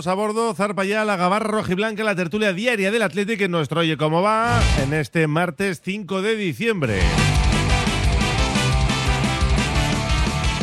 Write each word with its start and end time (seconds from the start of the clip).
Todos 0.00 0.12
a 0.12 0.14
bordo, 0.14 0.54
zarpa 0.54 0.86
ya 0.86 1.04
la 1.04 1.16
gabarra 1.16 1.50
rojiblanca, 1.50 2.02
la 2.02 2.14
tertulia 2.14 2.54
diaria 2.54 2.90
del 2.90 3.02
Atlético 3.02 3.44
en 3.44 3.50
nuestro 3.50 3.80
Oye 3.80 3.98
Cómo 3.98 4.22
Va 4.22 4.58
en 4.82 4.94
este 4.94 5.26
martes 5.26 5.82
5 5.84 6.22
de 6.22 6.36
diciembre. 6.36 7.00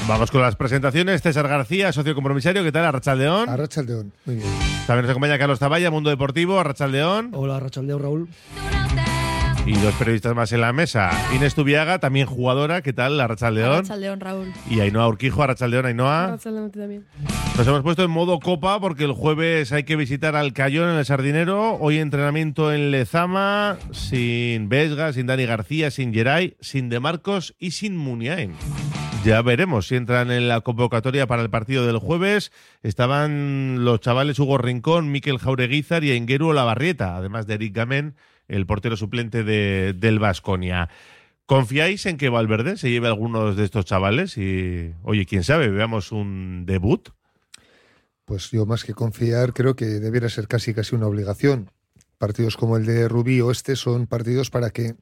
Vamos 0.08 0.31
con 0.31 0.41
las 0.41 0.55
presentaciones. 0.55 1.21
César 1.21 1.47
García, 1.47 1.94
socio 1.94 2.16
compromisario. 2.16 2.63
¿Qué 2.63 2.71
tal? 2.71 2.85
Arrachaldeón. 2.85 3.47
Arrachaldeón, 3.47 4.11
muy 4.25 4.38
bien. 4.38 4.49
También 4.88 5.03
nos 5.03 5.11
acompaña 5.11 5.38
Carlos 5.38 5.59
Taballa, 5.59 5.91
Mundo 5.91 6.09
Deportivo. 6.09 6.59
Arrachaldeón. 6.59 7.30
Hola, 7.35 7.58
Arrachaldeón, 7.58 8.02
Raúl. 8.02 8.30
Y 9.67 9.73
dos 9.73 9.94
periodistas 9.95 10.34
más 10.34 10.53
en 10.53 10.62
la 10.62 10.71
mesa. 10.71 11.12
Inés 11.35 11.53
Tubiaga, 11.53 11.99
también 11.99 12.25
jugadora. 12.25 12.81
¿Qué 12.81 12.94
tal? 12.94 13.20
Arrachaldeón. 13.20 13.73
Arrachaldeón, 13.73 14.21
Raúl. 14.21 14.53
Y 14.70 14.80
Ainhoa 14.80 15.09
Urquijo, 15.09 15.44
Arrachaldeón, 15.44 15.85
Ainhoa. 15.85 16.23
Arrachaldeón 16.23 16.71
también. 16.71 17.05
Nos 17.58 17.67
hemos 17.67 17.81
puesto 17.81 18.02
en 18.05 18.09
modo 18.09 18.39
copa 18.39 18.80
porque 18.80 19.03
el 19.03 19.11
jueves 19.11 19.73
hay 19.73 19.84
que 19.84 19.98
visitar 19.98 20.38
al 20.38 20.53
Cayón 20.53 20.89
en 20.91 20.95
el 20.95 21.05
Sardinero. 21.05 21.73
Hoy 21.81 21.98
entrenamiento 21.98 22.72
en 22.72 22.91
Lezama, 22.91 23.77
sin 23.91 24.70
Vesga, 24.70 25.11
sin 25.11 25.27
Dani 25.27 25.45
García, 25.45 25.91
sin 25.91 26.13
Geray, 26.13 26.55
sin 26.61 26.88
De 26.88 27.02
Marcos 27.02 27.53
y 27.59 27.72
sin 27.72 27.97
Muniain. 27.97 28.53
Ya 29.25 29.41
veremos 29.41 29.88
si 29.88 29.95
entran 29.95 30.31
en 30.31 30.47
la 30.47 30.61
convocatoria 30.61 31.28
para 31.28 31.41
el 31.41 31.50
partido 31.50 31.86
del 31.86 31.97
jueves. 31.97 32.53
Estaban 32.84 33.84
los 33.84 34.00
chavales 34.00 34.39
Hugo 34.39 34.58
Rincón, 34.58 35.11
Miquel 35.11 35.39
Jaureguizar 35.39 36.06
y 36.06 36.11
Engueru 36.11 36.50
Olavarrieta, 36.50 37.17
además 37.17 37.47
de 37.47 37.56
Eric 37.56 37.75
Gamen, 37.75 38.16
el 38.48 38.66
portero 38.66 38.98
suplente 38.98 39.44
de, 39.44 39.94
del 39.94 40.20
Vasconia. 40.20 40.90
¿Confiáis 41.45 42.06
en 42.06 42.17
que 42.17 42.30
Valverde 42.30 42.76
se 42.76 42.90
lleve 42.90 43.08
algunos 43.08 43.56
de 43.56 43.64
estos 43.64 43.86
chavales? 43.86 44.38
Y, 44.38 44.94
oye, 45.03 45.26
quién 45.26 45.44
sabe, 45.44 45.70
veamos 45.70 46.12
un 46.12 46.66
debut. 46.66 47.09
Pues 48.25 48.52
yo 48.52 48.66
más 48.66 48.84
que 48.84 48.94
confiar 48.94 49.53
creo 49.53 49.75
que 49.75 49.86
debiera 49.86 50.28
ser 50.28 50.50
casi 50.50 50.73
casi 50.73 50.95
una 50.95 51.08
obligación. 51.08 51.72
Partidos 52.18 52.58
como 52.58 52.75
el 52.75 52.86
de 52.86 53.08
Rubí 53.08 53.40
o 53.40 53.52
este 53.52 53.78
son 53.78 54.08
partidos 54.08 54.50
para 54.50 54.72
que 54.72 54.95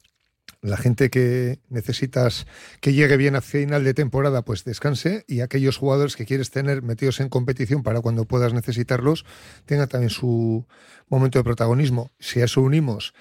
la 0.61 0.77
gente 0.77 1.09
que 1.09 1.59
necesitas 1.69 2.47
que 2.81 2.93
llegue 2.93 3.17
bien 3.17 3.35
a 3.35 3.41
final 3.41 3.83
de 3.83 3.93
temporada, 3.93 4.43
pues 4.43 4.63
descanse 4.63 5.23
y 5.27 5.41
aquellos 5.41 5.77
jugadores 5.77 6.15
que 6.15 6.25
quieres 6.25 6.49
tener 6.49 6.81
metidos 6.81 7.19
en 7.19 7.29
competición 7.29 7.83
para 7.83 8.01
cuando 8.01 8.25
puedas 8.25 8.53
necesitarlos, 8.53 9.25
tengan 9.65 9.87
también 9.87 10.09
su 10.09 10.65
momento 11.07 11.39
de 11.39 11.43
protagonismo. 11.43 12.11
Si 12.19 12.41
a 12.41 12.45
eso 12.45 12.61
unimos 12.61 13.13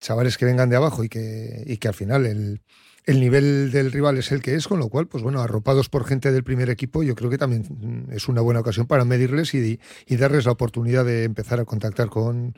chavales 0.00 0.36
que 0.36 0.46
vengan 0.46 0.70
de 0.70 0.76
abajo 0.76 1.04
y 1.04 1.08
que, 1.08 1.62
y 1.66 1.76
que 1.76 1.88
al 1.88 1.94
final 1.94 2.26
el, 2.26 2.62
el 3.06 3.20
nivel 3.20 3.70
del 3.70 3.92
rival 3.92 4.18
es 4.18 4.32
el 4.32 4.42
que 4.42 4.54
es, 4.54 4.68
con 4.68 4.78
lo 4.78 4.88
cual, 4.88 5.06
pues 5.06 5.22
bueno, 5.22 5.40
arropados 5.40 5.88
por 5.88 6.04
gente 6.04 6.32
del 6.32 6.44
primer 6.44 6.70
equipo, 6.70 7.02
yo 7.02 7.14
creo 7.14 7.30
que 7.30 7.38
también 7.38 8.06
es 8.10 8.28
una 8.28 8.40
buena 8.40 8.60
ocasión 8.60 8.86
para 8.86 9.04
medirles 9.04 9.54
y, 9.54 9.80
y 10.06 10.16
darles 10.16 10.44
la 10.46 10.52
oportunidad 10.52 11.04
de 11.04 11.24
empezar 11.24 11.60
a 11.60 11.64
contactar 11.64 12.08
con, 12.08 12.54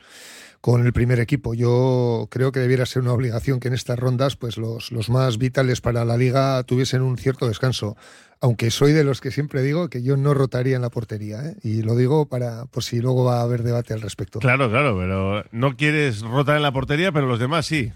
con 0.63 0.85
el 0.85 0.93
primer 0.93 1.19
equipo. 1.19 1.53
Yo 1.53 2.29
creo 2.31 2.53
que 2.53 2.61
debiera 2.61 2.85
ser 2.85 3.01
una 3.01 3.11
obligación 3.11 3.59
que 3.59 3.67
en 3.67 3.73
estas 3.73 3.99
rondas 3.99 4.37
pues 4.37 4.57
los, 4.57 4.93
los 4.93 5.09
más 5.09 5.37
vitales 5.37 5.81
para 5.81 6.05
la 6.05 6.15
liga 6.15 6.63
tuviesen 6.63 7.01
un 7.01 7.17
cierto 7.17 7.49
descanso. 7.49 7.97
Aunque 8.39 8.71
soy 8.71 8.93
de 8.93 9.03
los 9.03 9.19
que 9.19 9.29
siempre 9.29 9.61
digo 9.61 9.89
que 9.89 10.03
yo 10.03 10.15
no 10.15 10.33
rotaría 10.33 10.77
en 10.77 10.81
la 10.81 10.89
portería. 10.89 11.43
¿eh? 11.43 11.57
Y 11.63 11.81
lo 11.81 11.97
digo 11.97 12.27
para 12.27 12.63
por 12.67 12.81
si 12.81 13.01
luego 13.01 13.25
va 13.25 13.39
a 13.39 13.43
haber 13.43 13.63
debate 13.63 13.93
al 13.93 13.99
respecto. 13.99 14.39
Claro, 14.39 14.69
claro, 14.69 14.97
pero 14.97 15.43
no 15.51 15.75
quieres 15.75 16.21
rotar 16.21 16.55
en 16.55 16.63
la 16.63 16.71
portería, 16.71 17.11
pero 17.11 17.27
los 17.27 17.39
demás 17.39 17.65
sí. 17.65 17.91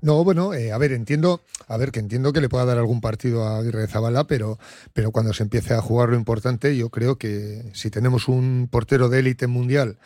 No, 0.00 0.22
bueno, 0.22 0.54
eh, 0.54 0.72
a 0.72 0.78
ver, 0.78 0.92
entiendo, 0.92 1.42
a 1.66 1.76
ver, 1.76 1.90
que 1.90 1.98
entiendo 1.98 2.32
que 2.32 2.40
le 2.40 2.48
pueda 2.48 2.64
dar 2.64 2.78
algún 2.78 3.00
partido 3.00 3.44
a 3.44 3.58
Aguirre 3.58 3.88
Zabala, 3.88 4.26
pero, 4.26 4.58
pero 4.92 5.10
cuando 5.10 5.32
se 5.32 5.42
empiece 5.42 5.74
a 5.74 5.80
jugar 5.80 6.10
lo 6.10 6.16
importante, 6.16 6.76
yo 6.76 6.90
creo 6.90 7.18
que 7.18 7.70
si 7.74 7.90
tenemos 7.90 8.28
un 8.28 8.68
portero 8.70 9.08
de 9.08 9.18
élite 9.18 9.48
mundial 9.48 9.98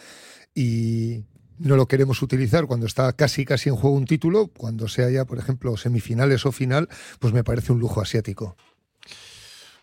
y, 0.54 1.24
no 1.62 1.76
lo 1.76 1.86
queremos 1.86 2.22
utilizar 2.22 2.66
cuando 2.66 2.86
está 2.86 3.12
casi 3.12 3.44
casi 3.44 3.68
en 3.68 3.76
juego 3.76 3.96
un 3.96 4.04
título, 4.04 4.48
cuando 4.48 4.88
sea 4.88 5.10
ya, 5.10 5.24
por 5.24 5.38
ejemplo, 5.38 5.76
semifinales 5.76 6.44
o 6.44 6.52
final, 6.52 6.88
pues 7.20 7.32
me 7.32 7.44
parece 7.44 7.72
un 7.72 7.78
lujo 7.78 8.00
asiático. 8.00 8.56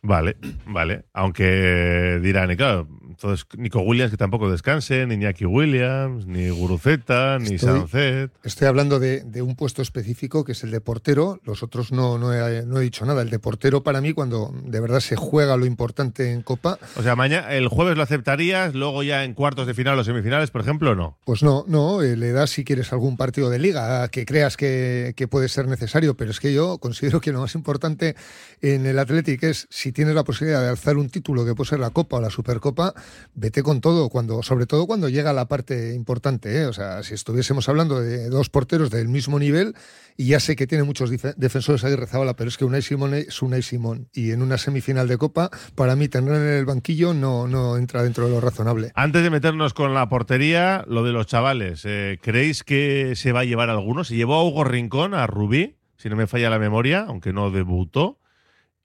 Vale, 0.01 0.37
vale. 0.65 1.05
Aunque 1.13 2.19
dirán, 2.21 2.51
y 2.51 2.55
claro, 2.55 2.87
entonces 3.09 3.45
Nico 3.57 3.81
Williams 3.81 4.11
que 4.11 4.17
tampoco 4.17 4.49
descanse, 4.49 5.05
ni 5.05 5.15
Iñaki 5.15 5.45
Williams, 5.45 6.25
ni 6.25 6.49
Guruceta, 6.49 7.37
ni 7.37 7.57
Sancet. 7.57 8.31
Estoy 8.43 8.67
hablando 8.67 8.99
de, 8.99 9.21
de, 9.21 9.41
un 9.41 9.57
puesto 9.57 9.81
específico 9.81 10.45
que 10.45 10.53
es 10.53 10.63
el 10.63 10.71
de 10.71 10.79
portero. 10.79 11.41
Los 11.43 11.63
otros 11.63 11.91
no, 11.91 12.17
no 12.17 12.33
he, 12.33 12.65
no, 12.65 12.79
he, 12.79 12.83
dicho 12.83 13.05
nada. 13.05 13.21
El 13.21 13.29
de 13.29 13.39
portero 13.39 13.83
para 13.83 13.99
mí, 13.99 14.13
cuando 14.13 14.53
de 14.63 14.79
verdad 14.79 15.01
se 15.01 15.17
juega 15.17 15.57
lo 15.57 15.65
importante 15.65 16.31
en 16.31 16.43
Copa. 16.43 16.79
O 16.95 17.03
sea, 17.03 17.17
mañana, 17.17 17.51
el 17.53 17.67
jueves 17.67 17.97
lo 17.97 18.03
aceptarías, 18.03 18.73
luego 18.73 19.03
ya 19.03 19.25
en 19.25 19.33
cuartos 19.33 19.67
de 19.67 19.73
final 19.73 19.99
o 19.99 20.03
semifinales, 20.05 20.49
por 20.49 20.61
ejemplo, 20.61 20.95
no. 20.95 21.17
Pues 21.25 21.43
no, 21.43 21.65
no. 21.67 22.01
Eh, 22.01 22.15
le 22.15 22.31
das 22.31 22.51
si 22.51 22.63
quieres 22.63 22.93
algún 22.93 23.17
partido 23.17 23.49
de 23.49 23.59
liga 23.59 24.07
que 24.07 24.25
creas 24.25 24.55
que, 24.55 25.13
que 25.17 25.27
puede 25.27 25.49
ser 25.49 25.67
necesario, 25.67 26.15
pero 26.15 26.31
es 26.31 26.39
que 26.39 26.53
yo 26.53 26.77
considero 26.77 27.19
que 27.19 27.33
lo 27.33 27.41
más 27.41 27.53
importante 27.55 28.15
en 28.61 28.85
el 28.85 28.97
Athletic 28.97 29.43
es 29.43 29.67
si 29.69 29.88
tienes 29.91 30.15
la 30.15 30.23
posibilidad 30.23 30.61
de 30.61 30.69
alzar 30.69 30.97
un 30.97 31.09
título 31.09 31.45
que 31.45 31.55
puede 31.55 31.69
ser 31.69 31.79
la 31.79 31.89
Copa 31.89 32.17
o 32.17 32.21
la 32.21 32.29
Supercopa, 32.29 32.93
vete 33.33 33.63
con 33.63 33.81
todo, 33.81 34.09
cuando, 34.09 34.43
sobre 34.43 34.65
todo 34.65 34.87
cuando 34.87 35.09
llega 35.09 35.33
la 35.33 35.47
parte 35.47 35.93
importante. 35.93 36.61
¿eh? 36.61 36.65
O 36.65 36.73
sea, 36.73 37.03
si 37.03 37.13
estuviésemos 37.13 37.69
hablando 37.69 37.99
de 37.99 38.29
dos 38.29 38.49
porteros 38.49 38.89
del 38.89 39.07
mismo 39.07 39.39
nivel, 39.39 39.75
y 40.19 40.25
ya 40.25 40.41
sé 40.41 40.57
que 40.57 40.67
tiene 40.67 40.83
muchos 40.83 41.09
defensores 41.37 41.81
ahí 41.85 41.95
Zabala, 42.05 42.35
pero 42.35 42.49
es 42.49 42.57
que 42.57 42.65
Unai 42.65 42.81
Simón 42.81 43.13
es 43.13 43.41
Unai 43.41 43.61
Simón. 43.61 44.09
Y 44.13 44.31
en 44.31 44.41
una 44.41 44.57
semifinal 44.57 45.07
de 45.07 45.17
Copa, 45.17 45.49
para 45.75 45.95
mí, 45.95 46.09
tener 46.09 46.35
en 46.35 46.47
el 46.47 46.65
banquillo 46.65 47.13
no, 47.13 47.47
no 47.47 47.77
entra 47.77 48.03
dentro 48.03 48.25
de 48.25 48.31
lo 48.31 48.41
razonable. 48.41 48.91
Antes 48.95 49.23
de 49.23 49.29
meternos 49.29 49.73
con 49.73 49.93
la 49.93 50.09
portería, 50.09 50.83
lo 50.87 51.05
de 51.05 51.13
los 51.13 51.27
chavales, 51.27 51.83
eh, 51.85 52.19
¿creéis 52.21 52.63
que 52.65 53.13
se 53.15 53.31
va 53.31 53.41
a 53.41 53.45
llevar 53.45 53.69
alguno? 53.69 54.03
Se 54.03 54.17
llevó 54.17 54.35
a 54.35 54.43
Hugo 54.43 54.65
Rincón, 54.65 55.13
a 55.13 55.25
Rubí, 55.25 55.77
si 55.95 56.09
no 56.09 56.17
me 56.17 56.27
falla 56.27 56.49
la 56.49 56.59
memoria, 56.59 57.05
aunque 57.07 57.31
no 57.31 57.49
debutó. 57.49 58.18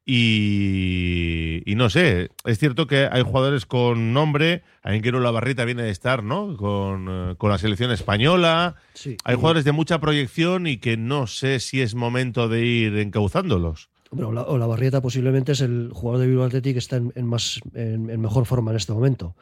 Y, 0.06 1.62
y, 1.64 1.76
no 1.76 1.88
sé, 1.88 2.30
es 2.44 2.58
cierto 2.58 2.86
que 2.86 3.08
hay 3.10 3.22
jugadores 3.22 3.64
con 3.64 4.12
nombre, 4.12 4.62
Ainguero 4.82 5.18
La 5.18 5.30
Barrita 5.30 5.64
viene 5.64 5.82
de 5.82 5.90
estar, 5.90 6.22
¿no? 6.22 6.58
Con, 6.58 7.08
uh, 7.08 7.36
con 7.36 7.50
la 7.50 7.56
selección 7.56 7.90
española. 7.90 8.74
Sí, 8.92 9.16
hay 9.24 9.36
jugadores 9.36 9.64
de 9.64 9.72
mucha 9.72 10.00
proyección 10.00 10.66
y 10.66 10.76
que 10.76 10.98
no 10.98 11.26
sé 11.26 11.58
si 11.58 11.80
es 11.80 11.94
momento 11.94 12.48
de 12.48 12.66
ir 12.66 12.98
encauzándolos. 12.98 13.88
Bueno, 14.10 14.42
o 14.42 14.58
la 14.58 14.66
Barrieta 14.66 15.00
posiblemente 15.00 15.52
es 15.52 15.62
el 15.62 15.90
jugador 15.92 16.20
de 16.20 16.28
Bilbao 16.28 16.46
Athletic 16.46 16.74
que 16.74 16.78
está 16.78 16.96
en, 16.96 17.10
en 17.14 17.26
más, 17.26 17.60
en, 17.72 18.10
en, 18.10 18.20
mejor 18.20 18.44
forma 18.44 18.72
en 18.72 18.76
este 18.76 18.92
momento. 18.92 19.34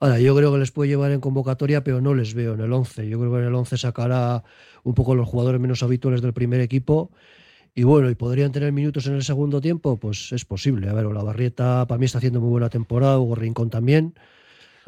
Ahora, 0.00 0.18
yo 0.20 0.34
creo 0.34 0.50
que 0.52 0.58
les 0.58 0.70
puede 0.70 0.88
llevar 0.88 1.10
en 1.10 1.20
convocatoria, 1.20 1.84
pero 1.84 2.00
no 2.00 2.14
les 2.14 2.32
veo 2.32 2.54
en 2.54 2.60
el 2.60 2.72
11. 2.72 3.08
Yo 3.08 3.18
creo 3.18 3.32
que 3.32 3.38
en 3.38 3.44
el 3.44 3.54
11 3.54 3.76
sacará 3.76 4.42
un 4.84 4.94
poco 4.94 5.14
los 5.14 5.28
jugadores 5.28 5.60
menos 5.60 5.82
habituales 5.82 6.22
del 6.22 6.32
primer 6.32 6.60
equipo 6.60 7.10
y 7.78 7.84
bueno, 7.84 8.10
¿y 8.10 8.16
podrían 8.16 8.50
tener 8.50 8.72
minutos 8.72 9.06
en 9.06 9.14
el 9.14 9.22
segundo 9.22 9.60
tiempo? 9.60 10.00
Pues 10.00 10.32
es 10.32 10.44
posible. 10.44 10.88
A 10.88 10.94
ver, 10.94 11.06
la 11.06 11.22
Barrieta 11.22 11.86
para 11.86 11.96
mí 11.96 12.06
está 12.06 12.18
haciendo 12.18 12.40
muy 12.40 12.50
buena 12.50 12.68
temporada, 12.68 13.20
Hugo 13.20 13.36
Rincón 13.36 13.70
también. 13.70 14.14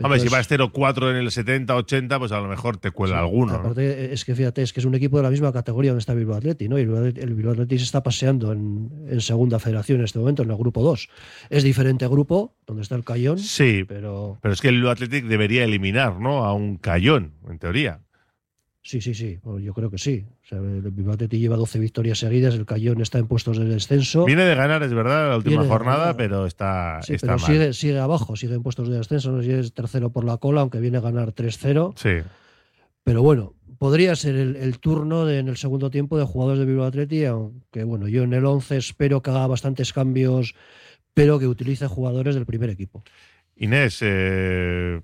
Hombre, 0.03 0.19
si 0.19 0.29
vas 0.29 0.51
0-4 0.51 1.11
en 1.11 1.17
el 1.19 1.29
70-80, 1.29 2.19
pues 2.19 2.33
a 2.33 2.41
lo 2.41 2.49
mejor 2.49 2.79
te 2.79 2.91
cuela 2.91 3.15
sí, 3.15 3.21
alguno. 3.21 3.55
Aparte, 3.55 4.09
¿no? 4.09 4.13
es 4.13 4.25
que 4.25 4.35
fíjate, 4.35 4.63
es 4.63 4.73
que 4.73 4.81
es 4.81 4.87
un 4.87 4.97
equipo 4.97 5.19
de 5.19 5.23
la 5.23 5.31
misma 5.31 5.53
categoría 5.53 5.93
donde 5.93 6.01
está 6.01 6.15
Bilbao 6.15 6.39
Atleti, 6.39 6.69
¿no? 6.69 6.81
Y 6.81 6.83
el 6.83 7.35
Bilbao 7.35 7.53
Atleti 7.53 7.79
se 7.79 7.85
está 7.85 8.03
paseando 8.03 8.51
en, 8.51 8.91
en, 9.09 9.21
segunda 9.21 9.61
federación 9.61 10.01
en 10.01 10.07
este 10.07 10.19
momento, 10.19 10.43
en 10.43 10.51
el 10.51 10.57
grupo 10.57 10.83
2. 10.83 11.09
Es 11.49 11.63
diferente 11.63 12.09
grupo, 12.09 12.57
donde 12.67 12.83
está 12.83 12.97
el 12.97 13.05
Cayón. 13.05 13.39
Sí, 13.39 13.85
pero. 13.87 14.41
Pero 14.43 14.53
es 14.53 14.61
que 14.61 14.67
el 14.67 14.75
Bilbao 14.75 14.91
Athletic 14.91 15.27
debería 15.27 15.63
eliminar, 15.63 16.19
¿no? 16.19 16.45
A 16.45 16.55
un 16.55 16.77
Cayón, 16.77 17.35
en 17.49 17.61
teoría. 17.61 18.01
Sí, 18.83 19.03
sí, 19.03 19.13
sí, 19.15 19.39
bueno, 19.43 19.61
yo 19.61 19.75
creo 19.75 19.91
que 19.91 19.99
sí. 19.99 20.25
O 20.43 20.47
sea, 20.47 20.59
el 20.59 21.29
lleva 21.29 21.57
12 21.57 21.79
victorias 21.79 22.19
seguidas, 22.19 22.55
el 22.55 22.65
Cayón 22.65 23.03
está 23.03 23.19
en 23.19 23.27
puestos 23.27 23.59
de 23.59 23.67
descenso. 23.67 24.25
Viene 24.25 24.45
de 24.45 24.55
ganar, 24.55 24.83
es 24.83 24.95
verdad, 24.95 25.29
la 25.29 25.37
última 25.37 25.65
jornada, 25.67 25.99
ganar. 25.99 26.17
pero 26.17 26.47
está, 26.47 27.01
Sí, 27.03 27.15
está 27.15 27.27
pero 27.37 27.39
mal. 27.39 27.47
sigue, 27.47 27.73
sigue 27.75 27.99
abajo, 27.99 28.37
sigue 28.37 28.55
en 28.55 28.63
puestos 28.63 28.89
de 28.89 28.97
descenso, 28.97 29.33
no 29.33 29.43
es 29.43 29.75
tercero 29.75 30.11
por 30.11 30.25
la 30.25 30.39
cola, 30.39 30.63
aunque 30.63 30.81
viene 30.81 30.97
a 30.97 31.03
ganar 31.03 31.35
3-0. 31.35 31.93
Sí. 31.97 32.27
Pero 33.05 33.23
bueno, 33.23 33.55
podría 33.79 34.17
ser 34.17 34.37
el, 34.37 34.57
el 34.57 34.79
turno 34.79 35.27
de, 35.27 35.39
en 35.41 35.49
el 35.49 35.59
segundo 35.59 35.91
tiempo 35.91 36.19
de 36.19 36.25
jugadores 36.25 36.61
de 36.61 36.67
Bilbao 36.67 36.91
aunque 37.31 37.85
bueno, 37.85 38.09
yo 38.09 38.23
en 38.23 38.33
el 38.33 38.47
11 38.47 38.79
espero 38.79 39.21
que 39.21 39.31
haga 39.31 39.47
bastantes 39.47 39.93
cambios, 39.93 40.55
pero 41.13 41.39
que 41.39 41.47
utilice 41.47 41.87
jugadores 41.87 42.35
del 42.35 42.47
primer 42.47 42.71
equipo. 42.71 43.03
Inés, 43.57 43.99
eh, 44.01 45.01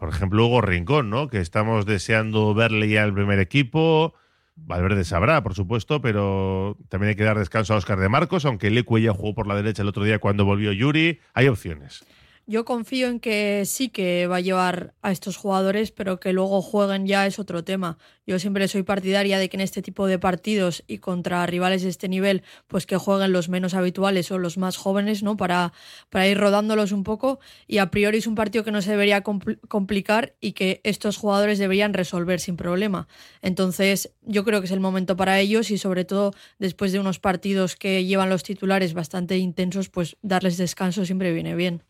por 0.00 0.08
ejemplo, 0.08 0.46
Hugo 0.46 0.62
Rincón, 0.62 1.10
¿no? 1.10 1.28
Que 1.28 1.40
estamos 1.40 1.84
deseando 1.84 2.54
verle 2.54 2.88
ya 2.88 3.04
el 3.04 3.12
primer 3.12 3.38
equipo. 3.38 4.14
Valverde 4.56 5.04
sabrá, 5.04 5.42
por 5.42 5.54
supuesto, 5.54 6.00
pero 6.00 6.78
también 6.88 7.10
hay 7.10 7.16
que 7.16 7.24
dar 7.24 7.38
descanso 7.38 7.74
a 7.74 7.76
Oscar 7.76 8.00
de 8.00 8.08
Marcos, 8.08 8.46
aunque 8.46 8.70
Leque 8.70 9.02
ya 9.02 9.12
jugó 9.12 9.34
por 9.34 9.46
la 9.46 9.54
derecha 9.54 9.82
el 9.82 9.88
otro 9.88 10.02
día 10.02 10.18
cuando 10.18 10.46
volvió 10.46 10.72
Yuri. 10.72 11.20
Hay 11.34 11.48
opciones. 11.48 12.02
Yo 12.46 12.64
confío 12.64 13.06
en 13.06 13.20
que 13.20 13.62
sí 13.64 13.90
que 13.90 14.26
va 14.26 14.36
a 14.36 14.40
llevar 14.40 14.92
a 15.02 15.12
estos 15.12 15.36
jugadores, 15.36 15.92
pero 15.92 16.18
que 16.18 16.32
luego 16.32 16.60
jueguen 16.62 17.06
ya 17.06 17.24
es 17.26 17.38
otro 17.38 17.62
tema. 17.62 17.96
Yo 18.26 18.40
siempre 18.40 18.66
soy 18.66 18.82
partidaria 18.82 19.38
de 19.38 19.48
que 19.48 19.56
en 19.56 19.60
este 19.60 19.82
tipo 19.82 20.08
de 20.08 20.18
partidos 20.18 20.82
y 20.88 20.98
contra 20.98 21.46
rivales 21.46 21.82
de 21.82 21.88
este 21.90 22.08
nivel, 22.08 22.42
pues 22.66 22.86
que 22.86 22.96
jueguen 22.96 23.32
los 23.32 23.48
menos 23.48 23.74
habituales 23.74 24.32
o 24.32 24.38
los 24.38 24.58
más 24.58 24.76
jóvenes, 24.76 25.22
¿no? 25.22 25.36
Para, 25.36 25.72
para 26.08 26.26
ir 26.26 26.38
rodándolos 26.38 26.90
un 26.90 27.04
poco. 27.04 27.38
Y 27.68 27.78
a 27.78 27.92
priori 27.92 28.18
es 28.18 28.26
un 28.26 28.34
partido 28.34 28.64
que 28.64 28.72
no 28.72 28.82
se 28.82 28.90
debería 28.90 29.22
complicar 29.22 30.34
y 30.40 30.52
que 30.52 30.80
estos 30.82 31.18
jugadores 31.18 31.60
deberían 31.60 31.94
resolver 31.94 32.40
sin 32.40 32.56
problema. 32.56 33.06
Entonces, 33.42 34.12
yo 34.22 34.44
creo 34.44 34.60
que 34.60 34.66
es 34.66 34.72
el 34.72 34.80
momento 34.80 35.16
para 35.16 35.38
ellos 35.38 35.70
y 35.70 35.78
sobre 35.78 36.04
todo 36.04 36.32
después 36.58 36.90
de 36.90 36.98
unos 36.98 37.20
partidos 37.20 37.76
que 37.76 38.04
llevan 38.04 38.28
los 38.28 38.42
titulares 38.42 38.92
bastante 38.92 39.38
intensos, 39.38 39.88
pues 39.88 40.16
darles 40.22 40.56
descanso 40.56 41.04
siempre 41.04 41.32
viene 41.32 41.54
bien. 41.54 41.84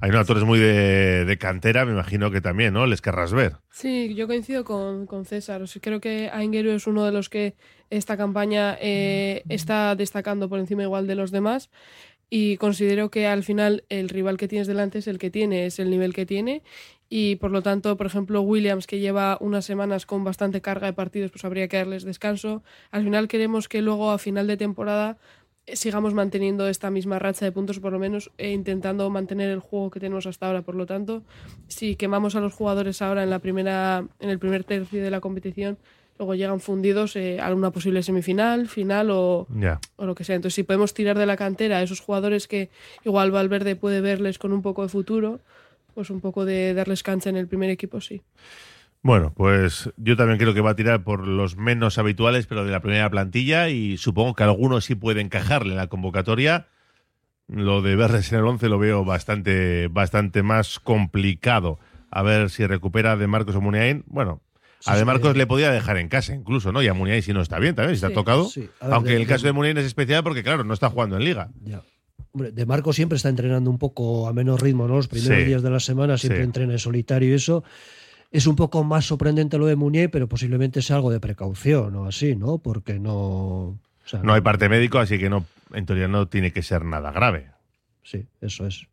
Hay 0.00 0.10
no, 0.10 0.18
actores 0.18 0.42
muy 0.44 0.58
de, 0.58 1.36
cantera, 1.38 1.84
me 1.84 1.92
imagino 1.92 2.30
que 2.30 2.40
también, 2.40 2.74
¿no? 2.74 2.86
Les 2.86 3.00
querrás 3.00 3.32
ver. 3.32 3.56
Sí, 3.70 4.14
yo 4.14 4.26
coincido 4.26 4.64
con, 4.64 5.24
César. 5.24 5.62
creo 5.80 6.00
que 6.00 6.30
Aingeru 6.32 6.70
es 6.70 6.86
uno 6.86 7.04
de 7.04 7.12
los 7.12 7.28
que 7.28 7.54
esta 7.90 8.16
campaña 8.16 8.76
eh, 8.80 9.44
está 9.48 9.94
destacando 9.94 10.48
por 10.48 10.58
encima 10.58 10.82
igual 10.82 11.06
de 11.06 11.14
los 11.14 11.30
demás. 11.30 11.70
Y 12.28 12.56
considero 12.56 13.10
que 13.10 13.28
al 13.28 13.44
final 13.44 13.84
el 13.88 14.08
rival 14.08 14.36
que 14.36 14.48
tienes 14.48 14.66
delante 14.66 14.98
es 14.98 15.06
el 15.06 15.18
que 15.18 15.30
tiene, 15.30 15.66
es 15.66 15.78
el 15.78 15.90
nivel 15.90 16.12
que 16.12 16.26
tiene. 16.26 16.62
Y 17.08 17.36
por 17.36 17.52
lo 17.52 17.62
tanto, 17.62 17.96
por 17.96 18.06
ejemplo, 18.06 18.40
Williams, 18.42 18.88
que 18.88 18.98
lleva 18.98 19.38
unas 19.40 19.64
semanas 19.64 20.06
con 20.06 20.24
bastante 20.24 20.60
carga 20.60 20.88
de 20.88 20.94
partidos, 20.94 21.30
pues 21.30 21.44
habría 21.44 21.68
que 21.68 21.76
darles 21.76 22.02
descanso. 22.02 22.64
Al 22.90 23.04
final 23.04 23.28
queremos 23.28 23.68
que 23.68 23.82
luego 23.82 24.10
a 24.10 24.18
final 24.18 24.48
de 24.48 24.56
temporada 24.56 25.18
sigamos 25.72 26.14
manteniendo 26.14 26.68
esta 26.68 26.90
misma 26.90 27.18
racha 27.18 27.44
de 27.44 27.52
puntos, 27.52 27.80
por 27.80 27.92
lo 27.92 27.98
menos 27.98 28.30
e 28.38 28.52
intentando 28.52 29.08
mantener 29.10 29.50
el 29.50 29.60
juego 29.60 29.90
que 29.90 30.00
tenemos 30.00 30.26
hasta 30.26 30.46
ahora. 30.46 30.62
Por 30.62 30.74
lo 30.74 30.86
tanto, 30.86 31.22
si 31.68 31.96
quemamos 31.96 32.36
a 32.36 32.40
los 32.40 32.52
jugadores 32.52 33.00
ahora 33.02 33.22
en 33.22 33.30
la 33.30 33.38
primera, 33.38 34.06
en 34.20 34.30
el 34.30 34.38
primer 34.38 34.64
tercio 34.64 35.02
de 35.02 35.10
la 35.10 35.20
competición, 35.20 35.78
luego 36.18 36.34
llegan 36.34 36.60
fundidos 36.60 37.16
eh, 37.16 37.40
a 37.40 37.52
una 37.52 37.70
posible 37.70 38.02
semifinal, 38.02 38.68
final 38.68 39.10
o, 39.10 39.46
o, 39.96 40.06
lo 40.06 40.14
que 40.14 40.24
sea. 40.24 40.36
Entonces, 40.36 40.54
si 40.54 40.62
podemos 40.62 40.94
tirar 40.94 41.18
de 41.18 41.26
la 41.26 41.36
cantera 41.36 41.78
a 41.78 41.82
esos 41.82 42.00
jugadores 42.00 42.46
que 42.46 42.70
igual 43.04 43.30
Valverde 43.30 43.74
puede 43.76 44.00
verles 44.00 44.38
con 44.38 44.52
un 44.52 44.62
poco 44.62 44.82
de 44.82 44.88
futuro, 44.88 45.40
pues 45.94 46.10
un 46.10 46.20
poco 46.20 46.44
de 46.44 46.74
darles 46.74 47.02
cancha 47.02 47.30
en 47.30 47.36
el 47.36 47.48
primer 47.48 47.70
equipo, 47.70 48.00
sí. 48.00 48.22
Bueno, 49.04 49.34
pues 49.36 49.90
yo 49.98 50.16
también 50.16 50.38
creo 50.38 50.54
que 50.54 50.62
va 50.62 50.70
a 50.70 50.76
tirar 50.76 51.04
por 51.04 51.28
los 51.28 51.58
menos 51.58 51.98
habituales, 51.98 52.46
pero 52.46 52.64
de 52.64 52.72
la 52.72 52.80
primera 52.80 53.10
plantilla, 53.10 53.68
y 53.68 53.98
supongo 53.98 54.34
que 54.34 54.44
algunos 54.44 54.86
sí 54.86 54.94
pueden 54.94 55.26
encajarle 55.26 55.72
en 55.72 55.76
la 55.76 55.88
convocatoria. 55.88 56.68
Lo 57.46 57.82
de 57.82 57.96
verles 57.96 58.32
en 58.32 58.38
el 58.38 58.46
11 58.46 58.66
lo 58.70 58.78
veo 58.78 59.04
bastante, 59.04 59.88
bastante 59.88 60.42
más 60.42 60.80
complicado. 60.80 61.78
A 62.10 62.22
ver 62.22 62.48
si 62.48 62.66
recupera 62.66 63.14
de 63.18 63.26
Marcos 63.26 63.54
o 63.56 63.60
Muniain. 63.60 64.04
Bueno, 64.06 64.40
a 64.86 64.96
de 64.96 65.04
Marcos 65.04 65.36
le 65.36 65.46
podía 65.46 65.70
dejar 65.70 65.98
en 65.98 66.08
casa 66.08 66.34
incluso, 66.34 66.72
¿no? 66.72 66.82
Y 66.82 66.88
a 66.88 66.94
Muniain 66.94 67.22
si 67.22 67.34
no 67.34 67.42
está 67.42 67.58
bien 67.58 67.74
también, 67.74 67.98
si 67.98 68.02
está 68.06 68.14
tocado. 68.14 68.48
Aunque 68.80 69.16
el 69.16 69.26
caso 69.26 69.44
de 69.44 69.52
Muniain 69.52 69.76
es 69.76 69.84
especial 69.84 70.24
porque, 70.24 70.42
claro, 70.42 70.64
no 70.64 70.72
está 70.72 70.88
jugando 70.88 71.18
en 71.18 71.24
liga. 71.24 71.50
Hombre, 72.32 72.52
de 72.52 72.64
Marcos 72.64 72.96
siempre 72.96 73.16
está 73.16 73.28
entrenando 73.28 73.68
un 73.68 73.78
poco 73.78 74.28
a 74.28 74.32
menos 74.32 74.62
ritmo, 74.62 74.88
¿no? 74.88 74.96
Los 74.96 75.08
primeros 75.08 75.44
días 75.44 75.62
de 75.62 75.68
la 75.68 75.80
semana 75.80 76.16
siempre 76.16 76.42
entrena 76.42 76.72
en 76.72 76.78
solitario 76.78 77.28
y 77.28 77.34
eso. 77.34 77.64
Es 78.34 78.48
un 78.48 78.56
poco 78.56 78.82
más 78.82 79.04
sorprendente 79.04 79.58
lo 79.58 79.66
de 79.66 79.76
Munier, 79.76 80.10
pero 80.10 80.28
posiblemente 80.28 80.82
sea 80.82 80.96
algo 80.96 81.12
de 81.12 81.20
precaución 81.20 81.94
o 81.94 82.06
así, 82.06 82.34
¿no? 82.34 82.58
Porque 82.58 82.98
no. 82.98 83.78
no 84.24 84.34
hay 84.34 84.40
parte 84.40 84.68
médico, 84.68 84.98
así 84.98 85.20
que 85.20 85.30
no, 85.30 85.46
en 85.72 85.86
teoría 85.86 86.08
no 86.08 86.26
tiene 86.26 86.52
que 86.52 86.64
ser 86.64 86.84
nada 86.84 87.12
grave. 87.12 87.52
Sí, 88.02 88.26
eso 88.40 88.66
es. 88.66 88.88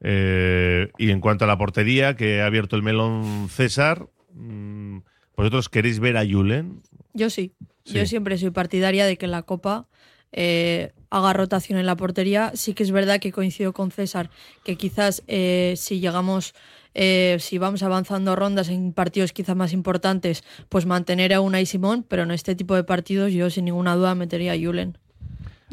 Eh, 0.00 0.90
y 0.96 1.10
en 1.10 1.20
cuanto 1.20 1.44
a 1.44 1.46
la 1.46 1.58
portería, 1.58 2.16
que 2.16 2.40
ha 2.40 2.46
abierto 2.46 2.74
el 2.74 2.82
melón 2.82 3.50
César, 3.50 4.08
mm, 4.32 5.00
¿vosotros 5.36 5.68
queréis 5.68 6.00
ver 6.00 6.16
a 6.16 6.24
Julen? 6.24 6.80
Yo 7.12 7.28
sí. 7.28 7.52
Yo 7.84 8.06
siempre 8.06 8.38
soy 8.38 8.48
partidaria 8.50 9.04
de 9.04 9.18
que 9.18 9.26
la 9.26 9.42
Copa 9.42 9.88
eh, 10.32 10.92
haga 11.10 11.34
rotación 11.34 11.78
en 11.78 11.84
la 11.84 11.96
portería. 11.96 12.52
Sí 12.54 12.72
que 12.72 12.82
es 12.82 12.92
verdad 12.92 13.20
que 13.20 13.30
coincido 13.30 13.74
con 13.74 13.90
César 13.90 14.30
que 14.64 14.76
quizás 14.76 15.22
eh, 15.26 15.74
si 15.76 16.00
llegamos 16.00 16.54
eh, 16.94 17.36
si 17.40 17.58
vamos 17.58 17.82
avanzando 17.82 18.36
rondas 18.36 18.68
en 18.68 18.92
partidos 18.92 19.32
quizás 19.32 19.56
más 19.56 19.72
importantes, 19.72 20.44
pues 20.68 20.86
mantener 20.86 21.32
a 21.34 21.40
una 21.40 21.60
y 21.60 21.66
Simón, 21.66 22.04
pero 22.08 22.22
en 22.22 22.30
este 22.30 22.54
tipo 22.54 22.74
de 22.74 22.84
partidos 22.84 23.32
yo 23.32 23.50
sin 23.50 23.66
ninguna 23.66 23.94
duda 23.94 24.14
metería 24.14 24.52
a 24.52 24.56
Julen. 24.56 24.98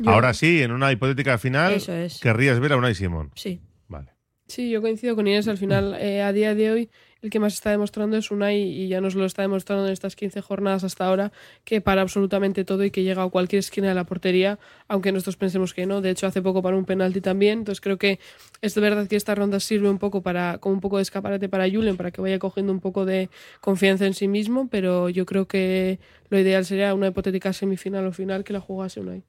Ahora 0.05 0.33
sí, 0.33 0.61
en 0.61 0.71
una 0.71 0.91
hipotética 0.91 1.37
final, 1.37 1.81
querrías 2.21 2.59
ver 2.59 2.73
a 2.73 2.77
una 2.77 2.89
y 2.89 2.95
Simón. 2.95 3.31
Sí. 3.35 3.61
Vale. 3.87 4.11
Sí, 4.47 4.69
yo 4.69 4.81
coincido 4.81 5.15
con 5.15 5.27
Inés. 5.27 5.47
Al 5.47 5.57
final, 5.57 5.95
eh, 5.99 6.21
a 6.21 6.33
día 6.33 6.53
de 6.53 6.71
hoy, 6.71 6.89
el 7.21 7.29
que 7.29 7.39
más 7.39 7.53
está 7.53 7.71
demostrando 7.71 8.17
es 8.17 8.29
Unai 8.29 8.61
y 8.61 8.87
ya 8.87 9.01
nos 9.01 9.15
lo 9.15 9.25
está 9.25 9.41
demostrando 9.41 9.87
en 9.87 9.93
estas 9.93 10.15
15 10.15 10.41
jornadas 10.41 10.83
hasta 10.83 11.05
ahora, 11.05 11.31
que 11.63 11.81
para 11.81 12.01
absolutamente 12.01 12.63
todo 12.65 12.83
y 12.83 12.91
que 12.91 13.03
llega 13.03 13.23
a 13.23 13.29
cualquier 13.29 13.59
esquina 13.59 13.89
de 13.89 13.95
la 13.95 14.03
portería, 14.03 14.59
aunque 14.87 15.11
nosotros 15.11 15.35
pensemos 15.37 15.73
que 15.73 15.85
no. 15.85 16.01
De 16.01 16.11
hecho, 16.11 16.27
hace 16.27 16.41
poco 16.41 16.61
para 16.61 16.77
un 16.77 16.85
penalti 16.85 17.21
también. 17.21 17.59
Entonces 17.59 17.81
creo 17.81 17.97
que 17.97 18.19
es 18.61 18.75
verdad 18.75 19.07
que 19.07 19.15
esta 19.15 19.33
ronda 19.33 19.59
sirve 19.59 19.89
un 19.89 19.97
poco 19.97 20.21
para, 20.21 20.59
como 20.59 20.75
un 20.75 20.81
poco 20.81 20.97
de 20.97 21.03
escaparate 21.03 21.49
para 21.49 21.69
Julen, 21.69 21.97
para 21.97 22.11
que 22.11 22.21
vaya 22.21 22.37
cogiendo 22.37 22.71
un 22.71 22.79
poco 22.79 23.05
de 23.05 23.29
confianza 23.61 24.05
en 24.05 24.13
sí 24.13 24.27
mismo, 24.27 24.67
pero 24.69 25.09
yo 25.09 25.25
creo 25.25 25.47
que 25.47 25.99
lo 26.29 26.39
ideal 26.39 26.65
sería 26.65 26.93
una 26.93 27.07
hipotética 27.07 27.53
semifinal 27.53 28.05
o 28.05 28.11
final 28.11 28.43
que 28.43 28.53
la 28.53 28.59
jugase 28.59 28.99
Unai. 28.99 29.23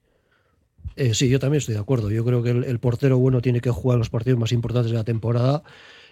Eh, 0.97 1.13
sí, 1.15 1.29
yo 1.29 1.39
también 1.39 1.59
estoy 1.59 1.75
de 1.75 1.81
acuerdo. 1.81 2.11
Yo 2.11 2.25
creo 2.25 2.43
que 2.43 2.51
el, 2.51 2.79
portero 2.79 3.19
bueno 3.19 3.43
tiene 3.43 3.61
que 3.61 3.71
jugar 3.71 3.99
los 3.99 4.09
partidos 4.09 4.39
más 4.39 4.53
importantes 4.53 4.91
de 4.91 4.97
la 4.97 5.05
temporada. 5.05 5.63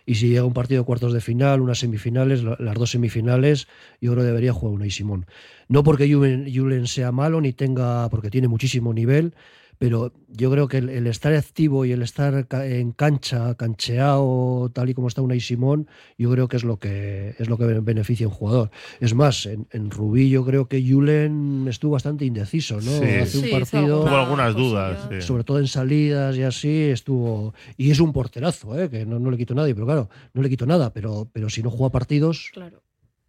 Y 0.07 0.17
si 0.17 0.29
llega 0.29 0.45
un 0.45 0.53
partido 0.53 0.83
de 0.83 0.87
cuartos 0.87 1.13
de 1.13 1.21
final, 1.21 1.61
unas 1.61 1.79
semifinales, 1.79 2.43
las 2.43 2.75
dos 2.75 2.91
semifinales, 2.91 3.69
yo 4.01 4.13
creo 4.13 4.23
que 4.23 4.29
debería 4.29 4.53
jugar 4.53 4.75
una 4.75 4.87
y 4.87 4.91
Simón. 4.91 5.27
No 5.69 5.83
porque 5.83 6.13
Julen 6.13 6.87
sea 6.87 7.11
malo 7.11 7.41
ni 7.41 7.53
tenga, 7.53 8.09
porque 8.11 8.31
tiene 8.31 8.49
muchísimo 8.49 8.93
nivel, 8.93 9.35
pero 9.79 10.13
yo 10.29 10.51
creo 10.51 10.69
que 10.69 10.79
el, 10.79 11.07
estar 11.07 11.35
activo 11.35 11.85
y 11.85 11.93
el 11.93 12.03
estar 12.03 12.47
en 12.53 12.93
cancha, 12.93 13.55
cancheado, 13.55 14.71
tal 14.73 14.91
y 14.91 14.95
como 14.95 15.09
está 15.09 15.23
Unai 15.23 15.41
Simón, 15.41 15.89
yo 16.19 16.31
creo 16.31 16.49
que 16.49 16.57
es 16.57 16.65
lo 16.65 16.79
que 16.79 17.35
es 17.39 17.49
lo 17.49 17.59
que 17.59 17.65
beneficia 17.81 18.27
a 18.27 18.29
un 18.29 18.35
jugador. 18.35 18.71
Es 19.01 19.15
más, 19.15 19.47
en, 19.47 19.91
Rubí 19.91 20.31
yo 20.31 20.45
creo 20.45 20.67
que 20.67 20.85
Julen 20.87 21.67
estuvo 21.69 21.93
bastante 21.93 22.25
indeciso, 22.25 22.81
¿no? 22.81 22.91
Hace 23.23 23.39
un 23.39 23.51
partido. 23.51 24.05
Tuvo 24.05 24.17
algunas 24.17 24.55
dudas. 24.55 25.25
Sobre 25.25 25.45
todo 25.45 25.59
en 25.59 25.69
salidas 25.69 26.37
y 26.37 26.43
así 26.43 26.83
estuvo. 26.85 27.55
Y 27.77 27.91
es 27.91 28.01
un 28.01 28.13
porterazo, 28.13 28.79
¿eh? 28.79 28.89
que 28.89 29.07
no, 29.07 29.19
no 29.19 29.31
le 29.31 29.37
quito 29.37 29.55
nadie, 29.55 29.75
pero 29.75 29.87
claro, 29.87 30.09
no 30.33 30.43
le 30.43 30.49
quito 30.49 30.67
nada, 30.67 30.93
pero, 30.93 31.29
pero 31.33 31.49
si 31.49 31.63
no 31.63 31.71
juega 31.71 31.91
partidos. 31.91 32.51
Claro. 32.53 32.83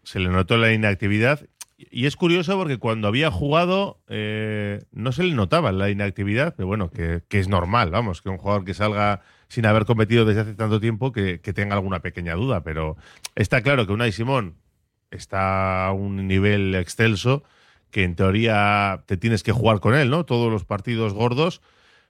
Se 0.04 0.20
le 0.20 0.30
notó 0.30 0.58
la 0.58 0.72
inactividad 0.72 1.48
y 1.78 2.06
es 2.06 2.16
curioso 2.16 2.58
porque 2.58 2.78
cuando 2.78 3.08
había 3.08 3.32
jugado 3.32 4.02
eh, 4.08 4.84
no 4.92 5.12
se 5.12 5.24
le 5.24 5.34
notaba 5.34 5.72
la 5.72 5.90
inactividad, 5.90 6.56
pero 6.56 6.68
bueno, 6.68 6.90
que, 6.90 7.24
es 7.30 7.48
normal, 7.50 7.92
vamos, 7.92 8.22
que 8.22 8.30
un 8.30 8.38
jugador 8.38 8.64
que 8.64 8.74
salga 8.74 9.22
sin 9.50 9.66
haber 9.66 9.86
competido 9.86 10.26
desde 10.26 10.42
hace 10.42 10.54
tanto 10.54 10.80
tiempo 10.80 11.12
que, 11.12 11.38
tenga 11.40 11.76
alguna 11.76 12.02
pequeña 12.02 12.36
duda, 12.36 12.64
pero 12.64 12.96
está 13.36 13.62
claro 13.62 13.86
que 13.86 13.94
Unai 13.94 14.12
Simón 14.12 14.58
está 15.12 15.88
a 15.88 15.92
un 15.92 16.28
nivel 16.28 16.76
excelso 16.76 17.44
que 17.92 18.04
en 18.04 18.16
teoría 18.16 19.04
te 19.06 19.18
tienes 19.18 19.44
que 19.44 19.52
jugar 19.52 19.80
con 19.80 19.96
él, 19.96 20.10
¿no? 20.10 20.26
Todos 20.26 20.52
los 20.52 20.66
partidos 20.66 21.14
gordos, 21.14 21.62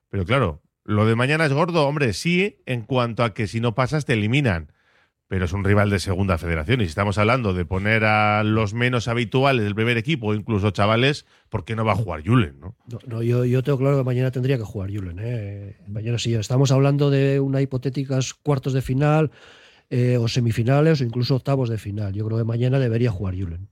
pero 0.10 0.26
claro, 0.26 0.62
lo 0.84 1.06
de 1.06 1.16
mañana 1.16 1.46
es 1.46 1.54
gordo, 1.54 1.88
hombre, 1.88 2.14
sí, 2.14 2.62
en 2.66 2.82
cuanto 2.84 3.24
a 3.24 3.34
que 3.34 3.48
si 3.48 3.60
no 3.60 3.76
pasas 3.76 4.06
te 4.06 4.14
eliminan 4.14 4.72
pero 5.28 5.46
es 5.46 5.54
un 5.54 5.64
rival 5.64 5.90
de 5.90 6.00
segunda 6.00 6.38
federación. 6.38 6.82
Y 6.82 6.86
si 6.86 6.90
estamos 6.90 7.18
hablando 7.18 7.54
de 7.54 7.66
poner 7.66 8.06
a 8.06 8.44
los 8.44 8.74
menos 8.74 9.08
habituales 9.08 9.64
del 9.64 9.76
primer 9.76 9.98
equipo, 9.98 10.34
incluso 10.34 10.72
chavales, 10.72 11.26
¿por 11.50 11.66
qué 11.66 11.76
no 11.76 11.84
va 11.84 11.94
a 11.94 11.96
jugar 11.96 12.24
Julen? 12.26 12.60
No, 12.60 12.76
no, 13.08 13.24
yo, 13.24 13.46
yo, 13.46 13.64
tengo 13.64 13.78
claro 13.80 13.98
que 13.98 14.04
mañana 14.04 14.32
tendría 14.32 14.58
que 14.58 14.64
jugar 14.64 14.92
Julen. 14.94 15.18
¿eh? 15.20 15.78
Mañana 15.88 16.20
sí, 16.20 16.34
estamos 16.36 16.72
hablando 16.72 17.10
de 17.10 17.40
una 17.40 17.62
hipotéticas 17.62 18.34
cuartos 18.34 18.74
de 18.74 18.82
final 18.82 19.32
eh, 19.90 20.18
o 20.18 20.28
semifinales 20.28 21.02
o 21.02 21.04
incluso 21.04 21.36
octavos 21.36 21.70
de 21.70 21.78
final. 21.78 22.14
Yo 22.14 22.26
creo 22.26 22.38
que 22.38 22.44
mañana 22.44 22.80
debería 22.80 23.12
jugar 23.12 23.36
Julen. 23.36 23.70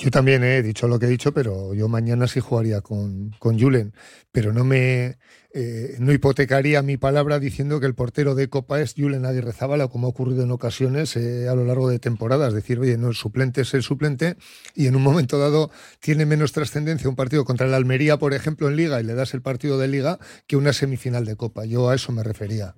Yo 0.00 0.10
también 0.10 0.42
he 0.44 0.62
dicho 0.62 0.88
lo 0.88 0.98
que 0.98 1.04
he 1.04 1.10
dicho, 1.10 1.34
pero 1.34 1.74
yo 1.74 1.86
mañana 1.86 2.26
sí 2.26 2.40
jugaría 2.40 2.80
con, 2.80 3.32
con 3.38 3.60
Julen. 3.60 3.92
Pero 4.32 4.50
no 4.50 4.64
me 4.64 5.18
eh, 5.52 5.96
no 5.98 6.12
hipotecaría 6.12 6.80
mi 6.80 6.96
palabra 6.96 7.38
diciendo 7.38 7.80
que 7.80 7.86
el 7.86 7.94
portero 7.94 8.34
de 8.34 8.48
Copa 8.48 8.80
es 8.80 8.94
Julen 8.96 9.26
Aguirre 9.26 9.52
Zabala, 9.52 9.88
como 9.88 10.06
ha 10.06 10.10
ocurrido 10.10 10.42
en 10.42 10.52
ocasiones 10.52 11.16
eh, 11.16 11.48
a 11.50 11.54
lo 11.54 11.66
largo 11.66 11.90
de 11.90 11.98
temporadas. 11.98 12.54
Decir, 12.54 12.78
oye, 12.78 12.96
no, 12.96 13.08
el 13.08 13.14
suplente 13.14 13.60
es 13.60 13.74
el 13.74 13.82
suplente 13.82 14.38
y 14.74 14.86
en 14.86 14.96
un 14.96 15.02
momento 15.02 15.38
dado 15.38 15.70
tiene 16.00 16.24
menos 16.24 16.52
trascendencia 16.52 17.10
un 17.10 17.16
partido 17.16 17.44
contra 17.44 17.66
el 17.66 17.74
Almería, 17.74 18.16
por 18.18 18.32
ejemplo, 18.32 18.70
en 18.70 18.76
Liga 18.76 19.02
y 19.02 19.04
le 19.04 19.12
das 19.12 19.34
el 19.34 19.42
partido 19.42 19.78
de 19.78 19.88
Liga 19.88 20.18
que 20.46 20.56
una 20.56 20.72
semifinal 20.72 21.26
de 21.26 21.36
Copa. 21.36 21.66
Yo 21.66 21.90
a 21.90 21.94
eso 21.94 22.10
me 22.10 22.22
refería. 22.22 22.74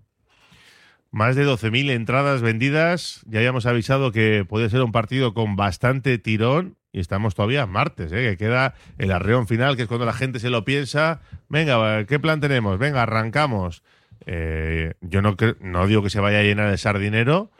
Más 1.13 1.37
de 1.37 1.47
12.000 1.47 1.91
entradas 1.91 2.41
vendidas. 2.41 3.21
Ya 3.29 3.39
habíamos 3.41 3.67
avisado 3.67 4.13
que 4.13 4.47
puede 4.49 4.71
ser 4.71 4.81
un 4.81 4.93
partido 4.93 5.35
con 5.35 5.57
bastante 5.57 6.17
tirón. 6.19 6.77
Y 6.91 7.01
estamos 7.01 7.35
todavía 7.35 7.67
martes, 7.67 8.13
¿eh? 8.13 8.31
que 8.31 8.37
queda 8.37 8.75
el 8.99 9.13
arreón 9.13 9.47
final, 9.47 9.77
que 9.77 9.83
es 9.83 9.89
cuando 9.89 10.05
la 10.05 10.13
gente 10.13 10.41
se 10.41 10.51
lo 10.51 10.65
piensa. 10.65 11.21
Venga, 11.49 12.05
¿qué 12.07 12.19
plan 12.19 12.41
tenemos? 12.41 12.79
Venga, 12.79 13.03
arrancamos. 13.03 13.83
Eh, 14.27 14.95
yo 15.01 15.23
no, 15.23 15.37
no 15.61 15.87
digo 15.87 16.03
que 16.03 16.11
se 16.11 16.21
vaya 16.21 16.41
a 16.41 16.43
llenar 16.43 16.71
el 16.71 16.79
sardinero, 16.79 17.51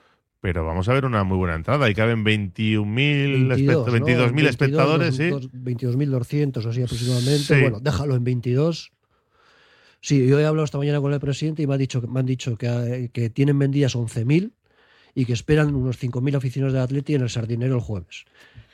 pero 0.41 0.67
vamos 0.67 0.89
a 0.89 0.95
ver 0.95 1.05
una 1.05 1.25
muy 1.25 1.37
buena 1.39 1.55
entrada. 1.55 1.87
Ahí 1.87 1.95
caben 1.95 2.25
21.000 2.25 3.49
22, 3.91 4.33
¿no? 4.33 4.49
espectadores, 4.49 5.17
¿sí? 5.17 5.31
22.200 5.31 6.65
o 6.65 6.69
así 6.69 6.83
aproximadamente. 6.83 7.61
Bueno, 7.61 7.81
déjalo 7.81 8.17
en 8.17 8.25
22 8.25 8.93
Sí, 10.03 10.27
yo 10.27 10.41
he 10.41 10.45
hablado 10.45 10.65
esta 10.65 10.79
mañana 10.79 11.01
con 11.01 11.13
el 11.13 11.21
presidente 11.21 11.63
y 11.63 11.67
me, 11.69 11.75
ha 11.75 11.79
dicho, 11.79 12.03
me 12.03 12.19
han 12.19 12.27
dicho 12.27 12.59
que, 12.59 13.09
que 13.13 13.31
tienen 13.31 13.57
vendidas 13.57 13.95
11.000 13.95 14.51
y 15.15 15.25
que 15.25 15.33
esperan 15.33 15.77
unos 15.77 16.03
5.000 16.03 16.37
aficionados 16.37 16.75
de 16.75 16.81
Atleti 16.81 17.15
en 17.15 17.23
el 17.23 17.31
Sardinero 17.31 17.77
el 17.77 17.81
jueves. 17.81 18.25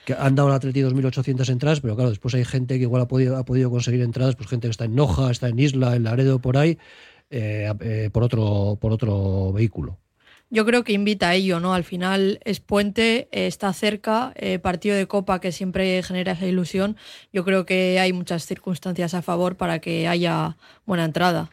Que 0.06 0.14
han 0.14 0.34
dado 0.34 0.48
al 0.48 0.54
Atleti 0.54 0.80
2.800 0.80 1.50
entradas, 1.50 1.80
pero 1.80 1.96
claro, 1.96 2.08
después 2.08 2.34
hay 2.34 2.46
gente 2.46 2.78
que 2.78 2.84
igual 2.84 3.02
ha 3.02 3.08
podido, 3.08 3.36
ha 3.36 3.44
podido 3.44 3.70
conseguir 3.70 4.00
entradas, 4.00 4.36
pues 4.36 4.48
gente 4.48 4.68
que 4.68 4.70
está 4.70 4.86
en 4.86 4.94
Noja, 4.94 5.30
está 5.30 5.48
en 5.48 5.58
Isla, 5.58 5.96
en 5.96 6.04
Laredo, 6.04 6.38
por 6.38 6.56
ahí, 6.56 6.78
eh, 7.28 7.70
eh, 7.80 8.08
por, 8.10 8.22
otro, 8.22 8.78
por 8.80 8.92
otro 8.92 9.52
vehículo 9.52 9.98
yo 10.50 10.64
creo 10.64 10.84
que 10.84 10.92
invita 10.92 11.30
a 11.30 11.34
ello, 11.34 11.60
¿no? 11.60 11.74
Al 11.74 11.84
final 11.84 12.40
es 12.44 12.60
puente, 12.60 13.28
eh, 13.32 13.46
está 13.46 13.72
cerca, 13.72 14.32
eh, 14.36 14.58
partido 14.58 14.96
de 14.96 15.06
copa 15.06 15.40
que 15.40 15.52
siempre 15.52 16.02
genera 16.02 16.32
esa 16.32 16.46
ilusión. 16.46 16.96
Yo 17.32 17.44
creo 17.44 17.66
que 17.66 17.98
hay 18.00 18.12
muchas 18.12 18.46
circunstancias 18.46 19.14
a 19.14 19.22
favor 19.22 19.56
para 19.56 19.78
que 19.80 20.08
haya 20.08 20.56
buena 20.86 21.04
entrada. 21.04 21.50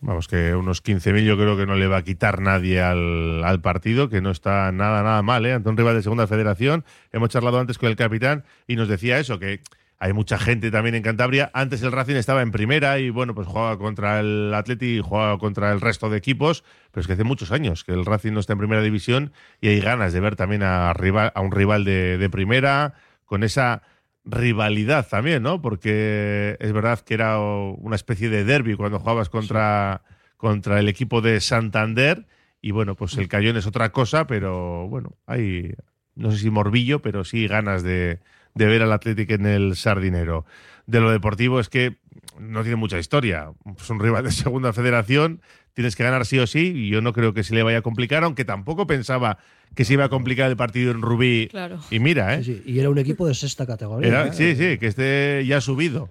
Vamos, 0.00 0.26
que 0.26 0.54
unos 0.56 0.82
15.000 0.82 1.24
yo 1.24 1.36
creo 1.36 1.56
que 1.56 1.64
no 1.64 1.76
le 1.76 1.86
va 1.86 1.98
a 1.98 2.02
quitar 2.02 2.40
nadie 2.40 2.80
al, 2.80 3.44
al, 3.44 3.60
partido, 3.60 4.08
que 4.08 4.20
no 4.20 4.32
está 4.32 4.72
nada, 4.72 5.02
nada 5.04 5.22
mal, 5.22 5.46
¿eh? 5.46 5.52
Ante 5.52 5.68
un 5.68 5.76
rival 5.76 5.94
de 5.94 6.02
segunda 6.02 6.26
federación. 6.26 6.84
Hemos 7.12 7.28
charlado 7.28 7.60
antes 7.60 7.78
con 7.78 7.88
el 7.88 7.94
capitán 7.94 8.44
y 8.66 8.74
nos 8.74 8.88
decía 8.88 9.20
eso, 9.20 9.38
que 9.38 9.60
hay 10.02 10.12
mucha 10.12 10.36
gente 10.36 10.72
también 10.72 10.96
en 10.96 11.02
Cantabria. 11.04 11.52
Antes 11.54 11.80
el 11.84 11.92
Racing 11.92 12.16
estaba 12.16 12.42
en 12.42 12.50
primera 12.50 12.98
y 12.98 13.10
bueno, 13.10 13.36
pues 13.36 13.46
jugaba 13.46 13.78
contra 13.78 14.18
el 14.18 14.52
Atleti 14.52 14.96
y 14.96 15.00
jugaba 15.00 15.38
contra 15.38 15.70
el 15.70 15.80
resto 15.80 16.10
de 16.10 16.18
equipos, 16.18 16.64
pero 16.90 17.02
es 17.02 17.06
que 17.06 17.12
hace 17.12 17.22
muchos 17.22 17.52
años 17.52 17.84
que 17.84 17.92
el 17.92 18.04
Racing 18.04 18.32
no 18.32 18.40
está 18.40 18.54
en 18.54 18.58
primera 18.58 18.82
división 18.82 19.32
y 19.60 19.68
hay 19.68 19.80
ganas 19.80 20.12
de 20.12 20.18
ver 20.18 20.34
también 20.34 20.64
a, 20.64 20.92
rival, 20.92 21.30
a 21.36 21.40
un 21.40 21.52
rival 21.52 21.84
de, 21.84 22.28
primera 22.32 22.94
con 23.26 23.44
esa 23.44 23.82
rivalidad 24.24 25.06
también, 25.06 25.44
¿no? 25.44 25.62
Porque 25.62 26.56
es 26.58 26.72
verdad 26.72 26.98
que 26.98 27.14
era 27.14 27.38
una 27.38 27.94
especie 27.94 28.28
de 28.28 28.42
derby 28.42 28.74
cuando 28.74 28.98
jugabas 28.98 29.28
contra, 29.28 30.02
contra 30.36 30.80
el 30.80 30.88
equipo 30.88 31.20
de 31.20 31.40
Santander 31.40 32.26
y 32.60 32.72
bueno, 32.72 32.96
pues 32.96 33.16
el 33.18 33.28
Cayón 33.28 33.56
es 33.56 33.68
otra 33.68 33.92
cosa, 33.92 34.26
pero 34.26 34.88
bueno, 34.88 35.16
hay, 35.26 35.76
no 36.16 36.32
sé 36.32 36.38
si 36.38 36.50
morbillo, 36.50 37.02
pero 37.02 37.22
sí 37.22 37.46
ganas 37.46 37.84
de 37.84 38.18
de 38.54 38.66
ver 38.66 38.82
al 38.82 38.92
Atlético 38.92 39.34
en 39.34 39.46
el 39.46 39.76
Sardinero. 39.76 40.44
De 40.86 41.00
lo 41.00 41.10
deportivo 41.10 41.60
es 41.60 41.68
que 41.68 41.96
no 42.38 42.62
tiene 42.62 42.76
mucha 42.76 42.98
historia. 42.98 43.52
Es 43.78 43.90
un 43.90 44.00
rival 44.00 44.24
de 44.24 44.32
segunda 44.32 44.72
federación, 44.72 45.40
tienes 45.74 45.96
que 45.96 46.04
ganar 46.04 46.26
sí 46.26 46.38
o 46.38 46.46
sí, 46.46 46.72
y 46.74 46.88
yo 46.90 47.00
no 47.00 47.12
creo 47.12 47.34
que 47.34 47.44
se 47.44 47.54
le 47.54 47.62
vaya 47.62 47.78
a 47.78 47.82
complicar, 47.82 48.24
aunque 48.24 48.44
tampoco 48.44 48.86
pensaba 48.86 49.38
que 49.74 49.84
se 49.84 49.94
iba 49.94 50.04
a 50.04 50.08
complicar 50.08 50.50
el 50.50 50.56
partido 50.56 50.90
en 50.90 51.02
Rubí. 51.02 51.48
Claro. 51.50 51.80
Y 51.90 51.98
mira, 51.98 52.34
¿eh? 52.34 52.44
Sí, 52.44 52.62
Y 52.66 52.78
era 52.78 52.90
un 52.90 52.98
equipo 52.98 53.26
de 53.26 53.34
sexta 53.34 53.66
categoría. 53.66 54.26
¿eh? 54.26 54.32
Sí, 54.32 54.54
sí, 54.54 54.78
que 54.78 54.86
este 54.86 55.44
ya 55.46 55.58
ha 55.58 55.60
subido. 55.60 56.10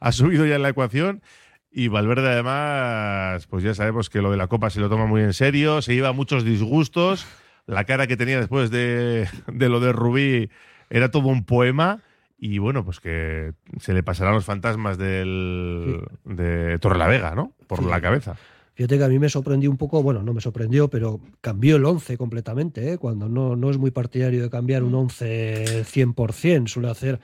Ha 0.00 0.12
subido 0.12 0.46
ya 0.46 0.56
en 0.56 0.62
la 0.62 0.70
ecuación. 0.70 1.22
Y 1.70 1.88
Valverde, 1.88 2.28
además, 2.30 3.46
pues 3.48 3.62
ya 3.62 3.74
sabemos 3.74 4.08
que 4.08 4.22
lo 4.22 4.30
de 4.30 4.38
la 4.38 4.46
Copa 4.46 4.70
se 4.70 4.80
lo 4.80 4.88
toma 4.88 5.04
muy 5.04 5.20
en 5.20 5.34
serio, 5.34 5.82
se 5.82 5.94
lleva 5.94 6.12
muchos 6.12 6.42
disgustos. 6.42 7.26
La 7.66 7.84
cara 7.84 8.06
que 8.06 8.16
tenía 8.16 8.38
después 8.38 8.70
de, 8.70 9.28
de 9.46 9.68
lo 9.68 9.78
de 9.80 9.92
Rubí 9.92 10.48
era 10.90 11.10
todo 11.10 11.28
un 11.28 11.44
poema 11.44 12.02
y 12.38 12.58
bueno, 12.58 12.84
pues 12.84 13.00
que 13.00 13.54
se 13.80 13.94
le 13.94 14.02
pasarán 14.02 14.34
los 14.34 14.44
fantasmas 14.44 14.98
del, 14.98 16.02
de 16.24 16.78
Torrelavega, 16.78 17.34
¿no? 17.34 17.52
Por 17.66 17.82
la 17.84 18.00
cabeza. 18.00 18.36
Fíjate 18.74 18.98
que 18.98 19.04
a 19.04 19.08
mí 19.08 19.18
me 19.18 19.30
sorprendió 19.30 19.70
un 19.70 19.78
poco, 19.78 20.02
bueno, 20.02 20.22
no 20.22 20.34
me 20.34 20.42
sorprendió, 20.42 20.90
pero 20.90 21.18
cambió 21.40 21.76
el 21.76 21.84
11 21.86 22.18
completamente, 22.18 22.92
¿eh? 22.92 22.98
cuando 22.98 23.26
no, 23.26 23.56
no 23.56 23.70
es 23.70 23.78
muy 23.78 23.90
partidario 23.90 24.42
de 24.42 24.50
cambiar 24.50 24.82
un 24.82 24.94
11 24.94 25.84
100%, 25.84 26.66
suele 26.68 26.90
hacer 26.90 27.18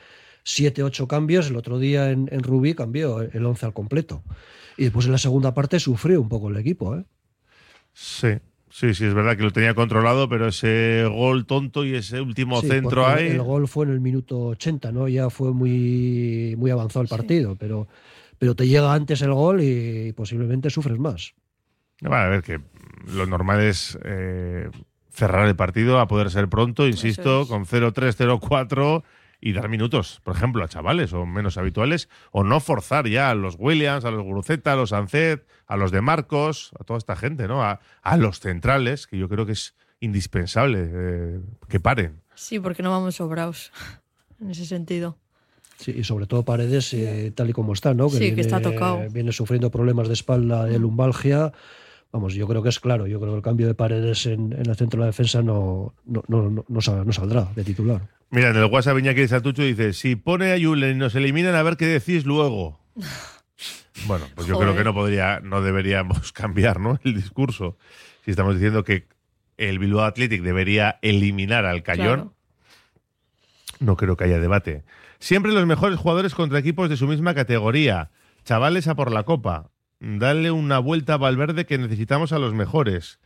7, 0.45 0.83
8 0.83 1.07
cambios, 1.07 1.49
el 1.51 1.57
otro 1.57 1.79
día 1.79 2.11
en, 2.11 2.31
en 2.33 2.43
Rubí 2.43 2.75
cambió 2.75 3.21
el 3.21 3.45
11 3.45 3.67
al 3.67 3.75
completo. 3.75 4.23
Y 4.79 4.85
después 4.85 5.05
en 5.05 5.13
la 5.13 5.19
segunda 5.19 5.53
parte 5.53 5.79
sufrió 5.79 6.23
un 6.23 6.31
poco 6.31 6.49
el 6.49 6.57
equipo. 6.57 6.97
¿eh? 6.97 7.05
Sí, 7.93 8.39
Sí, 8.73 8.95
sí, 8.95 9.05
es 9.05 9.13
verdad 9.13 9.37
que 9.37 9.43
lo 9.43 9.51
tenía 9.51 9.75
controlado, 9.75 10.31
pero 10.31 10.49
ese 10.49 11.05
gol 11.07 11.45
tonto 11.45 11.85
y 11.85 11.95
ese 11.95 12.23
último 12.23 12.63
centro 12.63 13.07
ahí. 13.07 13.27
El 13.27 13.43
gol 13.43 13.69
fue 13.69 13.85
en 13.85 13.93
el 13.93 14.01
minuto 14.01 14.47
80, 14.47 14.91
¿no? 14.93 15.09
Ya 15.09 15.29
fue 15.29 15.53
muy, 15.53 16.55
muy 16.57 16.71
avanzado 16.71 17.03
el 17.03 17.09
partido, 17.09 17.55
pero, 17.55 17.87
pero 18.39 18.57
te 18.57 18.67
llega 18.67 18.95
antes 18.95 19.21
el 19.21 19.35
gol 19.35 19.61
y 19.63 20.15
posiblemente 20.15 20.71
sufres 20.71 20.99
más. 20.99 21.35
a 22.03 22.29
ver, 22.29 22.43
que 22.43 22.61
lo 23.15 23.27
normal 23.27 23.61
es 23.61 23.99
eh, 24.05 24.71
cerrar 25.11 25.47
el 25.47 25.55
partido 25.55 26.01
a 26.01 26.09
poder 26.09 26.31
ser 26.31 26.49
pronto, 26.49 26.89
insisto, 26.89 27.47
con 27.47 27.67
0-3, 27.67 28.17
0-4 28.17 29.03
y 29.45 29.53
dar 29.53 29.69
minutos, 29.69 30.21
por 30.23 30.37
ejemplo, 30.37 30.63
a 30.63 30.69
chavales 30.69 31.13
o 31.13 31.27
menos 31.27 31.59
habituales, 31.59 32.09
o 32.31 32.45
no 32.45 32.61
forzar 32.61 33.09
ya 33.09 33.29
a 33.29 33.35
los 33.35 33.57
Williams, 33.59 34.05
a 34.05 34.13
los 34.13 34.23
Guruceta, 34.23 34.73
a 34.73 34.77
los 34.77 34.93
Ancet, 34.93 35.45
a 35.67 35.77
los 35.77 35.91
de 35.91 36.01
Marcos, 36.01 36.71
a 36.79 36.85
toda 36.85 36.99
esta 36.99 37.17
gente, 37.17 37.49
¿no? 37.49 37.61
A, 37.61 37.81
los 38.17 38.39
centrales, 38.39 39.09
que 39.09 39.19
yo 39.19 39.29
creo 39.29 39.45
que 39.45 39.53
es 39.53 39.75
indispensable 39.99 40.89
eh, 40.89 41.41
que 41.69 41.81
paren. 41.81 42.21
Sí, 42.37 42.61
porque 42.61 42.85
no 42.85 42.93
vamos 42.93 43.17
sobrados 43.17 43.73
en 44.41 44.53
ese 44.53 44.65
sentido. 44.65 45.19
Sí, 45.77 45.93
y 45.97 46.05
sobre 46.05 46.27
todo 46.27 46.45
Paredes, 46.45 46.95
eh, 46.95 47.33
tal 47.35 47.51
y 47.51 47.53
como 47.53 47.73
está, 47.73 47.95
¿no? 47.95 48.09
Que 48.09 48.19
sí, 48.19 48.35
que 48.37 48.43
está 48.43 48.61
tocado. 48.61 49.11
Viene 49.11 49.33
sufriendo 49.33 49.73
problemas 49.73 50.07
de 50.07 50.15
espalda, 50.15 50.67
de 50.67 50.79
lumbalgia. 50.79 51.53
Vamos, 52.13 52.35
yo 52.35 52.47
creo 52.47 52.63
que 52.63 52.69
es 52.69 52.79
claro. 52.79 53.09
Yo 53.09 53.19
creo 53.19 53.33
que 53.33 53.39
el 53.39 53.43
cambio 53.43 53.67
de 53.67 53.75
Paredes 53.75 54.27
en, 54.27 54.53
el 54.53 54.77
centro 54.77 54.99
de 54.99 55.01
la 55.01 55.07
defensa 55.07 55.43
no, 55.43 55.95
no, 56.05 56.23
no, 56.29 56.65
no 56.69 57.13
saldrá 57.13 57.51
de 57.57 57.65
titular. 57.65 58.03
Mira, 58.33 58.49
en 58.49 58.57
el 58.57 58.65
WhatsApp 58.65 58.99
Iñaki 58.99 59.29
Satucho 59.29 59.61
dice, 59.61 59.93
si 59.93 60.17
pone 60.17 60.55
a 60.55 60.59
Julen 60.59 60.97
y 60.97 60.99
nos 60.99 61.15
eliminan, 61.15 61.55
a 61.55 61.63
ver 61.63 61.77
qué 61.77 61.87
decís 61.87 62.25
luego. 62.27 62.81
Bueno, 64.07 64.25
pues 64.35 64.49
yo 64.49 64.59
creo 64.59 64.75
que 64.75 64.83
no 64.83 64.95
podría, 64.95 65.41
no 65.41 65.61
deberíamos 65.61 66.33
cambiar, 66.33 66.81
¿no? 66.81 66.99
El 67.05 67.15
discurso. 67.15 67.77
Si 68.25 68.31
estamos 68.33 68.55
diciendo 68.55 68.83
que 68.83 69.07
el 69.59 69.79
Bilbao 69.79 70.05
Athletic 70.05 70.43
debería 70.43 70.99
eliminar 71.03 71.67
al 71.67 71.85
Cayón, 71.85 72.33
no 73.79 73.97
creo 73.97 74.17
que 74.17 74.25
haya 74.25 74.41
debate. 74.41 74.83
Siempre 75.21 75.53
los 75.53 75.67
mejores 75.67 75.99
jugadores 75.99 76.35
contra 76.35 76.59
equipos 76.59 76.89
de 76.89 76.97
su 76.97 77.07
misma 77.07 77.35
categoría. 77.35 78.11
Chavales 78.45 78.89
a 78.89 78.97
por 78.97 79.13
la 79.13 79.23
copa. 79.25 79.71
Dale 80.01 80.51
una 80.51 80.79
vuelta 80.79 81.15
a 81.15 81.19
Valverde 81.19 81.67
que 81.67 81.79
necesitamos 81.79 82.33
a 82.33 82.39
los 82.39 82.55
mejores. 82.55 83.21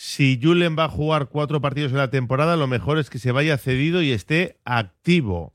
Si 0.00 0.38
Julen 0.40 0.78
va 0.78 0.84
a 0.84 0.88
jugar 0.88 1.26
cuatro 1.26 1.60
partidos 1.60 1.90
en 1.90 1.98
la 1.98 2.08
temporada, 2.08 2.54
lo 2.54 2.68
mejor 2.68 2.98
es 2.98 3.10
que 3.10 3.18
se 3.18 3.32
vaya 3.32 3.58
cedido 3.58 4.00
y 4.00 4.12
esté 4.12 4.56
activo. 4.64 5.54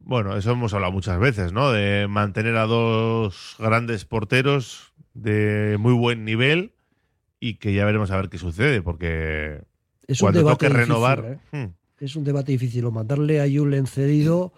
Bueno, 0.00 0.36
eso 0.36 0.50
hemos 0.50 0.74
hablado 0.74 0.92
muchas 0.92 1.18
veces, 1.18 1.50
¿no? 1.50 1.72
De 1.72 2.06
mantener 2.08 2.58
a 2.58 2.66
dos 2.66 3.56
grandes 3.58 4.04
porteros 4.04 4.92
de 5.14 5.78
muy 5.80 5.94
buen 5.94 6.26
nivel 6.26 6.74
y 7.40 7.54
que 7.54 7.72
ya 7.72 7.86
veremos 7.86 8.10
a 8.10 8.18
ver 8.18 8.28
qué 8.28 8.36
sucede, 8.36 8.82
porque 8.82 9.62
es 10.06 10.20
cuando 10.20 10.40
un 10.40 10.48
toque 10.48 10.68
renovar. 10.68 11.40
¿eh? 11.52 11.56
Hmm. 11.56 11.72
Es 12.04 12.16
un 12.16 12.24
debate 12.24 12.52
difícil, 12.52 12.84
o 12.84 12.90
mandarle 12.90 13.40
a 13.40 13.46
Julen 13.50 13.86
cedido 13.86 14.52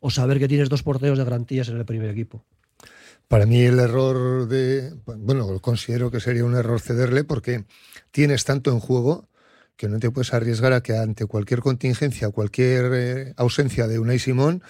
o 0.00 0.08
saber 0.08 0.38
que 0.38 0.48
tienes 0.48 0.70
dos 0.70 0.82
porteros 0.82 1.18
de 1.18 1.24
garantías 1.24 1.68
en 1.68 1.76
el 1.76 1.84
primer 1.84 2.08
equipo. 2.08 2.42
Para 3.28 3.46
mí 3.46 3.60
el 3.60 3.80
error 3.80 4.46
de, 4.46 4.94
bueno, 5.04 5.60
considero 5.60 6.10
que 6.10 6.20
sería 6.20 6.44
un 6.44 6.54
error 6.54 6.80
cederle 6.80 7.24
porque 7.24 7.64
tienes 8.12 8.44
tanto 8.44 8.70
en 8.70 8.78
juego 8.78 9.28
que 9.76 9.88
no 9.88 9.98
te 9.98 10.10
puedes 10.10 10.32
arriesgar 10.32 10.72
a 10.72 10.82
que 10.82 10.96
ante 10.96 11.26
cualquier 11.26 11.60
contingencia, 11.60 12.30
cualquier 12.30 12.90
eh, 12.94 13.34
ausencia 13.36 13.88
de 13.88 13.98
Unai 13.98 14.18
Simón, 14.18 14.62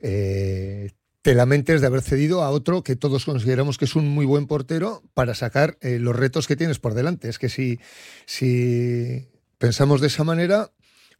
eh, 0.00 0.92
te 1.22 1.34
lamentes 1.34 1.80
de 1.80 1.88
haber 1.88 2.00
cedido 2.00 2.42
a 2.42 2.50
otro 2.50 2.84
que 2.84 2.94
todos 2.94 3.24
consideramos 3.24 3.78
que 3.78 3.86
es 3.86 3.96
un 3.96 4.08
muy 4.08 4.24
buen 4.24 4.46
portero 4.46 5.02
para 5.12 5.34
sacar 5.34 5.76
eh, 5.80 5.98
los 5.98 6.14
retos 6.14 6.46
que 6.46 6.54
tienes 6.54 6.78
por 6.78 6.94
delante. 6.94 7.28
Es 7.28 7.40
que 7.40 7.48
si, 7.48 7.80
si 8.24 9.28
pensamos 9.58 10.00
de 10.00 10.06
esa 10.06 10.22
manera, 10.22 10.70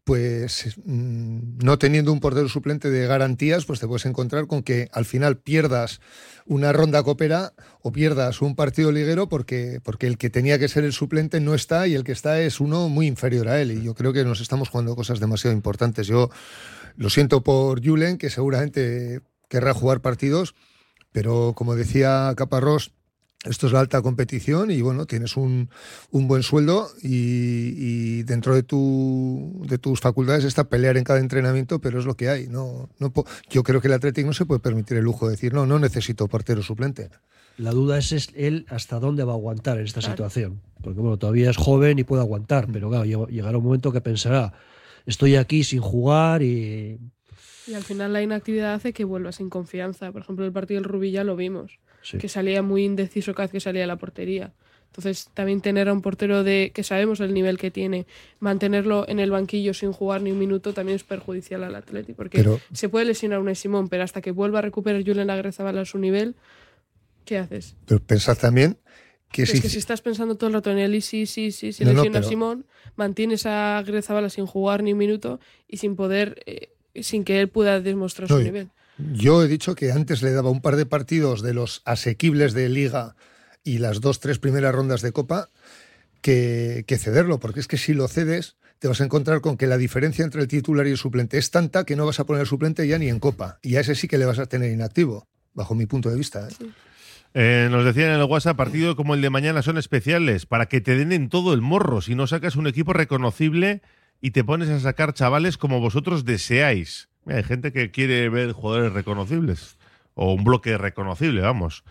pues 0.06 0.78
mm, 0.84 1.58
no 1.64 1.80
teniendo 1.80 2.12
un 2.12 2.20
portero 2.20 2.48
suplente 2.48 2.90
de 2.90 3.08
garantías, 3.08 3.64
pues 3.64 3.80
te 3.80 3.88
puedes 3.88 4.06
encontrar 4.06 4.46
con 4.46 4.62
que 4.62 4.88
al 4.92 5.04
final 5.04 5.38
pierdas 5.38 6.00
una 6.44 6.72
ronda 6.72 7.02
copera 7.02 7.54
o 7.82 7.90
pierdas 7.90 8.40
un 8.40 8.54
partido 8.54 8.92
liguero 8.92 9.28
porque, 9.28 9.80
porque 9.82 10.06
el 10.06 10.16
que 10.16 10.30
tenía 10.30 10.60
que 10.60 10.68
ser 10.68 10.84
el 10.84 10.92
suplente 10.92 11.40
no 11.40 11.54
está 11.54 11.88
y 11.88 11.94
el 11.94 12.04
que 12.04 12.12
está 12.12 12.40
es 12.40 12.60
uno 12.60 12.88
muy 12.88 13.08
inferior 13.08 13.48
a 13.48 13.60
él. 13.60 13.72
Y 13.72 13.82
yo 13.82 13.96
creo 13.96 14.12
que 14.12 14.22
nos 14.22 14.40
estamos 14.40 14.68
jugando 14.68 14.94
cosas 14.94 15.18
demasiado 15.18 15.56
importantes. 15.56 16.06
Yo 16.06 16.30
lo 16.96 17.10
siento 17.10 17.42
por 17.42 17.84
Julen, 17.84 18.16
que 18.16 18.30
seguramente 18.30 19.22
querrá 19.48 19.74
jugar 19.74 20.02
partidos, 20.02 20.54
pero 21.10 21.52
como 21.56 21.74
decía 21.74 22.32
Caparrós, 22.36 22.92
esto 23.48 23.66
es 23.66 23.72
la 23.72 23.80
alta 23.80 24.02
competición 24.02 24.70
y 24.70 24.80
bueno, 24.82 25.06
tienes 25.06 25.36
un, 25.36 25.68
un 26.10 26.28
buen 26.28 26.42
sueldo 26.42 26.88
y, 27.02 27.08
y 27.76 28.22
dentro 28.24 28.54
de, 28.54 28.62
tu, 28.62 29.62
de 29.68 29.78
tus 29.78 30.00
facultades 30.00 30.44
está 30.44 30.64
pelear 30.68 30.96
en 30.96 31.04
cada 31.04 31.20
entrenamiento, 31.20 31.80
pero 31.80 31.98
es 31.98 32.04
lo 32.06 32.14
que 32.16 32.28
hay. 32.28 32.48
No, 32.48 32.88
no 32.98 33.12
yo 33.50 33.62
creo 33.62 33.80
que 33.80 33.88
el 33.88 33.94
Atlético 33.94 34.26
no 34.26 34.32
se 34.32 34.46
puede 34.46 34.60
permitir 34.60 34.96
el 34.96 35.04
lujo 35.04 35.26
de 35.26 35.32
decir, 35.32 35.52
no, 35.54 35.66
no 35.66 35.78
necesito 35.78 36.28
portero 36.28 36.62
suplente. 36.62 37.08
La 37.58 37.70
duda 37.70 37.96
es, 37.98 38.12
es 38.12 38.30
él 38.36 38.66
hasta 38.68 38.98
dónde 39.00 39.24
va 39.24 39.32
a 39.32 39.36
aguantar 39.36 39.78
en 39.78 39.84
esta 39.84 40.00
Claro. 40.00 40.12
situación. 40.14 40.60
Porque 40.82 41.00
bueno, 41.00 41.16
todavía 41.16 41.48
es 41.50 41.56
joven 41.56 41.98
y 41.98 42.04
puede 42.04 42.22
aguantar, 42.22 42.68
pero 42.70 42.90
claro, 42.90 43.04
lleg- 43.06 43.28
llegará 43.28 43.56
un 43.58 43.64
momento 43.64 43.92
que 43.92 44.00
pensará, 44.02 44.52
estoy 45.06 45.36
aquí 45.36 45.64
sin 45.64 45.80
jugar 45.80 46.42
y 46.42 46.98
Y 47.66 47.74
al 47.74 47.82
final 47.82 48.12
la 48.12 48.22
inactividad 48.22 48.74
hace 48.74 48.92
que 48.92 49.04
vuelva 49.04 49.32
sin 49.32 49.48
confianza. 49.50 50.12
Por 50.12 50.22
ejemplo, 50.22 50.44
el 50.44 50.52
partido 50.52 50.80
del 50.80 50.88
Rubí 50.88 51.10
ya 51.10 51.24
lo 51.24 51.34
vimos, 51.34 51.78
sí. 52.06 52.18
que 52.18 52.28
salía 52.28 52.62
muy 52.62 52.84
indeciso 52.84 53.34
cada 53.34 53.46
vez 53.46 53.52
que 53.52 53.60
salía 53.60 53.84
a 53.84 53.86
la 53.86 53.96
portería. 53.96 54.52
Entonces, 54.86 55.28
también 55.34 55.60
tener 55.60 55.88
a 55.90 55.92
un 55.92 56.00
portero 56.00 56.42
de 56.42 56.70
que 56.74 56.82
sabemos 56.82 57.20
el 57.20 57.34
nivel 57.34 57.58
que 57.58 57.70
tiene, 57.70 58.06
mantenerlo 58.40 59.04
en 59.08 59.18
el 59.20 59.30
banquillo 59.30 59.74
sin 59.74 59.92
jugar 59.92 60.22
ni 60.22 60.30
un 60.32 60.38
minuto 60.38 60.72
también 60.72 60.96
es 60.96 61.04
perjudicial 61.04 61.64
al 61.64 61.74
Atleti, 61.74 62.14
porque 62.14 62.38
Pero- 62.38 62.60
se 62.72 62.88
puede 62.88 63.04
lesionar 63.04 63.40
un 63.40 63.54
Simón, 63.54 63.88
pero 63.88 64.04
hasta 64.04 64.22
que 64.22 64.30
vuelva 64.30 64.60
a 64.60 64.62
recuperar 64.62 65.02
Julen 65.04 65.28
Agrezabal 65.28 65.76
a 65.76 65.84
su 65.84 65.98
nivel, 65.98 66.34
¿qué 67.26 67.38
haces? 67.38 67.76
Pero 67.86 68.00
pensad 68.00 68.38
también 68.38 68.78
que 69.30 69.42
Es 69.42 69.50
si, 69.50 69.60
que 69.60 69.68
si 69.68 69.78
estás 69.78 70.00
pensando 70.00 70.36
todo 70.36 70.48
el 70.48 70.54
rato 70.54 70.70
en 70.70 70.78
él 70.78 70.94
y 70.94 71.00
sí, 71.02 71.26
sí, 71.26 71.50
sí, 71.52 71.72
No, 71.80 71.86
no, 71.92 71.96
lesiona 71.98 72.20
pero- 72.20 72.28
Simón, 72.28 72.66
mantienes 72.94 73.44
a 73.44 73.76
Agrezabala 73.78 74.30
sin 74.30 74.46
jugar 74.46 74.82
ni 74.82 74.92
un 74.92 74.98
minuto 74.98 75.40
y 75.68 75.76
sin 75.78 75.96
poder, 75.96 76.42
eh, 76.46 76.70
sin 77.02 77.24
que 77.24 77.40
él 77.40 77.48
pueda 77.48 77.80
demostrar 77.80 78.30
No, 78.30 78.38
su 78.38 78.42
nivel. 78.44 78.70
Yo 78.98 79.42
he 79.42 79.48
dicho 79.48 79.74
que 79.74 79.92
antes 79.92 80.22
le 80.22 80.32
daba 80.32 80.50
un 80.50 80.60
par 80.60 80.76
de 80.76 80.86
partidos 80.86 81.42
de 81.42 81.54
los 81.54 81.82
asequibles 81.84 82.52
de 82.54 82.68
liga 82.68 83.16
y 83.64 83.78
las 83.78 84.00
dos, 84.00 84.20
tres 84.20 84.38
primeras 84.38 84.74
rondas 84.74 85.02
de 85.02 85.12
copa 85.12 85.50
que, 86.22 86.84
que 86.86 86.98
cederlo, 86.98 87.38
porque 87.38 87.60
es 87.60 87.68
que 87.68 87.78
si 87.78 87.94
lo 87.94 88.08
cedes 88.08 88.56
te 88.78 88.88
vas 88.88 89.00
a 89.00 89.04
encontrar 89.04 89.40
con 89.40 89.56
que 89.56 89.66
la 89.66 89.78
diferencia 89.78 90.24
entre 90.24 90.42
el 90.42 90.48
titular 90.48 90.86
y 90.86 90.90
el 90.90 90.98
suplente 90.98 91.38
es 91.38 91.50
tanta 91.50 91.84
que 91.84 91.96
no 91.96 92.06
vas 92.06 92.20
a 92.20 92.24
poner 92.24 92.42
el 92.42 92.46
suplente 92.46 92.86
ya 92.86 92.98
ni 92.98 93.08
en 93.08 93.20
copa. 93.20 93.58
Y 93.62 93.76
a 93.76 93.80
ese 93.80 93.94
sí 93.94 94.08
que 94.08 94.18
le 94.18 94.26
vas 94.26 94.38
a 94.38 94.46
tener 94.46 94.70
inactivo, 94.70 95.26
bajo 95.54 95.74
mi 95.74 95.86
punto 95.86 96.10
de 96.10 96.16
vista. 96.16 96.48
¿eh? 96.48 96.66
Eh, 97.34 97.68
nos 97.70 97.84
decían 97.84 98.10
en 98.10 98.20
el 98.20 98.24
WhatsApp, 98.24 98.56
partido 98.56 98.96
como 98.96 99.14
el 99.14 99.22
de 99.22 99.30
mañana 99.30 99.62
son 99.62 99.78
especiales, 99.78 100.46
para 100.46 100.66
que 100.66 100.80
te 100.80 100.96
den 100.96 101.12
en 101.12 101.28
todo 101.28 101.54
el 101.54 101.60
morro, 101.60 102.00
si 102.00 102.14
no 102.14 102.26
sacas 102.26 102.56
un 102.56 102.66
equipo 102.66 102.92
reconocible 102.92 103.82
y 104.20 104.30
te 104.30 104.44
pones 104.44 104.68
a 104.68 104.80
sacar 104.80 105.14
chavales 105.14 105.58
como 105.58 105.80
vosotros 105.80 106.24
deseáis. 106.24 107.08
Hay 107.26 107.42
gente 107.42 107.72
que 107.72 107.90
quiere 107.90 108.28
ver 108.28 108.52
jugadores 108.52 108.92
reconocibles, 108.92 109.78
o 110.14 110.32
un 110.32 110.44
bloque 110.44 110.78
reconocible, 110.78 111.40
vamos. 111.40 111.84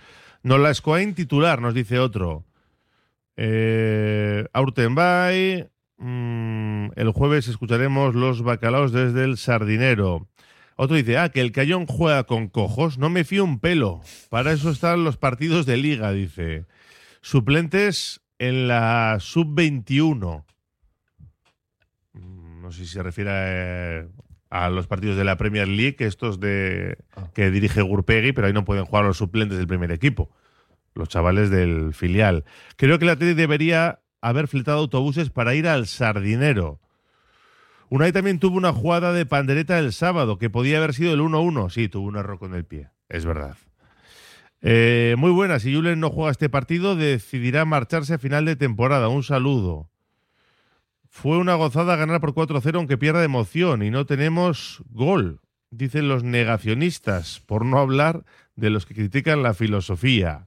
No 0.44 0.58
la 0.58 0.74
Scoain 0.74 1.14
titular, 1.14 1.62
nos 1.62 1.74
dice 1.74 2.00
otro. 2.00 2.46
Eh, 3.36 4.46
Aurtenbay, 4.54 5.70
mm, 5.98 6.88
el 6.96 7.12
jueves 7.12 7.48
escucharemos 7.48 8.16
los 8.16 8.44
bacalaos 8.44 8.92
desde 8.92 9.24
el 9.24 9.38
Sardinero. 9.38 10.28
Otro 10.78 10.96
dice, 10.96 11.18
ah, 11.18 11.30
que 11.30 11.42
el 11.42 11.52
Cayón 11.52 11.86
juega 11.86 12.26
con 12.26 12.48
cojos, 12.48 12.98
no 12.98 13.10
me 13.10 13.24
fío 13.24 13.44
un 13.44 13.60
pelo. 13.60 14.02
Para 14.30 14.52
eso 14.52 14.70
están 14.70 15.04
los 15.04 15.18
partidos 15.18 15.66
de 15.66 15.78
liga, 15.78 16.12
dice. 16.12 16.66
Suplentes 17.22 18.22
en 18.40 18.68
la 18.68 19.18
sub-21. 19.20 20.46
Mm, 22.14 22.62
No 22.62 22.72
sé 22.72 22.86
si 22.86 22.88
se 22.88 23.04
refiere 23.04 23.32
eh, 23.34 24.08
a, 24.64 24.70
los 24.70 24.88
partidos 24.88 25.18
de 25.18 25.24
la 25.24 25.38
Premier 25.38 25.68
League, 25.68 25.98
estos 26.00 26.40
de 26.40 26.98
Ah. 27.16 27.30
que 27.34 27.52
dirige 27.52 27.82
Gurpegui, 27.82 28.32
pero 28.34 28.48
ahí 28.48 28.54
no 28.54 28.66
pueden 28.66 28.86
jugar 28.86 29.06
los 29.06 29.18
suplentes 29.18 29.58
del 29.58 29.68
primer 29.68 29.92
equipo, 29.92 30.30
los 30.94 31.10
chavales 31.10 31.50
del 31.50 31.94
filial. 31.94 32.46
Creo 32.78 32.98
que 32.98 33.06
el 33.06 33.12
Atlético 33.12 33.38
debería 33.38 34.00
haber 34.22 34.48
fletado 34.48 34.80
autobuses 34.80 35.30
para 35.30 35.56
ir 35.56 35.68
al 35.68 35.88
Sardinero. 35.88 36.80
Unai 37.90 38.12
también 38.12 38.40
tuvo 38.40 38.58
una 38.58 38.74
jugada 38.74 39.14
de 39.14 39.26
pandereta 39.26 39.78
el 39.78 39.94
sábado, 39.94 40.38
que 40.38 40.50
podía 40.50 40.78
haber 40.78 40.94
sido 40.94 41.14
el 41.14 41.22
1-1. 41.22 41.70
Sí, 41.70 41.88
tuvo 41.88 42.08
un 42.08 42.18
error 42.18 42.40
con 42.40 42.56
el 42.56 42.66
pie, 42.66 42.90
es 43.10 43.26
verdad. 43.26 43.58
Eh, 44.62 45.16
muy 45.20 45.30
buena, 45.30 45.60
si 45.60 45.74
Julen 45.74 46.00
no 46.00 46.10
juega 46.10 46.32
este 46.32 46.50
partido, 46.50 46.96
decidirá 46.96 47.66
marcharse 47.66 48.16
a 48.16 48.18
final 48.18 48.46
de 48.46 48.56
temporada. 48.56 49.10
Un 49.10 49.22
saludo. 49.22 49.92
Fue 51.16 51.38
una 51.38 51.56
gozada 51.56 51.96
ganar 51.96 52.20
por 52.20 52.34
4-0, 52.34 52.76
aunque 52.76 52.98
pierda 52.98 53.24
emoción, 53.24 53.84
y 53.84 53.90
no 53.90 54.06
tenemos 54.06 54.84
gol, 54.90 55.40
dicen 55.72 56.10
los 56.10 56.26
negacionistas, 56.26 57.40
por 57.40 57.64
no 57.64 57.80
hablar 57.80 58.26
de 58.58 58.70
los 58.70 58.86
que 58.86 58.96
critican 58.96 59.42
la 59.42 59.54
filosofía. 59.54 60.46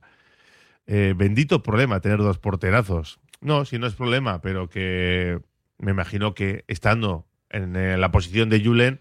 Eh, 0.86 1.14
bendito 1.16 1.62
problema 1.62 2.00
tener 2.00 2.18
dos 2.18 2.38
porterazos. 2.38 3.18
No, 3.40 3.64
si 3.64 3.78
no 3.78 3.86
es 3.86 3.94
problema, 3.94 4.42
pero 4.42 4.68
que 4.68 5.40
me 5.78 5.92
imagino 5.92 6.34
que 6.34 6.66
estando 6.68 7.24
en 7.48 7.74
eh, 7.74 7.96
la 7.96 8.10
posición 8.10 8.50
de 8.50 8.62
Julen, 8.62 9.00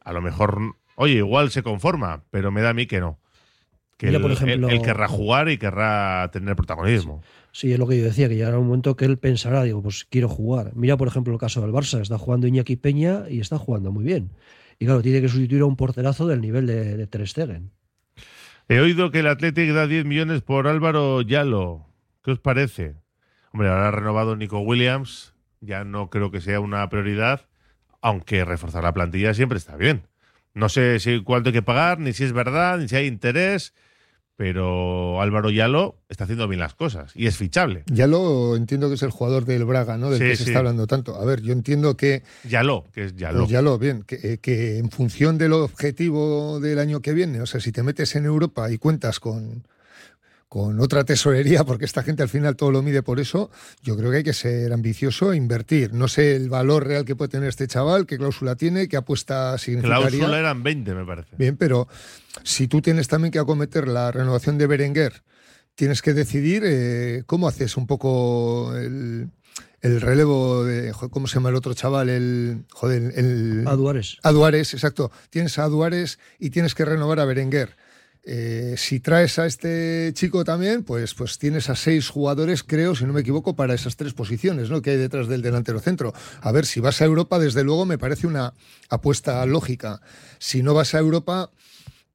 a 0.00 0.12
lo 0.12 0.20
mejor, 0.20 0.74
oye, 0.96 1.14
igual 1.14 1.52
se 1.52 1.62
conforma, 1.62 2.24
pero 2.32 2.50
me 2.50 2.60
da 2.60 2.70
a 2.70 2.74
mí 2.74 2.86
que 2.86 2.98
no. 2.98 3.20
Que 3.98 4.06
Mira, 4.06 4.16
él, 4.18 4.22
por 4.22 4.32
ejemplo- 4.32 4.68
él- 4.68 4.76
él 4.76 4.82
querrá 4.82 5.08
jugar 5.08 5.50
y 5.50 5.58
querrá 5.58 6.30
tener 6.32 6.56
protagonismo. 6.56 7.20
Sí, 7.52 7.72
es 7.72 7.78
lo 7.78 7.86
que 7.86 7.98
yo 7.98 8.04
decía, 8.04 8.28
que 8.28 8.36
llegará 8.36 8.58
un 8.58 8.66
momento 8.66 8.96
que 8.96 9.04
él 9.04 9.18
pensará, 9.18 9.64
digo, 9.64 9.82
pues 9.82 10.06
quiero 10.08 10.28
jugar. 10.28 10.70
Mira, 10.74 10.96
por 10.96 11.08
ejemplo, 11.08 11.32
el 11.34 11.38
caso 11.40 11.60
del 11.60 11.72
Barça, 11.72 12.00
está 12.00 12.16
jugando 12.16 12.46
Iñaki 12.46 12.76
Peña 12.76 13.24
y 13.28 13.40
está 13.40 13.58
jugando 13.58 13.90
muy 13.92 14.04
bien. 14.04 14.30
Y 14.78 14.86
claro, 14.86 15.02
tiene 15.02 15.20
que 15.20 15.28
sustituir 15.28 15.62
a 15.62 15.66
un 15.66 15.74
porterazo 15.76 16.26
del 16.28 16.40
nivel 16.40 16.66
de, 16.66 16.96
de 16.96 17.06
Ter 17.08 17.26
Stegen. 17.26 17.72
He 18.68 18.80
oído 18.80 19.10
que 19.10 19.20
el 19.20 19.26
Athletic 19.26 19.72
da 19.72 19.86
10 19.86 20.04
millones 20.04 20.42
por 20.42 20.68
Álvaro 20.68 21.22
Yalo. 21.22 21.86
¿Qué 22.22 22.30
os 22.32 22.38
parece? 22.38 22.94
Hombre, 23.52 23.68
ahora 23.68 23.88
ha 23.88 23.90
renovado 23.90 24.36
Nico 24.36 24.60
Williams. 24.60 25.34
Ya 25.60 25.82
no 25.84 26.10
creo 26.10 26.30
que 26.30 26.40
sea 26.40 26.60
una 26.60 26.88
prioridad, 26.88 27.46
aunque 28.00 28.44
reforzar 28.44 28.84
la 28.84 28.92
plantilla 28.94 29.34
siempre 29.34 29.58
está 29.58 29.74
bien. 29.76 30.02
No 30.54 30.68
sé 30.68 31.00
si 31.00 31.22
cuánto 31.24 31.48
hay 31.48 31.54
que 31.54 31.62
pagar, 31.62 31.98
ni 31.98 32.12
si 32.12 32.22
es 32.24 32.32
verdad, 32.32 32.78
ni 32.78 32.86
si 32.88 32.94
hay 32.96 33.06
interés, 33.06 33.74
pero 34.38 35.20
Álvaro 35.20 35.50
Yalo 35.50 35.96
está 36.08 36.22
haciendo 36.22 36.46
bien 36.46 36.60
las 36.60 36.72
cosas 36.72 37.10
y 37.16 37.26
es 37.26 37.36
fichable. 37.36 37.82
Ya 37.86 38.06
lo 38.06 38.54
entiendo 38.54 38.88
que 38.88 38.94
es 38.94 39.02
el 39.02 39.10
jugador 39.10 39.44
del 39.44 39.64
Braga, 39.64 39.98
¿no? 39.98 40.10
Del 40.10 40.20
Sí, 40.20 40.24
que 40.26 40.36
se 40.36 40.44
sí. 40.44 40.50
está 40.50 40.60
hablando 40.60 40.86
tanto. 40.86 41.16
A 41.20 41.24
ver, 41.24 41.42
yo 41.42 41.52
entiendo 41.52 41.96
que 41.96 42.22
Yalo, 42.44 42.84
que 42.92 43.06
es 43.06 43.16
Yalo. 43.16 43.40
Pues 43.40 43.50
ya 43.50 43.62
lo 43.62 43.80
bien, 43.80 44.04
que, 44.04 44.14
eh, 44.22 44.38
que 44.38 44.78
en 44.78 44.90
función 44.92 45.38
del 45.38 45.54
objetivo 45.54 46.60
del 46.60 46.78
año 46.78 47.00
que 47.00 47.14
viene, 47.14 47.40
o 47.40 47.46
sea, 47.46 47.60
si 47.60 47.72
te 47.72 47.82
metes 47.82 48.14
en 48.14 48.26
Europa 48.26 48.70
y 48.70 48.78
cuentas 48.78 49.18
con, 49.18 49.64
con 50.48 50.80
otra 50.80 51.04
tesorería, 51.04 51.64
porque 51.64 51.84
esta 51.84 52.02
gente 52.02 52.22
al 52.22 52.28
final 52.28 52.56
todo 52.56 52.72
lo 52.72 52.82
mide 52.82 53.02
por 53.02 53.20
eso, 53.20 53.50
yo 53.82 53.96
creo 53.96 54.10
que 54.10 54.18
hay 54.18 54.24
que 54.24 54.32
ser 54.32 54.72
ambicioso 54.72 55.32
e 55.32 55.36
invertir. 55.36 55.92
No 55.92 56.08
sé 56.08 56.36
el 56.36 56.48
valor 56.48 56.86
real 56.86 57.04
que 57.04 57.14
puede 57.14 57.28
tener 57.28 57.48
este 57.48 57.66
chaval, 57.66 58.06
qué 58.06 58.16
cláusula 58.16 58.56
tiene, 58.56 58.88
qué 58.88 58.96
apuesta 58.96 59.58
significaría. 59.58 60.08
Cláusula 60.08 60.38
eran 60.38 60.62
20, 60.62 60.94
me 60.94 61.04
parece. 61.04 61.36
Bien, 61.36 61.56
pero 61.56 61.86
si 62.44 62.66
tú 62.66 62.80
tienes 62.80 63.08
también 63.08 63.30
que 63.30 63.38
acometer 63.38 63.88
la 63.88 64.10
renovación 64.10 64.56
de 64.56 64.66
Berenguer, 64.66 65.22
tienes 65.74 66.00
que 66.00 66.14
decidir 66.14 66.62
eh, 66.64 67.24
cómo 67.26 67.46
haces 67.46 67.76
un 67.76 67.86
poco 67.86 68.74
el, 68.74 69.28
el 69.82 70.00
relevo 70.00 70.64
de. 70.64 70.92
¿Cómo 71.10 71.26
se 71.26 71.34
llama 71.34 71.50
el 71.50 71.56
otro 71.56 71.74
chaval? 71.74 72.08
El. 72.08 72.64
Joder, 72.72 73.12
el. 73.16 73.64
A 73.66 73.76
Duárez. 73.76 74.16
a 74.22 74.32
Duárez, 74.32 74.72
exacto. 74.72 75.12
Tienes 75.30 75.58
a 75.58 75.68
Duárez 75.68 76.18
y 76.38 76.50
tienes 76.50 76.74
que 76.74 76.86
renovar 76.86 77.20
a 77.20 77.26
Berenguer. 77.26 77.76
Eh, 78.30 78.74
si 78.76 79.00
traes 79.00 79.38
a 79.38 79.46
este 79.46 80.10
chico 80.12 80.44
también, 80.44 80.84
pues, 80.84 81.14
pues 81.14 81.38
tienes 81.38 81.70
a 81.70 81.74
seis 81.74 82.10
jugadores, 82.10 82.62
creo, 82.62 82.94
si 82.94 83.06
no 83.06 83.14
me 83.14 83.22
equivoco, 83.22 83.56
para 83.56 83.72
esas 83.72 83.96
tres 83.96 84.12
posiciones 84.12 84.68
¿no? 84.68 84.82
que 84.82 84.90
hay 84.90 84.96
detrás 84.98 85.28
del 85.28 85.40
delantero 85.40 85.80
centro. 85.80 86.12
A 86.42 86.52
ver, 86.52 86.66
si 86.66 86.78
vas 86.78 87.00
a 87.00 87.06
Europa, 87.06 87.38
desde 87.38 87.64
luego 87.64 87.86
me 87.86 87.96
parece 87.96 88.26
una 88.26 88.52
apuesta 88.90 89.46
lógica. 89.46 90.02
Si 90.38 90.62
no 90.62 90.74
vas 90.74 90.94
a 90.94 90.98
Europa, 90.98 91.48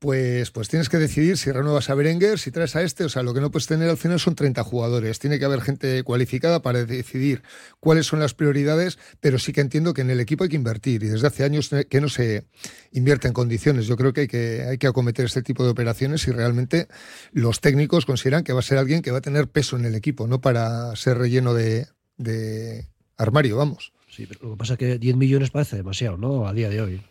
pues, 0.04 0.52
pues 0.52 0.68
tienes 0.68 0.89
que 0.89 0.98
decidir 0.98 1.38
si 1.38 1.50
renuevas 1.50 1.89
a 1.89 1.96
Berenguer, 1.96 2.38
si 2.38 2.52
traes 2.52 2.76
a 2.76 2.82
este. 2.82 3.06
O 3.06 3.10
sea, 3.10 3.24
lo 3.24 3.34
que 3.34 3.39
no 3.39 3.52
puedes 3.52 3.68
tener 3.68 3.89
al 3.89 3.96
final 3.96 4.20
son 4.20 4.36
30 4.36 4.62
jugadores. 4.62 5.18
Tiene 5.18 5.39
que 5.39 5.46
haber 5.46 5.62
gente 5.62 6.04
cualificada 6.04 6.62
para 6.62 6.84
decidir 6.84 7.42
cuáles 7.80 8.06
son 8.08 8.20
las 8.20 8.34
prioridades, 8.34 9.00
pero 9.22 9.39
sí 9.39 9.54
que 9.54 9.62
entiendo 9.62 9.94
que 9.94 10.02
en 10.02 10.10
el 10.10 10.20
equipo 10.20 10.44
hay 10.44 10.50
que 10.50 10.58
invertir 10.58 11.04
y 11.04 11.08
desde 11.08 11.26
hace 11.26 11.46
años 11.46 11.72
que 11.89 12.02
no 12.02 12.10
se 12.10 12.44
invierte 12.92 13.30
en 13.30 13.34
condiciones. 13.34 13.88
Yo 13.88 13.96
creo 13.96 14.12
que 14.12 14.22
hay 14.22 14.28
que, 14.28 14.63
hay 14.63 14.78
que 14.78 14.88
acometer 14.88 15.24
este 15.24 15.42
tipo 15.42 15.63
de 15.63 15.70
operaciones 15.70 16.24
si 16.24 16.32
realmente 16.32 16.89
los 17.32 17.62
técnicos 17.62 18.06
consideran 18.06 18.44
que 18.44 18.52
va 18.52 18.60
a 18.60 18.63
ser 18.63 18.80
alguien 18.80 19.04
que 19.04 19.12
va 19.12 19.20
a 19.20 19.22
tener 19.22 19.48
peso 19.48 19.78
en 19.78 19.86
el 19.86 19.96
equipo, 19.96 20.28
no 20.28 20.42
para 20.42 20.94
ser 20.98 21.18
relleno 21.18 21.54
de, 21.54 21.88
de 22.18 22.89
armario, 23.16 23.56
vamos. 23.56 23.94
Sí, 24.10 24.26
pero 24.28 24.50
lo 24.50 24.52
que 24.52 24.58
pasa 24.58 24.74
es 24.74 24.80
que 24.80 24.98
10 25.00 25.16
millones 25.16 25.50
parece 25.50 25.78
demasiado, 25.78 26.18
¿no? 26.18 26.46
A 26.46 26.52
día 26.52 26.68
de 26.68 26.82
hoy. 26.82 27.02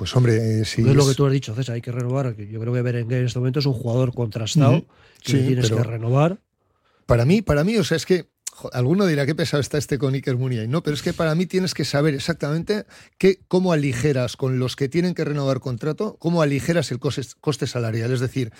Pues 0.00 0.16
hombre, 0.16 0.62
eh, 0.62 0.64
si 0.64 0.80
No 0.80 0.92
es 0.92 0.96
lo 0.96 1.06
que 1.06 1.14
tú 1.14 1.26
has 1.26 1.32
dicho, 1.32 1.54
César, 1.54 1.74
hay 1.74 1.82
que 1.82 1.92
renovar. 1.92 2.34
Yo 2.34 2.58
creo 2.58 2.72
que 2.72 2.80
Berenguer 2.80 3.20
en 3.20 3.26
este 3.26 3.38
momento 3.38 3.58
es 3.58 3.66
un 3.66 3.74
jugador 3.74 4.14
contrastado 4.14 4.86
que 5.22 5.32
Sí, 5.32 5.46
tienes 5.46 5.70
que 5.70 5.82
renovar. 5.82 6.38
Para 7.04 7.26
mí, 7.26 7.42
para 7.42 7.64
mí, 7.64 7.76
o 7.76 7.84
sea, 7.84 7.98
es 7.98 8.06
que 8.06 8.30
alguno 8.72 9.04
dirá 9.04 9.26
qué 9.26 9.34
pesado 9.34 9.60
está 9.60 9.76
este 9.76 9.98
con 9.98 10.14
Iker 10.14 10.38
Muniain, 10.38 10.70
no, 10.70 10.82
pero 10.82 10.94
es 10.94 11.02
que 11.02 11.12
para 11.12 11.34
mí 11.34 11.44
tienes 11.44 11.74
que 11.74 11.84
saber 11.84 12.14
exactamente 12.14 12.86
cómo 13.46 13.74
aligeras 13.74 14.38
con 14.38 14.58
los 14.58 14.74
que 14.74 14.88
tienen 14.88 15.12
que 15.12 15.22
renovar 15.22 15.60
contrato, 15.60 16.16
cómo 16.18 16.40
aligeras 16.40 16.90
el 16.92 16.98
coste, 16.98 17.20
coste 17.42 17.66
salarial, 17.66 18.10
es 18.10 18.20
decir, 18.20 18.54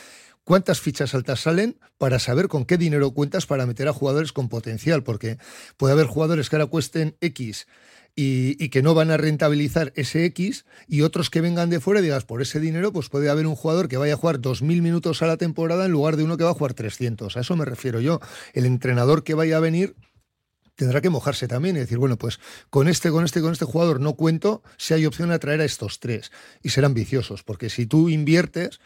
cuántas 0.45 0.83
fichas 0.83 1.15
altas 1.15 1.41
salen 1.41 1.79
para 1.97 2.19
saber 2.19 2.49
con 2.49 2.67
qué 2.67 2.77
dinero 2.77 3.13
cuentas 3.13 3.47
para 3.47 3.65
meter 3.65 3.89
a 3.89 3.95
jugadores 3.95 4.33
con 4.33 4.51
potencial, 4.51 5.03
porque 5.05 5.39
puede 5.79 5.95
haber 5.95 6.05
jugadores 6.05 6.51
que 6.51 6.57
ahora 6.57 6.67
cuesten 6.67 7.17
X 7.23 7.67
y, 8.15 8.69
que 8.69 8.83
no 8.83 8.95
van 8.95 9.11
a 9.11 9.17
rentabilizar 9.17 9.93
ese 9.97 10.25
X 10.27 10.65
y 10.89 11.03
otros 11.03 11.31
que 11.31 11.41
vengan 11.41 11.71
de 11.71 11.81
fuera 11.81 12.01
y 12.01 12.03
digas, 12.03 12.25
por 12.25 12.43
ese 12.43 12.61
dinero, 12.61 12.93
pues 12.93 13.09
puede 13.09 13.31
haber 13.31 13.47
un 13.47 13.55
jugador 13.57 13.89
que 13.89 13.97
vaya 13.97 14.15
a 14.15 14.17
jugar 14.17 14.41
2.000 14.41 14.83
minutos 14.83 15.23
a 15.23 15.27
la 15.27 15.37
temporada 15.37 15.87
en 15.87 15.93
lugar 15.93 16.17
de 16.17 16.25
uno 16.25 16.37
que 16.37 16.45
va 16.45 16.51
a 16.51 16.55
jugar 16.55 16.75
300. 16.75 17.37
A 17.37 17.41
eso 17.41 17.57
me 17.57 17.65
refiero 17.65 18.01
yo. 18.01 18.21
El 18.53 18.67
entrenador 18.67 19.25
que 19.25 19.35
vaya 19.35 19.57
a 19.57 19.61
venir 19.61 19.97
tendrá 20.75 21.01
que 21.01 21.11
mojarse 21.11 21.47
también 21.47 21.77
y 21.77 21.81
decir, 21.81 21.99
bueno, 21.99 22.17
pues 22.17 22.41
con 22.71 22.89
este, 22.89 23.11
con 23.11 23.25
este, 23.25 23.41
con 23.41 23.53
este 23.53 23.65
jugador 23.65 24.01
no 24.01 24.15
cuento 24.15 24.63
si 24.77 24.95
hay 24.95 25.07
opción 25.07 25.29
de 25.29 25.35
atraer 25.37 25.61
a 25.61 25.65
estos 25.65 26.01
tres. 26.01 26.33
Y 26.63 26.71
ser 26.71 26.85
ambiciosos, 26.85 27.43
porque 27.43 27.71
si 27.71 27.87
tú 27.87 28.09
inviertes, 28.09 28.81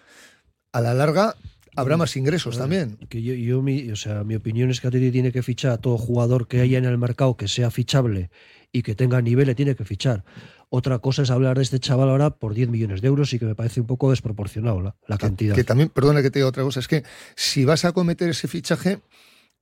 a 0.72 0.80
la 0.80 0.92
larga 0.92 1.36
habrá 1.76 1.96
más 1.96 2.16
ingresos 2.16 2.58
también. 2.58 2.98
Que 3.08 3.22
yo, 3.22 3.34
yo 3.34 3.62
mi, 3.62 3.90
o 3.90 3.96
sea, 3.96 4.24
mi 4.24 4.34
opinión 4.34 4.70
es 4.70 4.80
que 4.80 4.88
Atleti 4.88 5.10
tiene 5.10 5.32
que 5.32 5.42
fichar 5.42 5.72
a 5.72 5.78
todo 5.78 5.98
jugador 5.98 6.48
que 6.48 6.60
haya 6.60 6.78
en 6.78 6.84
el 6.84 6.98
mercado 6.98 7.36
que 7.36 7.48
sea 7.48 7.70
fichable 7.70 8.30
y 8.74 8.82
que 8.82 8.96
tenga 8.96 9.22
nivel, 9.22 9.46
le 9.46 9.54
tiene 9.54 9.76
que 9.76 9.84
fichar. 9.84 10.24
Otra 10.68 10.98
cosa 10.98 11.22
es 11.22 11.30
hablar 11.30 11.56
de 11.56 11.62
este 11.62 11.78
chaval 11.78 12.10
ahora 12.10 12.30
por 12.30 12.54
10 12.54 12.68
millones 12.68 13.00
de 13.00 13.06
euros 13.06 13.32
y 13.32 13.38
que 13.38 13.44
me 13.44 13.54
parece 13.54 13.80
un 13.80 13.86
poco 13.86 14.10
desproporcionado 14.10 14.82
la, 15.06 15.16
cantidad. 15.16 15.54
Que, 15.54 15.62
también, 15.62 15.90
perdona 15.90 16.22
que 16.22 16.30
te 16.32 16.40
diga 16.40 16.48
otra 16.48 16.64
cosa, 16.64 16.80
es 16.80 16.88
que 16.88 17.04
si 17.36 17.64
vas 17.64 17.84
a 17.84 17.92
cometer 17.92 18.28
ese 18.28 18.48
fichaje, 18.48 18.98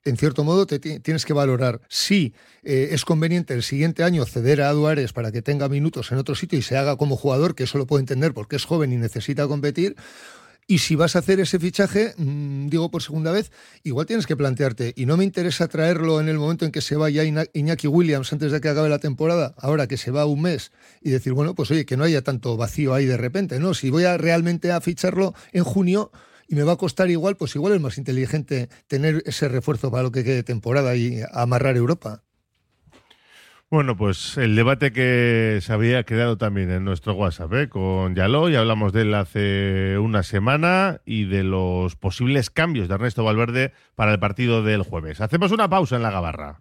en 0.05 0.17
cierto 0.17 0.45
modo 0.45 0.67
te 0.67 0.79
tienes 0.79 1.27
que 1.27 1.35
valorar 1.35 1.83
si 1.91 2.33
eh, 2.63 2.89
es 2.93 3.05
conveniente 3.05 3.53
el 3.53 3.63
siguiente 3.63 4.03
año 4.03 4.25
ceder 4.25 4.63
a 4.63 4.73
Duárez 4.73 5.13
para 5.13 5.31
que 5.31 5.43
tenga 5.43 5.69
minutos 5.69 6.11
en 6.11 6.17
otro 6.17 6.35
sitio 6.35 6.59
y 6.59 6.63
se 6.63 6.79
haga 6.79 6.97
como 6.97 7.19
jugador, 7.19 7.55
que 7.55 7.65
eso 7.65 7.77
lo 7.77 7.87
puedo 7.87 8.01
entender 8.01 8.33
porque 8.33 8.57
es 8.57 8.65
joven 8.65 8.95
y 8.95 8.97
necesita 8.97 9.47
competir, 9.47 9.95
y 10.67 10.79
si 10.79 10.95
vas 10.95 11.17
a 11.17 11.21
hacer 11.21 11.41
ese 11.41 11.59
fichaje, 11.59 12.15
mm, 12.17 12.69
digo 12.69 12.91
por 12.91 13.03
segunda 13.03 13.33
vez, 13.33 13.51
igual 13.83 14.07
tienes 14.07 14.27
que 14.27 14.37
plantearte, 14.37 14.93
y 14.97 15.07
no 15.07 15.17
me 15.17 15.25
interesa 15.25 15.69
traerlo 15.69 16.21
en 16.21 16.29
el 16.29 16.39
momento 16.39 16.65
en 16.65 16.73
que 16.73 16.81
se 16.81 16.97
vaya 16.97 17.25
Iñaki 17.25 17.87
Williams 17.87 18.33
antes 18.33 18.53
de 18.53 18.61
que 18.61 18.69
acabe 18.69 18.89
la 18.89 18.99
temporada, 18.99 19.55
ahora 19.59 19.87
que 19.87 19.97
se 19.97 20.11
va 20.11 20.27
un 20.27 20.43
mes, 20.43 20.73
y 21.01 21.11
decir, 21.11 21.33
bueno, 21.33 21.55
pues 21.55 21.71
oye, 21.71 21.85
que 21.85 21.97
no 21.97 22.05
haya 22.05 22.23
tanto 22.23 22.57
vacío 22.57 22.95
ahí 22.95 23.07
de 23.07 23.17
repente, 23.17 23.59
¿no? 23.59 23.75
Si 23.75 23.91
voy 23.91 24.05
a 24.05 24.17
realmente 24.17 24.73
a 24.73 24.81
ficharlo 24.81 25.35
en 25.53 25.65
junio, 25.65 26.11
y 26.49 26.55
me 26.55 26.65
va 26.65 26.73
a 26.73 26.77
costar 26.77 27.11
igual, 27.11 27.37
pues 27.37 27.55
igual 27.55 27.73
es 27.73 27.81
más 27.81 27.97
inteligente 27.97 28.69
tener 28.87 29.23
ese 29.27 29.49
refuerzo 29.49 29.91
para 29.91 30.03
lo 30.03 30.13
que 30.13 30.23
quede 30.23 30.43
temporada 30.43 30.95
y 30.97 31.23
amarrar 31.33 31.77
Europa. 31.77 32.25
Bueno, 33.73 33.97
pues 33.97 34.37
el 34.37 34.55
debate 34.55 34.93
que 34.93 35.61
se 35.63 35.73
había 35.73 36.05
creado 36.05 36.37
también 36.37 36.71
en 36.71 36.85
nuestro 36.85 37.15
WhatsApp 37.15 37.55
¿eh? 37.55 37.69
con 37.71 38.15
Yaló, 38.15 38.51
y 38.51 38.55
hablamos 38.55 38.93
de 38.93 39.01
él 39.01 39.15
hace 39.15 39.97
una 39.97 40.23
semana 40.23 41.01
y 41.07 41.25
de 41.25 41.43
los 41.43 41.97
posibles 41.97 42.51
cambios 42.51 42.89
de 42.89 42.97
Ernesto 42.97 43.25
Valverde 43.25 43.73
para 43.95 44.13
el 44.13 44.19
partido 44.21 44.63
del 44.63 44.83
jueves. 44.83 45.23
Hacemos 45.23 45.53
una 45.53 45.71
pausa 45.71 45.97
en 45.97 46.03
la 46.03 46.11
gabarra. 46.11 46.61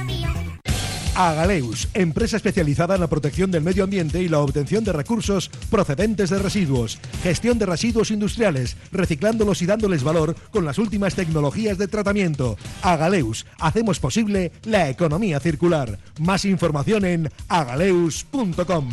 Agaleus, 1.15 1.89
empresa 1.93 2.37
especializada 2.37 2.95
en 2.95 3.01
la 3.01 3.07
protección 3.07 3.51
del 3.51 3.63
medio 3.63 3.83
ambiente 3.83 4.21
y 4.21 4.29
la 4.29 4.39
obtención 4.39 4.83
de 4.83 4.93
recursos 4.93 5.49
procedentes 5.69 6.29
de 6.29 6.39
residuos, 6.39 6.99
gestión 7.21 7.59
de 7.59 7.65
residuos 7.65 8.11
industriales, 8.11 8.77
reciclándolos 8.91 9.61
y 9.61 9.65
dándoles 9.65 10.03
valor 10.03 10.35
con 10.51 10.65
las 10.65 10.77
últimas 10.77 11.15
tecnologías 11.15 11.77
de 11.77 11.87
tratamiento. 11.87 12.57
Agaleus, 12.81 13.45
hacemos 13.59 13.99
posible 13.99 14.51
la 14.63 14.89
economía 14.89 15.39
circular. 15.39 15.99
Más 16.19 16.45
información 16.45 17.05
en 17.05 17.31
agaleus.com. 17.49 18.89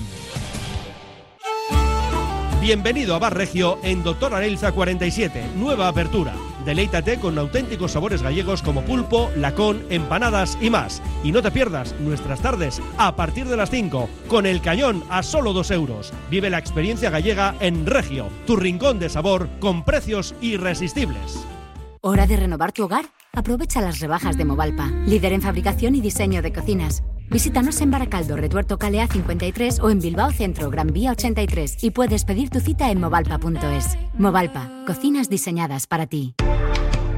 Bienvenido 2.60 3.14
a 3.14 3.18
Bar 3.20 3.36
Regio 3.36 3.78
en 3.84 4.02
Doctor 4.02 4.34
Arelza 4.34 4.72
47, 4.72 5.42
nueva 5.56 5.86
apertura. 5.86 6.34
Deleítate 6.68 7.18
con 7.18 7.38
auténticos 7.38 7.92
sabores 7.92 8.20
gallegos 8.20 8.60
como 8.60 8.82
pulpo, 8.82 9.30
lacón, 9.34 9.82
empanadas 9.88 10.58
y 10.60 10.68
más. 10.68 11.00
Y 11.24 11.32
no 11.32 11.40
te 11.40 11.50
pierdas 11.50 11.94
nuestras 11.98 12.42
tardes 12.42 12.82
a 12.98 13.16
partir 13.16 13.46
de 13.46 13.56
las 13.56 13.70
5, 13.70 14.06
con 14.28 14.44
el 14.44 14.60
cañón 14.60 15.02
a 15.08 15.22
solo 15.22 15.54
2 15.54 15.70
euros. 15.70 16.12
Vive 16.30 16.50
la 16.50 16.58
experiencia 16.58 17.08
gallega 17.08 17.54
en 17.60 17.86
Regio, 17.86 18.28
tu 18.46 18.56
rincón 18.56 18.98
de 18.98 19.08
sabor 19.08 19.48
con 19.60 19.82
precios 19.82 20.34
irresistibles. 20.42 21.46
¿Hora 22.02 22.26
de 22.26 22.36
renovar 22.36 22.72
tu 22.72 22.84
hogar? 22.84 23.06
Aprovecha 23.32 23.80
las 23.80 24.00
rebajas 24.00 24.36
de 24.36 24.44
Movalpa, 24.44 24.88
líder 25.06 25.32
en 25.32 25.40
fabricación 25.40 25.94
y 25.94 26.02
diseño 26.02 26.42
de 26.42 26.52
cocinas. 26.52 27.02
Visítanos 27.30 27.80
en 27.80 27.90
Baracaldo, 27.90 28.36
Retuerto 28.36 28.78
Calea 28.78 29.06
53 29.06 29.80
o 29.80 29.88
en 29.88 30.00
Bilbao 30.00 30.32
Centro, 30.32 30.68
Gran 30.68 30.92
Vía 30.92 31.12
83 31.12 31.82
y 31.82 31.92
puedes 31.92 32.26
pedir 32.26 32.50
tu 32.50 32.60
cita 32.60 32.90
en 32.90 33.00
movalpa.es. 33.00 33.96
Movalpa, 34.18 34.84
cocinas 34.86 35.30
diseñadas 35.30 35.86
para 35.86 36.06
ti. 36.06 36.34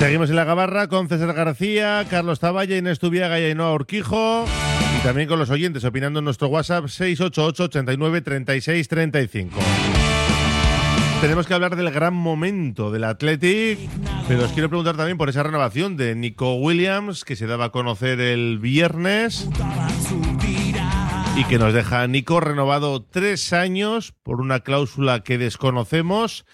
Seguimos 0.00 0.30
en 0.30 0.36
la 0.36 0.44
gabarra 0.44 0.88
con 0.88 1.10
César 1.10 1.34
García, 1.34 2.06
Carlos 2.08 2.40
Taballa, 2.40 2.74
Inés 2.74 2.98
Tubiaga 2.98 3.38
y 3.38 3.44
Ainhoa 3.44 3.74
Urquijo. 3.74 4.46
Y 4.98 5.04
también 5.04 5.28
con 5.28 5.38
los 5.38 5.50
oyentes 5.50 5.84
opinando 5.84 6.20
en 6.20 6.24
nuestro 6.24 6.48
WhatsApp 6.48 6.86
688 6.88 7.64
89 7.64 8.22
36 8.22 8.88
35. 8.88 9.58
Tenemos 11.20 11.46
que 11.46 11.52
hablar 11.52 11.76
del 11.76 11.90
gran 11.90 12.14
momento 12.14 12.90
del 12.90 13.04
Athletic, 13.04 13.78
pero 14.26 14.46
os 14.46 14.52
quiero 14.52 14.70
preguntar 14.70 14.96
también 14.96 15.18
por 15.18 15.28
esa 15.28 15.42
renovación 15.42 15.98
de 15.98 16.14
Nico 16.14 16.54
Williams 16.54 17.26
que 17.26 17.36
se 17.36 17.46
daba 17.46 17.66
a 17.66 17.70
conocer 17.70 18.20
el 18.20 18.58
viernes 18.58 19.50
y 21.36 21.44
que 21.44 21.58
nos 21.58 21.74
deja 21.74 22.06
Nico 22.06 22.40
renovado 22.40 23.02
tres 23.02 23.52
años 23.52 24.14
por 24.22 24.40
una 24.40 24.60
cláusula 24.60 25.20
que 25.20 25.36
desconocemos 25.36 26.46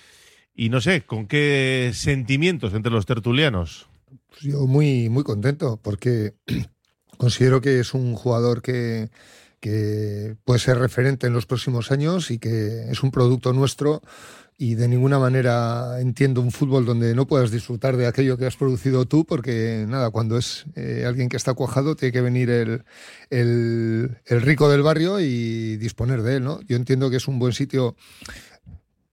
y 0.57 0.71
no 0.71 0.81
sé, 0.81 1.03
¿con 1.03 1.27
qué 1.27 1.93
sentimientos 1.95 2.73
entre 2.73 2.91
los 2.91 3.05
tertulianos? 3.07 3.89
Pues 4.29 4.41
yo 4.41 4.67
muy, 4.67 5.09
muy 5.09 5.23
contento 5.23 5.79
porque 5.83 6.35
considero 7.19 7.61
que 7.61 7.81
es 7.81 7.93
un 7.95 8.15
jugador 8.15 8.63
que, 8.63 9.11
que 9.61 10.37
puede 10.45 10.59
ser 10.59 10.79
referente 10.79 11.27
en 11.27 11.35
los 11.35 11.47
próximos 11.47 11.93
años 11.93 12.31
y 12.31 12.39
que 12.39 12.91
es 12.91 13.03
un 13.03 13.11
producto 13.11 13.53
nuestro 13.53 14.03
y 14.59 14.75
de 14.75 14.89
ninguna 14.89 15.19
manera 15.19 16.01
entiendo 16.01 16.41
un 16.41 16.51
fútbol 16.51 16.87
donde 16.87 17.15
no 17.15 17.27
puedas 17.27 17.51
disfrutar 17.51 17.97
de 17.99 18.07
aquello 18.07 18.39
que 18.39 18.47
has 18.47 18.57
producido 18.57 19.05
tú, 19.05 19.27
porque 19.27 19.85
nada, 19.87 20.11
cuando 20.11 20.39
es 20.39 20.65
eh, 20.77 21.05
alguien 21.07 21.29
que 21.29 21.37
está 21.37 21.53
cuajado, 21.53 21.95
tiene 21.95 22.13
que 22.13 22.23
venir 22.23 22.49
el, 22.49 22.85
el, 23.29 24.17
el, 24.25 24.41
rico 24.41 24.71
del 24.71 24.83
barrio 24.83 25.21
y 25.21 25.77
disponer 25.77 26.23
de 26.23 26.37
él, 26.37 26.45
¿no? 26.45 26.63
Yo 26.63 26.77
entiendo 26.77 27.11
que 27.11 27.17
es 27.17 27.29
un 27.29 27.39
buen 27.39 27.53
sitio 27.53 27.97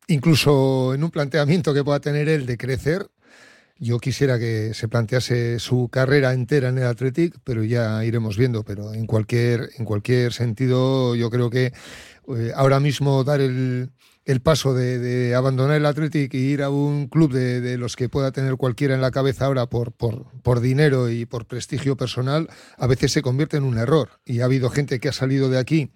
incluso 0.08 0.94
en 0.94 1.04
un 1.04 1.12
planteamiento 1.12 1.74
que 1.74 1.84
pueda 1.84 2.00
tener 2.00 2.30
él 2.30 2.46
de 2.46 2.58
crecer, 2.58 3.08
yo 3.80 4.00
quisiera 4.00 4.40
que 4.40 4.74
se 4.74 4.88
plantease 4.88 5.60
su 5.60 5.90
carrera 5.90 6.34
entera 6.34 6.70
en 6.70 6.78
el 6.78 6.86
Athletic, 6.86 7.36
pero 7.44 7.64
ya 7.64 8.06
iremos 8.06 8.38
viendo. 8.38 8.64
Pero 8.64 8.94
en 8.94 9.06
cualquier, 9.08 9.72
en 9.78 9.86
cualquier 9.86 10.32
sentido, 10.32 11.16
yo 11.16 11.30
creo 11.30 11.50
que 11.50 11.74
eh, 12.38 12.52
ahora 12.56 12.80
mismo 12.80 13.24
dar 13.24 13.42
el, 13.42 13.92
el 14.26 14.42
paso 14.42 14.74
de, 14.74 15.36
abandonar 15.36 15.76
el 15.78 15.86
Athletic 15.86 16.34
y 16.34 16.38
ir 16.38 16.64
a 16.64 16.70
un 16.70 17.08
club 17.08 17.34
de, 17.34 17.62
de, 17.62 17.78
los 17.78 17.96
que 17.96 18.10
pueda 18.10 18.32
tener 18.32 18.56
cualquiera 18.56 18.96
en 18.96 19.02
la 19.02 19.12
cabeza 19.12 19.46
ahora 19.46 19.66
por, 19.66 19.92
por, 19.92 20.32
por 20.42 20.62
dinero 20.62 21.10
y 21.10 21.26
por 21.26 21.46
prestigio 21.46 21.98
personal, 21.98 22.50
a 22.78 22.88
veces 22.88 23.12
se 23.12 23.22
convierte 23.22 23.58
en 23.58 23.64
un 23.64 23.78
error. 23.78 24.12
Y 24.24 24.40
ha 24.40 24.46
habido 24.46 24.70
gente 24.70 25.00
que 25.00 25.10
ha 25.10 25.14
salido 25.14 25.50
de 25.50 25.60
aquí 25.60 25.92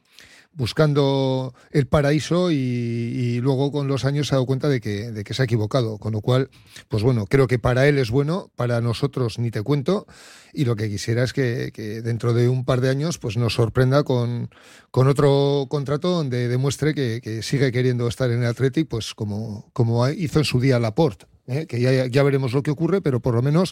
buscando 0.57 1.53
el 1.71 1.85
paraíso 1.85 2.51
y, 2.51 2.55
y, 2.55 3.39
luego 3.41 3.71
con 3.71 3.87
los 3.87 4.05
años 4.05 4.27
se 4.27 4.33
ha 4.33 4.37
dado 4.37 4.47
cuenta 4.47 4.67
de 4.67 4.81
que, 4.81 5.11
de 5.11 5.23
que 5.23 5.33
se 5.35 5.43
ha 5.43 5.45
equivocado. 5.45 5.99
Con 5.99 6.13
lo 6.13 6.21
cual, 6.21 6.49
pues 6.89 7.03
bueno, 7.03 7.27
creo 7.27 7.47
que 7.47 7.59
para 7.59 7.87
él 7.87 7.99
es 7.99 8.09
bueno, 8.09 8.51
para 8.55 8.81
nosotros 8.81 9.37
ni 9.37 9.51
te 9.51 9.61
cuento. 9.61 10.07
Y 10.53 10.65
lo 10.65 10.75
que 10.75 10.89
quisiera 10.89 11.23
es 11.23 11.31
que, 11.31 11.71
que 11.71 12.01
dentro 12.01 12.33
de 12.33 12.49
un 12.49 12.65
par 12.65 12.81
de 12.81 12.89
años 12.89 13.19
pues 13.19 13.37
nos 13.37 13.53
sorprenda 13.53 14.03
con, 14.03 14.49
con 14.89 15.07
otro 15.07 15.67
contrato 15.69 16.09
donde 16.09 16.47
demuestre 16.47 16.95
que, 16.95 17.21
que, 17.21 17.43
sigue 17.43 17.71
queriendo 17.71 18.07
estar 18.07 18.31
en 18.31 18.39
el 18.39 18.47
Athletic, 18.47 18.87
pues 18.87 19.13
como, 19.13 19.69
como 19.73 20.09
hizo 20.09 20.39
en 20.39 20.45
su 20.45 20.59
día 20.59 20.79
Laporte. 20.79 21.27
¿eh? 21.45 21.67
que 21.67 21.79
ya, 21.79 22.07
ya, 22.07 22.23
veremos 22.23 22.53
lo 22.53 22.63
que 22.63 22.71
ocurre, 22.71 23.01
pero 23.01 23.19
por 23.19 23.35
lo 23.35 23.41
menos, 23.41 23.71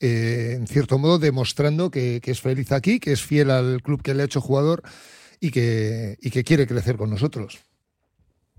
eh, 0.00 0.52
en 0.56 0.66
cierto 0.66 0.98
modo, 0.98 1.18
demostrando 1.18 1.90
que, 1.90 2.20
que 2.22 2.30
es 2.30 2.40
feliz 2.40 2.70
aquí, 2.72 3.00
que 3.00 3.12
es 3.12 3.22
fiel 3.22 3.50
al 3.50 3.82
club 3.82 4.02
que 4.02 4.14
le 4.14 4.22
ha 4.22 4.26
hecho 4.26 4.40
jugador 4.40 4.82
y 5.40 5.50
que, 5.50 6.16
y 6.20 6.30
que 6.30 6.44
quiere 6.44 6.66
crecer 6.66 6.96
con 6.96 7.10
nosotros. 7.10 7.58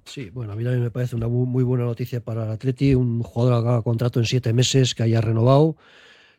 Sí, 0.05 0.29
bueno, 0.29 0.53
a 0.53 0.55
mí 0.55 0.63
también 0.63 0.83
me 0.83 0.91
parece 0.91 1.15
una 1.15 1.27
muy, 1.27 1.63
buena 1.63 1.83
noticia 1.83 2.21
para 2.23 2.45
el 2.45 2.51
Atleti, 2.51 2.95
un 2.95 3.21
jugador 3.21 3.63
que 3.63 3.69
haga 3.69 3.81
contrato 3.81 4.19
en 4.19 4.25
siete 4.25 4.53
meses, 4.53 4.95
que 4.95 5.03
haya 5.03 5.19
renovado, 5.19 5.75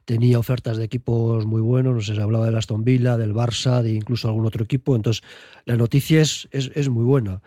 tenía 0.06 0.38
ofertas 0.38 0.78
de 0.78 0.84
equipos 0.84 1.44
muy 1.44 1.60
buenos, 1.60 1.94
no 1.94 2.00
sé, 2.00 2.14
se 2.14 2.22
hablaba 2.22 2.46
del 2.46 2.56
Aston 2.56 2.82
Villa, 2.82 3.18
del 3.18 3.34
Barça, 3.34 3.82
de 3.82 3.92
incluso 3.92 4.28
algún 4.28 4.46
otro 4.46 4.64
equipo, 4.64 4.96
entonces 4.96 5.22
la 5.66 5.76
noticia 5.76 6.22
es, 6.22 6.48
es, 6.50 6.70
es 6.74 6.88
muy 6.88 7.04
buena. 7.04 7.42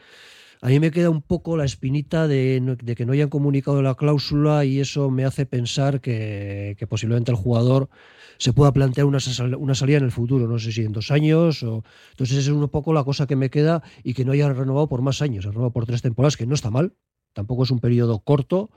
A 0.63 0.67
mí 0.67 0.79
me 0.79 0.91
queda 0.91 1.09
un 1.09 1.23
poco 1.23 1.57
la 1.57 1.65
espinita 1.65 2.27
de, 2.27 2.77
de, 2.83 2.95
que 2.95 3.03
no 3.07 3.13
hayan 3.13 3.29
comunicado 3.29 3.81
la 3.81 3.95
cláusula 3.95 4.63
y 4.63 4.79
eso 4.79 5.09
me 5.09 5.25
hace 5.25 5.47
pensar 5.47 6.01
que, 6.01 6.77
posiblemente 6.87 7.31
el 7.31 7.37
jugador 7.37 7.89
se 8.37 8.53
pueda 8.53 8.71
plantear 8.71 9.07
una, 9.07 9.17
una, 9.57 9.73
salida 9.73 9.97
en 9.97 10.03
el 10.03 10.11
futuro, 10.11 10.47
no 10.47 10.59
sé 10.59 10.71
si 10.71 10.83
en 10.83 10.91
dos 10.91 11.09
años. 11.09 11.63
O... 11.63 11.83
Entonces, 12.11 12.37
esa 12.37 12.51
es 12.51 12.55
un 12.55 12.69
poco 12.69 12.93
la 12.93 13.03
cosa 13.03 13.25
que 13.25 13.35
me 13.35 13.49
queda 13.49 13.81
y 14.03 14.13
que 14.13 14.23
no 14.23 14.33
haya 14.33 14.53
renovado 14.53 14.87
por 14.87 15.01
más 15.01 15.23
años, 15.23 15.45
renovado 15.45 15.71
por 15.71 15.87
tres 15.87 16.03
temporadas, 16.03 16.37
que 16.37 16.45
no 16.45 16.53
está 16.53 16.69
mal, 16.69 16.93
tampoco 17.33 17.63
es 17.63 17.71
un 17.71 17.79
periodo 17.79 18.19
corto, 18.19 18.69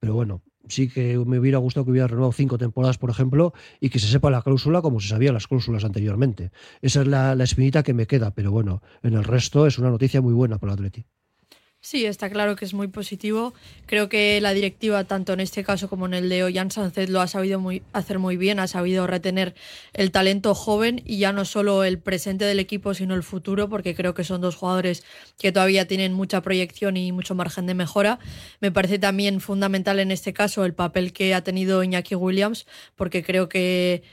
pero 0.00 0.14
bueno, 0.14 0.42
sí 0.68 0.88
que 0.88 1.18
me 1.18 1.38
hubiera 1.38 1.58
gustado 1.58 1.84
que 1.84 1.90
hubiera 1.92 2.06
renovado 2.06 2.32
cinco 2.32 2.58
temporadas, 2.58 2.98
por 2.98 3.10
ejemplo, 3.10 3.52
y 3.80 3.90
que 3.90 3.98
se 3.98 4.08
sepa 4.08 4.30
la 4.30 4.42
cláusula 4.42 4.82
como 4.82 5.00
se 5.00 5.08
sabían 5.08 5.34
las 5.34 5.46
cláusulas 5.46 5.84
anteriormente. 5.84 6.50
Esa 6.80 7.02
es 7.02 7.06
la, 7.06 7.34
la 7.34 7.44
espinita 7.44 7.82
que 7.82 7.94
me 7.94 8.06
queda, 8.06 8.34
pero 8.34 8.50
bueno, 8.50 8.82
en 9.02 9.14
el 9.14 9.24
resto 9.24 9.66
es 9.66 9.78
una 9.78 9.90
noticia 9.90 10.20
muy 10.20 10.34
buena 10.34 10.58
para 10.58 10.72
el 10.72 10.78
Atleti. 10.78 11.06
Sí, 11.84 12.06
está 12.06 12.30
claro 12.30 12.54
que 12.54 12.64
es 12.64 12.74
muy 12.74 12.86
positivo. 12.86 13.54
Creo 13.86 14.08
que 14.08 14.40
la 14.40 14.54
directiva, 14.54 15.02
tanto 15.02 15.32
en 15.32 15.40
este 15.40 15.64
caso 15.64 15.88
como 15.88 16.06
en 16.06 16.14
el 16.14 16.28
de 16.28 16.44
Ollán 16.44 16.70
Sánchez, 16.70 17.10
lo 17.10 17.20
ha 17.20 17.26
sabido 17.26 17.58
muy, 17.58 17.82
hacer 17.92 18.20
muy 18.20 18.36
bien, 18.36 18.60
ha 18.60 18.68
sabido 18.68 19.08
retener 19.08 19.56
el 19.92 20.12
talento 20.12 20.54
joven 20.54 21.02
y 21.04 21.18
ya 21.18 21.32
no 21.32 21.44
solo 21.44 21.82
el 21.82 21.98
presente 21.98 22.44
del 22.44 22.60
equipo, 22.60 22.94
sino 22.94 23.16
el 23.16 23.24
futuro, 23.24 23.68
porque 23.68 23.96
creo 23.96 24.14
que 24.14 24.22
son 24.22 24.40
dos 24.40 24.54
jugadores 24.54 25.02
que 25.38 25.50
todavía 25.50 25.88
tienen 25.88 26.12
mucha 26.12 26.40
proyección 26.40 26.96
y 26.96 27.10
mucho 27.10 27.34
margen 27.34 27.66
de 27.66 27.74
mejora. 27.74 28.20
Me 28.60 28.70
parece 28.70 29.00
también 29.00 29.40
fundamental 29.40 29.98
en 29.98 30.12
este 30.12 30.32
caso 30.32 30.64
el 30.64 30.74
papel 30.74 31.12
que 31.12 31.34
ha 31.34 31.42
tenido 31.42 31.82
Iñaki 31.82 32.14
Williams, 32.14 32.64
porque 32.94 33.24
creo 33.24 33.48
que 33.48 34.04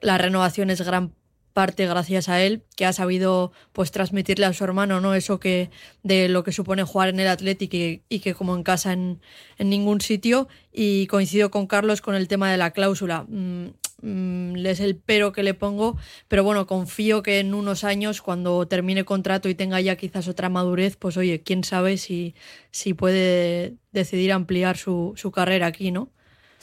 la 0.00 0.16
renovación 0.16 0.70
es 0.70 0.80
gran 0.80 1.12
parte 1.56 1.86
gracias 1.86 2.28
a 2.28 2.42
él, 2.42 2.64
que 2.76 2.84
ha 2.84 2.92
sabido 2.92 3.50
pues 3.72 3.90
transmitirle 3.90 4.44
a 4.44 4.52
su 4.52 4.62
hermano, 4.62 5.00
¿no? 5.00 5.14
Eso 5.14 5.40
que 5.40 5.70
de 6.02 6.28
lo 6.28 6.44
que 6.44 6.52
supone 6.52 6.82
jugar 6.82 7.08
en 7.08 7.18
el 7.18 7.28
Athletic 7.28 7.72
y, 7.72 8.20
que 8.20 8.34
como 8.34 8.54
en 8.54 8.62
casa 8.62 8.92
en, 8.92 9.22
en, 9.56 9.70
ningún 9.70 10.02
sitio. 10.02 10.48
Y 10.70 11.06
coincido 11.06 11.50
con 11.50 11.66
Carlos 11.66 12.02
con 12.02 12.14
el 12.14 12.28
tema 12.28 12.50
de 12.52 12.58
la 12.58 12.72
cláusula. 12.72 13.24
Mm, 13.26 13.68
mm, 14.02 14.66
es 14.66 14.80
el 14.80 14.96
pero 14.96 15.32
que 15.32 15.42
le 15.42 15.54
pongo, 15.54 15.96
pero 16.28 16.44
bueno, 16.44 16.66
confío 16.66 17.22
que 17.22 17.40
en 17.40 17.54
unos 17.54 17.84
años, 17.84 18.20
cuando 18.20 18.68
termine 18.68 19.04
contrato 19.06 19.48
y 19.48 19.54
tenga 19.54 19.80
ya 19.80 19.96
quizás 19.96 20.28
otra 20.28 20.50
madurez, 20.50 20.96
pues 20.96 21.16
oye, 21.16 21.42
quién 21.42 21.64
sabe 21.64 21.96
si, 21.96 22.34
si 22.70 22.92
puede 22.92 23.76
decidir 23.92 24.32
ampliar 24.32 24.76
su, 24.76 25.14
su 25.16 25.30
carrera 25.30 25.68
aquí, 25.68 25.90
¿no? 25.90 26.10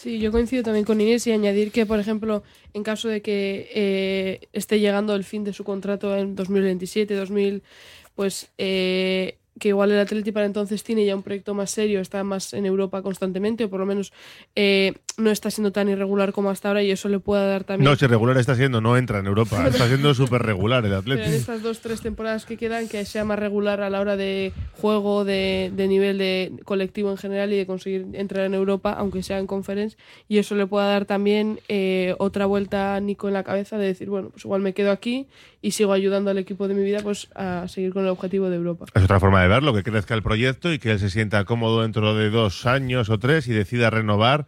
Sí, 0.04 0.20
yo 0.20 0.34
coincido 0.34 0.64
también 0.64 0.84
con 0.84 1.00
Inés 1.00 1.26
y 1.28 1.32
añadir 1.32 1.72
que, 1.72 1.86
por 1.86 1.98
ejemplo, 1.98 2.44
en 2.74 2.84
caso 2.84 3.08
de 3.08 3.22
que 3.22 3.70
eh, 3.74 4.50
esté 4.52 4.82
llegando 4.82 5.16
el 5.16 5.24
fin 5.24 5.46
de 5.46 5.54
su 5.54 5.64
contrato 5.64 6.18
en 6.18 6.36
2027, 6.36 7.16
2000, 7.16 7.64
pues 8.14 8.52
eh, 8.58 9.38
que 9.62 9.70
igual 9.70 9.92
el 9.94 10.00
Atleti 10.00 10.34
para 10.34 10.46
entonces 10.46 10.84
tiene 10.84 11.06
ya 11.06 11.16
un 11.16 11.24
proyecto 11.24 11.54
más 11.54 11.72
serio, 11.72 12.02
está 12.02 12.22
más 12.26 12.54
en 12.54 12.66
Europa 12.66 13.02
constantemente, 13.02 13.64
o 13.64 13.70
por 13.70 13.80
lo 13.80 13.86
menos 13.86 14.12
eh, 14.58 14.92
no 15.18 15.30
está 15.30 15.52
siendo 15.52 15.72
tan 15.72 15.90
irregular 15.90 16.34
como 16.34 16.50
hasta 16.50 16.70
ahora 16.70 16.84
y 16.84 16.92
eso 16.92 17.10
le 17.10 17.20
puede 17.20 17.48
dar 17.48 17.64
también... 17.64 17.90
No, 17.90 17.96
si 17.96 18.08
regular 18.08 18.38
está 18.38 18.56
siendo, 18.56 18.82
no 18.82 18.98
entra 18.98 19.20
en 19.20 19.28
Europa, 19.28 19.68
está 19.68 19.88
siendo 19.88 20.14
súper 20.14 20.42
regular 20.42 20.86
el 20.86 20.94
Atleti. 20.94 21.22
Pero 21.22 21.32
en 21.32 21.40
estas 21.40 21.62
dos, 21.62 21.80
tres 21.80 22.02
temporadas 22.02 22.46
que 22.46 22.58
quedan, 22.58 22.88
que 22.88 23.06
sea 23.06 23.26
más 23.26 23.40
regular 23.40 23.82
a 23.82 23.90
la 23.90 24.00
hora 24.00 24.18
de 24.18 24.54
juego, 24.80 25.26
de, 25.26 25.72
de 25.76 25.88
nivel 25.88 26.18
de 26.18 26.54
colectivo 26.66 27.12
en 27.12 27.18
general 27.18 27.54
y 27.54 27.58
de 27.58 27.66
conseguir 27.66 28.08
entrar 28.14 28.46
en 28.46 28.54
Europa, 28.54 28.94
aunque 28.94 29.24
sea 29.24 29.40
en 29.40 29.48
conference, 29.48 29.98
y 30.28 30.38
eso 30.38 30.56
le 30.56 30.68
pueda 30.68 30.88
dar 30.88 31.06
también 31.06 31.60
eh, 31.68 32.16
otra 32.20 32.46
vuelta 32.46 32.96
a 32.96 33.00
Nico 33.00 33.28
en 33.28 33.34
la 33.34 33.44
cabeza 33.44 33.78
de 33.78 33.88
decir, 33.88 34.10
bueno, 34.10 34.30
pues 34.30 34.46
igual 34.46 34.62
me 34.62 34.74
quedo 34.74 34.92
aquí 34.92 35.28
y 35.62 35.72
sigo 35.72 35.94
ayudando 35.94 36.32
al 36.32 36.38
equipo 36.38 36.68
de 36.68 36.76
mi 36.76 36.84
vida 36.84 37.00
pues 37.02 37.30
a 37.36 37.68
seguir 37.68 37.94
con 37.94 38.04
el 38.04 38.10
objetivo 38.10 38.50
de 38.50 38.58
Europa. 38.58 38.86
Es 38.94 39.04
otra 39.04 39.20
forma 39.20 39.42
de 39.42 39.48
verlo, 39.48 39.74
que 39.74 39.84
crezca 39.84 40.14
el 40.14 40.24
proyecto 40.24 40.72
y 40.74 40.80
que 40.80 40.92
él 40.92 41.00
se 41.00 41.10
sienta 41.10 41.46
cómodo 41.46 41.82
dentro 41.82 42.16
de 42.16 42.30
dos 42.30 42.66
años 42.66 43.10
o 43.10 43.20
tres 43.20 43.48
y 43.48 43.54
decida 43.54 43.90
renovar. 43.90 44.48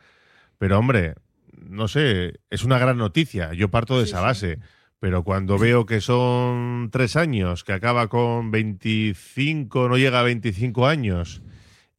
Pero 0.58 0.80
hombre, 0.80 1.15
no 1.58 1.88
sé, 1.88 2.39
es 2.50 2.63
una 2.63 2.80
gran 2.80 2.98
noticia. 2.98 3.54
Yo 3.54 3.70
parto 3.70 4.00
de 4.00 4.06
sí, 4.06 4.12
esa 4.12 4.22
base. 4.22 4.56
Sí. 4.56 4.62
Pero 5.00 5.24
cuando 5.24 5.58
veo 5.58 5.86
que 5.86 6.02
son 6.02 6.89
tres 6.91 7.15
años, 7.15 7.63
que 7.63 7.74
acaba 7.74 8.08
con 8.08 8.50
25, 8.52 9.89
no 9.89 9.98
llega 9.98 10.20
a 10.20 10.24
25 10.24 10.88
años 10.88 11.41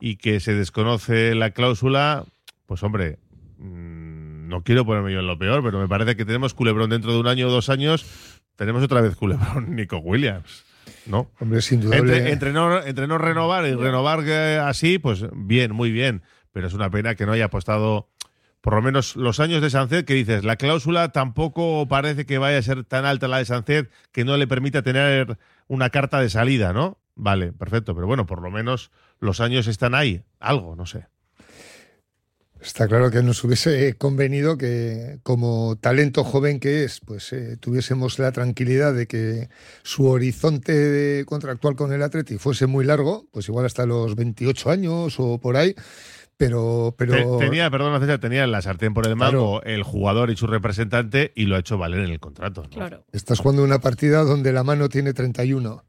y 0.00 0.16
que 0.16 0.40
se 0.40 0.54
desconoce 0.54 1.34
la 1.34 1.50
cláusula, 1.50 2.24
pues 2.66 2.82
hombre, 2.82 3.18
mmm, 3.58 4.48
no 4.48 4.62
quiero 4.62 4.84
ponerme 4.84 5.12
yo 5.12 5.20
en 5.20 5.26
lo 5.26 5.38
peor, 5.38 5.62
pero 5.62 5.78
me 5.78 5.88
parece 5.88 6.16
que 6.16 6.24
tenemos 6.24 6.54
culebrón 6.54 6.90
dentro 6.90 7.12
de 7.12 7.20
un 7.20 7.28
año 7.28 7.48
o 7.48 7.50
dos 7.50 7.68
años. 7.68 8.40
Tenemos 8.56 8.82
otra 8.82 9.00
vez 9.02 9.14
culebrón 9.14 9.74
Nico 9.76 9.98
Williams. 9.98 10.64
¿no? 11.06 11.30
Hombre, 11.40 11.62
sin 11.62 11.82
indudable. 11.82 12.16
Entre, 12.16 12.32
entre, 12.32 12.52
no, 12.52 12.82
entre 12.82 13.06
no 13.06 13.18
renovar 13.18 13.66
y 13.66 13.74
renovar 13.74 14.24
eh, 14.26 14.58
así, 14.58 14.98
pues 14.98 15.24
bien, 15.32 15.72
muy 15.72 15.90
bien. 15.90 16.22
Pero 16.52 16.66
es 16.68 16.74
una 16.74 16.90
pena 16.90 17.14
que 17.14 17.26
no 17.26 17.32
haya 17.32 17.46
apostado 17.46 18.08
por 18.66 18.74
lo 18.74 18.82
menos 18.82 19.14
los 19.14 19.38
años 19.38 19.62
de 19.62 19.70
Sancet, 19.70 20.04
que 20.04 20.14
dices, 20.14 20.42
la 20.42 20.56
cláusula 20.56 21.12
tampoco 21.12 21.86
parece 21.86 22.26
que 22.26 22.38
vaya 22.38 22.58
a 22.58 22.62
ser 22.62 22.82
tan 22.82 23.04
alta 23.04 23.28
la 23.28 23.38
de 23.38 23.44
Sancet 23.44 23.92
que 24.10 24.24
no 24.24 24.36
le 24.36 24.48
permita 24.48 24.82
tener 24.82 25.38
una 25.68 25.90
carta 25.90 26.18
de 26.18 26.28
salida, 26.28 26.72
¿no? 26.72 26.98
Vale, 27.14 27.52
perfecto, 27.52 27.94
pero 27.94 28.08
bueno, 28.08 28.26
por 28.26 28.42
lo 28.42 28.50
menos 28.50 28.90
los 29.20 29.40
años 29.40 29.68
están 29.68 29.94
ahí, 29.94 30.24
algo, 30.40 30.74
no 30.74 30.84
sé. 30.84 31.06
Está 32.60 32.88
claro 32.88 33.12
que 33.12 33.22
nos 33.22 33.44
hubiese 33.44 33.94
convenido 33.94 34.58
que, 34.58 35.20
como 35.22 35.76
talento 35.76 36.24
joven 36.24 36.58
que 36.58 36.82
es, 36.82 36.98
pues 36.98 37.32
eh, 37.32 37.56
tuviésemos 37.60 38.18
la 38.18 38.32
tranquilidad 38.32 38.92
de 38.94 39.06
que 39.06 39.48
su 39.84 40.06
horizonte 40.06 41.22
contractual 41.24 41.76
con 41.76 41.92
el 41.92 42.02
Atleti 42.02 42.36
fuese 42.36 42.66
muy 42.66 42.84
largo, 42.84 43.28
pues 43.30 43.48
igual 43.48 43.66
hasta 43.66 43.86
los 43.86 44.16
28 44.16 44.70
años 44.70 45.20
o 45.20 45.38
por 45.38 45.56
ahí. 45.56 45.76
Pero, 46.36 46.94
pero... 46.98 47.38
tenía, 47.38 47.70
perdón, 47.70 47.98
César, 48.00 48.18
tenía 48.18 48.46
la 48.46 48.60
sartén 48.60 48.92
por 48.92 49.06
el 49.06 49.16
mango 49.16 49.62
el 49.62 49.82
jugador 49.82 50.30
y 50.30 50.36
su 50.36 50.46
representante 50.46 51.32
y 51.34 51.46
lo 51.46 51.56
ha 51.56 51.60
hecho 51.60 51.78
valer 51.78 52.00
en 52.00 52.10
el 52.10 52.20
contrato. 52.20 52.64
Claro. 52.70 53.04
Estás 53.12 53.38
jugando 53.38 53.64
una 53.64 53.78
partida 53.78 54.22
donde 54.22 54.52
la 54.52 54.62
mano 54.62 54.88
tiene 54.90 55.14
31. 55.14 55.82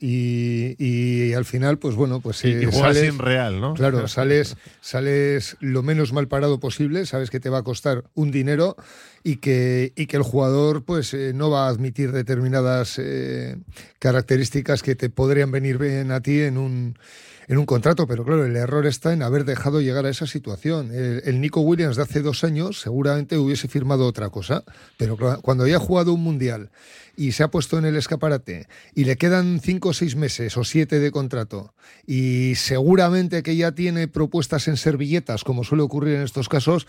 Y, 0.00 0.74
y, 0.78 1.32
al 1.32 1.46
final, 1.46 1.78
pues 1.78 1.94
bueno, 1.94 2.20
pues 2.20 2.44
eh, 2.44 2.70
sales, 2.70 3.08
sin 3.08 3.18
real, 3.18 3.60
¿no? 3.60 3.72
Claro, 3.72 4.06
sales, 4.08 4.56
sales 4.82 5.56
lo 5.60 5.82
menos 5.82 6.12
mal 6.12 6.28
parado 6.28 6.60
posible, 6.60 7.06
sabes 7.06 7.30
que 7.30 7.40
te 7.40 7.48
va 7.48 7.58
a 7.58 7.62
costar 7.62 8.04
un 8.12 8.30
dinero 8.30 8.76
y 9.22 9.36
que, 9.36 9.94
y 9.96 10.06
que 10.06 10.18
el 10.18 10.22
jugador 10.22 10.84
pues 10.84 11.14
eh, 11.14 11.32
no 11.34 11.48
va 11.48 11.66
a 11.66 11.70
admitir 11.70 12.12
determinadas 12.12 12.98
eh, 12.98 13.56
características 13.98 14.82
que 14.82 14.96
te 14.96 15.08
podrían 15.08 15.50
venir 15.50 15.78
bien 15.78 16.10
a 16.10 16.20
ti 16.20 16.40
en 16.40 16.58
un 16.58 16.98
en 17.46 17.58
un 17.58 17.66
contrato, 17.66 18.06
pero 18.06 18.24
claro, 18.24 18.44
el 18.44 18.56
error 18.56 18.86
está 18.86 19.12
en 19.12 19.22
haber 19.22 19.44
dejado 19.44 19.80
llegar 19.80 20.06
a 20.06 20.10
esa 20.10 20.26
situación. 20.26 20.90
El, 20.92 21.40
Nico 21.40 21.60
Williams 21.60 21.96
de 21.96 22.02
hace 22.02 22.22
dos 22.22 22.44
años 22.44 22.80
seguramente 22.80 23.36
hubiese 23.36 23.68
firmado 23.68 24.06
otra 24.06 24.30
cosa, 24.30 24.64
pero 24.96 25.16
cuando 25.42 25.66
ya 25.66 25.76
ha 25.76 25.80
jugado 25.80 26.12
un 26.12 26.22
mundial 26.22 26.70
y 27.16 27.32
se 27.32 27.42
ha 27.42 27.48
puesto 27.48 27.78
en 27.78 27.84
el 27.84 27.96
escaparate 27.96 28.66
y 28.94 29.04
le 29.04 29.16
quedan 29.16 29.60
cinco 29.60 29.90
o 29.90 29.92
seis 29.92 30.16
meses 30.16 30.56
o 30.56 30.64
siete 30.64 30.98
de 30.98 31.10
contrato 31.10 31.74
y 32.06 32.54
seguramente 32.56 33.42
que 33.42 33.56
ya 33.56 33.72
tiene 33.72 34.08
propuestas 34.08 34.68
en 34.68 34.76
servilletas, 34.76 35.44
como 35.44 35.64
suele 35.64 35.82
ocurrir 35.82 36.16
en 36.16 36.22
estos 36.22 36.48
casos, 36.48 36.86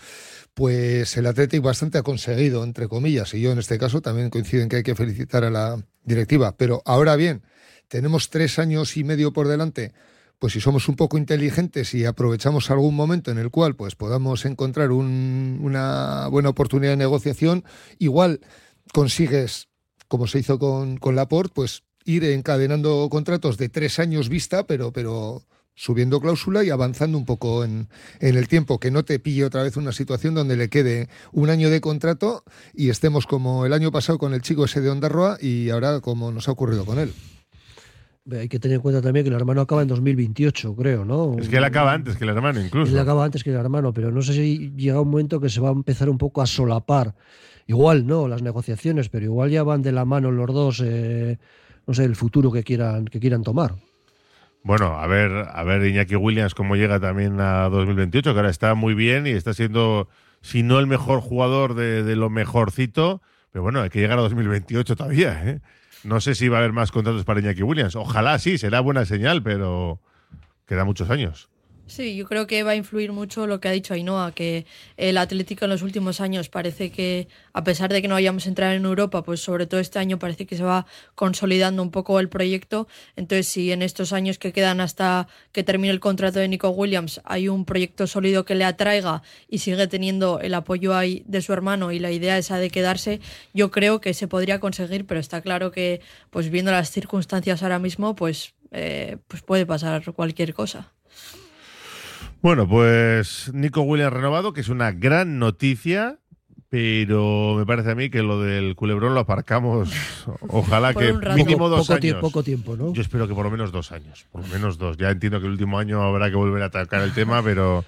pues 0.54 1.16
el 1.16 1.26
Athletic 1.26 1.62
bastante 1.62 1.98
ha 1.98 2.02
conseguido, 2.02 2.64
entre 2.64 2.88
comillas, 2.88 3.34
y 3.34 3.40
yo 3.40 3.52
en 3.52 3.58
este 3.58 3.78
caso 3.78 4.00
también 4.00 4.30
coincido 4.30 4.62
en 4.62 4.68
que 4.68 4.76
hay 4.76 4.82
que 4.82 4.94
felicitar 4.94 5.44
a 5.44 5.50
la 5.50 5.84
directiva. 6.04 6.56
Pero 6.56 6.82
ahora 6.86 7.14
bien, 7.16 7.42
tenemos 7.88 8.30
tres 8.30 8.58
años 8.58 8.96
y 8.96 9.04
medio 9.04 9.32
por 9.32 9.48
delante 9.48 9.92
pues 10.38 10.52
si 10.52 10.60
somos 10.60 10.88
un 10.88 10.96
poco 10.96 11.18
inteligentes 11.18 11.94
y 11.94 12.04
aprovechamos 12.04 12.70
algún 12.70 12.94
momento 12.94 13.30
en 13.30 13.38
el 13.38 13.50
cual 13.50 13.74
pues 13.74 13.94
podamos 13.94 14.44
encontrar 14.44 14.92
una 14.92 16.28
buena 16.28 16.50
oportunidad 16.50 16.92
de 16.92 16.96
negociación, 16.96 17.64
igual 17.98 18.40
consigues, 18.92 19.68
como 20.08 20.26
se 20.26 20.40
hizo 20.40 20.58
con, 20.58 20.98
con 20.98 21.16
Laporte, 21.16 21.52
pues 21.54 21.84
ir 22.04 22.24
encadenando 22.24 23.08
contratos 23.10 23.56
de 23.56 23.68
tres 23.68 23.98
años 23.98 24.28
vista, 24.28 24.66
pero, 24.66 24.92
pero 24.92 25.42
subiendo 25.74 26.20
cláusula 26.20 26.64
y 26.64 26.70
avanzando 26.70 27.18
un 27.18 27.24
poco 27.24 27.64
en, 27.64 27.88
en, 28.20 28.36
el 28.36 28.48
tiempo, 28.48 28.78
que 28.78 28.90
no 28.90 29.04
te 29.04 29.18
pille 29.18 29.44
otra 29.44 29.62
vez 29.62 29.76
una 29.76 29.92
situación 29.92 30.34
donde 30.34 30.56
le 30.56 30.68
quede 30.68 31.08
un 31.32 31.50
año 31.50 31.70
de 31.70 31.80
contrato 31.80 32.44
y 32.74 32.90
estemos 32.90 33.26
como 33.26 33.66
el 33.66 33.72
año 33.72 33.90
pasado 33.90 34.18
con 34.18 34.34
el 34.34 34.42
chico 34.42 34.66
ese 34.66 34.80
de 34.80 34.90
Ondarroa 34.90 35.38
y 35.40 35.70
ahora 35.70 36.00
como 36.00 36.30
nos 36.30 36.48
ha 36.48 36.52
ocurrido 36.52 36.84
con 36.84 36.98
él. 36.98 37.12
Hay 38.32 38.48
que 38.48 38.58
tener 38.58 38.76
en 38.76 38.80
cuenta 38.82 39.00
también 39.00 39.24
que 39.24 39.30
el 39.30 39.36
hermano 39.36 39.60
acaba 39.60 39.82
en 39.82 39.88
2028, 39.88 40.74
creo, 40.74 41.04
¿no? 41.04 41.36
Es 41.38 41.48
que 41.48 41.58
él 41.58 41.64
acaba 41.64 41.92
antes 41.92 42.16
que 42.16 42.24
el 42.24 42.30
hermano, 42.30 42.60
incluso. 42.60 42.92
Él 42.92 42.98
acaba 42.98 43.24
antes 43.24 43.44
que 43.44 43.50
el 43.50 43.56
hermano, 43.56 43.92
pero 43.92 44.10
no 44.10 44.20
sé 44.22 44.32
si 44.32 44.72
llega 44.76 45.00
un 45.00 45.10
momento 45.10 45.40
que 45.40 45.48
se 45.48 45.60
va 45.60 45.68
a 45.68 45.72
empezar 45.72 46.08
un 46.08 46.18
poco 46.18 46.42
a 46.42 46.46
solapar. 46.46 47.14
Igual 47.68 48.06
no, 48.06 48.26
las 48.26 48.42
negociaciones, 48.42 49.08
pero 49.08 49.24
igual 49.24 49.50
ya 49.50 49.62
van 49.62 49.82
de 49.82 49.92
la 49.92 50.04
mano 50.04 50.30
los 50.30 50.52
dos, 50.52 50.82
eh, 50.84 51.38
no 51.86 51.94
sé, 51.94 52.04
el 52.04 52.16
futuro 52.16 52.50
que 52.50 52.64
quieran, 52.64 53.04
que 53.04 53.20
quieran 53.20 53.42
tomar. 53.42 53.74
Bueno, 54.62 54.98
a 54.98 55.06
ver, 55.06 55.30
a 55.48 55.62
ver 55.62 55.84
Iñaki 55.86 56.16
Williams 56.16 56.54
cómo 56.54 56.74
llega 56.74 56.98
también 56.98 57.40
a 57.40 57.68
2028, 57.68 58.32
que 58.32 58.38
ahora 58.38 58.50
está 58.50 58.74
muy 58.74 58.94
bien 58.94 59.28
y 59.28 59.30
está 59.30 59.54
siendo, 59.54 60.08
si 60.40 60.64
no 60.64 60.80
el 60.80 60.88
mejor 60.88 61.20
jugador 61.20 61.74
de, 61.74 62.02
de 62.02 62.16
lo 62.16 62.30
mejorcito, 62.30 63.22
pero 63.52 63.62
bueno, 63.62 63.80
hay 63.80 63.90
que 63.90 64.00
llegar 64.00 64.18
a 64.18 64.22
2028 64.22 64.96
todavía, 64.96 65.40
¿eh? 65.48 65.60
No 66.04 66.20
sé 66.20 66.34
si 66.34 66.48
va 66.48 66.58
a 66.58 66.60
haber 66.60 66.72
más 66.72 66.92
contratos 66.92 67.24
para 67.24 67.40
Iñaki 67.40 67.62
Williams. 67.62 67.96
Ojalá 67.96 68.38
sí, 68.38 68.58
será 68.58 68.80
buena 68.80 69.04
señal, 69.04 69.42
pero 69.42 70.00
queda 70.66 70.84
muchos 70.84 71.10
años. 71.10 71.48
Sí, 71.88 72.16
yo 72.16 72.26
creo 72.26 72.48
que 72.48 72.64
va 72.64 72.72
a 72.72 72.74
influir 72.74 73.12
mucho 73.12 73.46
lo 73.46 73.60
que 73.60 73.68
ha 73.68 73.70
dicho 73.70 73.94
Ainhoa, 73.94 74.32
que 74.32 74.66
el 74.96 75.16
Atlético 75.18 75.66
en 75.66 75.70
los 75.70 75.82
últimos 75.82 76.20
años 76.20 76.48
parece 76.48 76.90
que, 76.90 77.28
a 77.52 77.62
pesar 77.62 77.92
de 77.92 78.02
que 78.02 78.08
no 78.08 78.16
vayamos 78.16 78.46
a 78.46 78.48
entrar 78.48 78.74
en 78.74 78.84
Europa, 78.84 79.22
pues 79.22 79.38
sobre 79.38 79.66
todo 79.66 79.78
este 79.78 80.00
año 80.00 80.18
parece 80.18 80.46
que 80.46 80.56
se 80.56 80.64
va 80.64 80.84
consolidando 81.14 81.82
un 81.84 81.92
poco 81.92 82.18
el 82.18 82.28
proyecto. 82.28 82.88
Entonces, 83.14 83.46
si 83.46 83.70
en 83.70 83.82
estos 83.82 84.12
años 84.12 84.38
que 84.38 84.52
quedan 84.52 84.80
hasta 84.80 85.28
que 85.52 85.62
termine 85.62 85.92
el 85.92 86.00
contrato 86.00 86.40
de 86.40 86.48
Nico 86.48 86.70
Williams 86.70 87.20
hay 87.24 87.48
un 87.48 87.64
proyecto 87.64 88.08
sólido 88.08 88.44
que 88.44 88.56
le 88.56 88.64
atraiga 88.64 89.22
y 89.48 89.58
sigue 89.58 89.86
teniendo 89.86 90.40
el 90.40 90.54
apoyo 90.54 90.96
ahí 90.96 91.22
de 91.26 91.40
su 91.40 91.52
hermano 91.52 91.92
y 91.92 92.00
la 92.00 92.10
idea 92.10 92.36
esa 92.36 92.58
de 92.58 92.68
quedarse, 92.70 93.20
yo 93.54 93.70
creo 93.70 94.00
que 94.00 94.12
se 94.12 94.26
podría 94.26 94.58
conseguir, 94.58 95.06
pero 95.06 95.20
está 95.20 95.40
claro 95.40 95.70
que, 95.70 96.00
pues 96.30 96.50
viendo 96.50 96.72
las 96.72 96.90
circunstancias 96.90 97.62
ahora 97.62 97.78
mismo, 97.78 98.16
pues, 98.16 98.54
eh, 98.72 99.18
pues 99.28 99.42
puede 99.42 99.66
pasar 99.66 100.12
cualquier 100.14 100.52
cosa. 100.52 100.95
Bueno, 102.46 102.68
pues 102.68 103.50
Nico 103.52 103.82
Williams 103.82 104.12
renovado, 104.12 104.52
que 104.52 104.60
es 104.60 104.68
una 104.68 104.92
gran 104.92 105.40
noticia, 105.40 106.20
pero 106.68 107.56
me 107.58 107.66
parece 107.66 107.90
a 107.90 107.96
mí 107.96 108.08
que 108.08 108.22
lo 108.22 108.40
del 108.40 108.76
culebrón 108.76 109.14
lo 109.14 109.20
aparcamos, 109.20 109.90
ojalá 110.46 110.94
que 110.94 111.12
mínimo 111.34 111.68
dos 111.68 111.88
poco, 111.88 111.94
años. 111.94 112.20
poco 112.20 112.44
tiempo, 112.44 112.76
¿no? 112.76 112.92
Yo 112.92 113.02
espero 113.02 113.26
que 113.26 113.34
por 113.34 113.46
lo 113.46 113.50
menos 113.50 113.72
dos 113.72 113.90
años, 113.90 114.26
por 114.30 114.42
lo 114.42 114.46
menos 114.46 114.78
dos. 114.78 114.96
Ya 114.96 115.10
entiendo 115.10 115.40
que 115.40 115.46
el 115.46 115.50
último 115.54 115.76
año 115.80 116.00
habrá 116.02 116.30
que 116.30 116.36
volver 116.36 116.62
a 116.62 116.66
atacar 116.66 117.02
el 117.02 117.12
tema, 117.12 117.42
pero... 117.42 117.84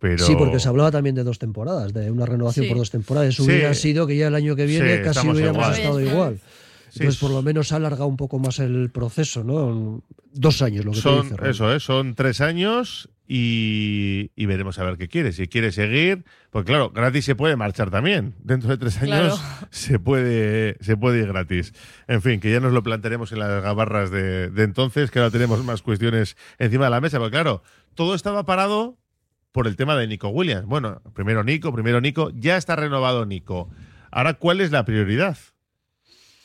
Pero... 0.00 0.26
Sí, 0.26 0.34
porque 0.36 0.58
se 0.58 0.68
hablaba 0.68 0.90
también 0.90 1.14
de 1.14 1.22
dos 1.22 1.38
temporadas, 1.38 1.92
de 1.92 2.10
una 2.10 2.26
renovación 2.26 2.66
por 2.66 2.78
dos 2.78 2.90
temporadas. 2.90 3.28
Eso 3.28 3.44
hubiera 3.44 3.72
sido 3.72 4.08
que 4.08 4.16
ya 4.16 4.26
el 4.26 4.34
año 4.34 4.56
que 4.56 4.66
viene 4.66 5.00
casi 5.02 5.28
hubiéramos 5.28 5.78
estado 5.78 6.00
igual. 6.00 6.40
Entonces, 6.94 7.20
por 7.20 7.30
lo 7.30 7.42
menos 7.42 7.72
ha 7.72 7.76
alargado 7.76 8.06
un 8.06 8.16
poco 8.16 8.38
más 8.38 8.58
el 8.58 8.90
proceso, 8.90 9.44
¿no? 9.44 10.02
Dos 10.32 10.62
años, 10.62 10.84
lo 10.84 10.92
que 10.92 11.00
son, 11.00 11.30
dice, 11.30 11.36
Eso 11.48 11.72
es, 11.72 11.82
son 11.82 12.14
tres 12.14 12.40
años 12.40 13.08
y, 13.26 14.30
veremos 14.36 14.78
a 14.78 14.84
ver 14.84 14.98
qué 14.98 15.08
quiere. 15.08 15.32
Si 15.32 15.48
quiere 15.48 15.72
seguir, 15.72 16.24
pues 16.50 16.66
claro, 16.66 16.90
gratis 16.90 17.24
se 17.24 17.34
puede 17.34 17.56
marchar 17.56 17.90
también. 17.90 18.34
Dentro 18.42 18.68
de 18.68 18.76
tres 18.76 19.00
años 19.00 19.42
se, 19.70 19.98
puede, 19.98 20.76
se 20.80 20.96
puede 20.96 21.20
ir 21.20 21.28
gratis. 21.28 21.72
En 22.08 22.20
fin, 22.20 22.40
que 22.40 22.50
ya 22.50 22.60
nos 22.60 22.72
lo 22.72 22.82
plantearemos 22.82 23.32
en 23.32 23.38
las 23.38 23.62
gabarras 23.62 24.10
de, 24.10 24.50
de 24.50 24.62
entonces, 24.64 25.10
que 25.10 25.18
ahora 25.18 25.30
tenemos 25.30 25.64
más 25.64 25.80
cuestiones 25.80 26.36
encima 26.58 26.84
de 26.84 26.90
la 26.90 27.00
mesa. 27.00 27.18
Pero 27.18 27.30
claro, 27.30 27.62
todo 27.94 28.14
estaba 28.14 28.44
parado 28.44 28.98
por 29.50 29.66
el 29.66 29.76
tema 29.76 29.96
de 29.96 30.06
Nico 30.06 30.28
Williams. 30.28 30.66
Bueno, 30.66 31.00
primero 31.14 31.42
Nico, 31.42 31.72
primero 31.72 32.02
Nico, 32.02 32.30
ya 32.34 32.58
está 32.58 32.76
renovado 32.76 33.24
Nico. 33.24 33.70
Ahora, 34.10 34.34
¿cuál 34.34 34.60
es 34.60 34.70
la 34.72 34.84
prioridad? 34.84 35.38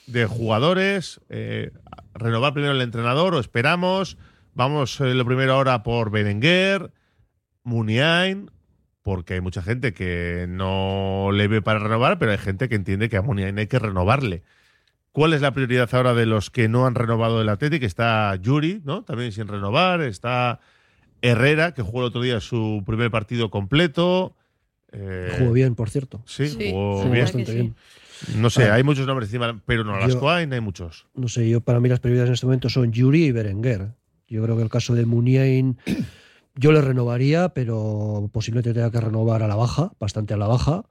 De 0.08 0.26
jugadores, 0.26 1.22
eh, 1.30 1.72
renovar 2.14 2.54
primero 2.54 2.74
el 2.74 2.82
entrenador 2.82 3.36
o 3.36 3.40
esperamos. 3.40 4.18
Vamos 4.54 5.00
eh, 5.02 5.14
lo 5.14 5.26
primero 5.26 5.54
ahora 5.54 5.84
por 5.84 6.10
Berenguer, 6.10 6.92
Muniain, 7.64 8.50
porque 9.04 9.36
hay 9.36 9.42
mucha 9.42 9.62
gente 9.62 9.94
que 9.94 10.48
no 10.50 11.30
le 11.32 11.48
ve 11.48 11.62
para 11.62 11.80
renovar, 11.80 12.18
pero 12.18 12.32
hay 12.32 12.38
gente 12.38 12.68
que 12.68 12.76
entiende 12.76 13.10
que 13.10 13.18
a 13.18 13.22
Muniain 13.22 13.58
hay 13.60 13.68
que 13.68 13.80
renovarle. 13.80 14.44
¿Cuál 15.12 15.34
es 15.34 15.42
la 15.42 15.52
prioridad 15.52 15.90
ahora 15.94 16.14
de 16.14 16.26
los 16.26 16.52
que 16.52 16.70
no 16.70 16.86
han 16.86 16.96
renovado 16.96 17.42
el 17.42 17.50
Atlético? 17.50 17.86
Está 17.86 18.36
Yuri, 18.36 18.82
¿no? 18.86 19.04
También 19.04 19.32
sin 19.32 19.48
renovar. 19.48 20.02
Está 20.02 20.60
Herrera, 21.22 21.74
que 21.74 21.82
jugó 21.82 22.02
el 22.02 22.06
otro 22.06 22.22
día 22.22 22.40
su 22.40 22.84
primer 22.86 23.10
partido 23.10 23.50
completo. 23.50 24.36
Eh, 24.92 25.36
jugó 25.40 25.54
bien, 25.54 25.76
por 25.76 25.90
cierto. 25.90 26.22
Sí, 26.26 26.70
jugó, 26.72 27.10
bastante 27.10 27.54
bien. 27.54 27.76
No 28.36 28.50
sé, 28.50 28.70
hay 28.70 28.84
muchos 28.84 29.08
nombres 29.08 29.30
encima, 29.30 29.62
pero 29.66 29.84
no 29.84 29.98
las 29.98 30.16
hay, 30.16 30.48
hay 30.52 30.62
muchos. 30.62 31.06
No 31.16 31.28
sé, 31.28 31.50
yo 31.50 31.62
para 31.62 31.80
mí 31.80 31.90
las 31.90 32.00
prioridades 32.00 32.30
en 32.30 32.34
este 32.34 32.46
momento 32.46 32.70
son 32.70 32.92
Yuri 32.92 33.26
y 33.26 33.32
Berenguer. 33.32 33.94
Yo 34.28 34.44
creo 34.44 34.58
que 34.58 34.64
el 34.64 34.70
caso 34.70 34.94
de 34.94 35.06
Muniain 35.06 35.78
yo 36.56 36.72
le 36.72 36.82
renovaría, 36.82 37.50
pero 37.50 38.30
posiblemente 38.32 38.74
tenga 38.74 38.92
que 38.92 39.00
renovar 39.02 39.44
a 39.44 39.48
la 39.48 39.56
baja, 39.56 39.92
bastante 40.00 40.34
a 40.34 40.38
la 40.38 40.48
baja. 40.48 40.86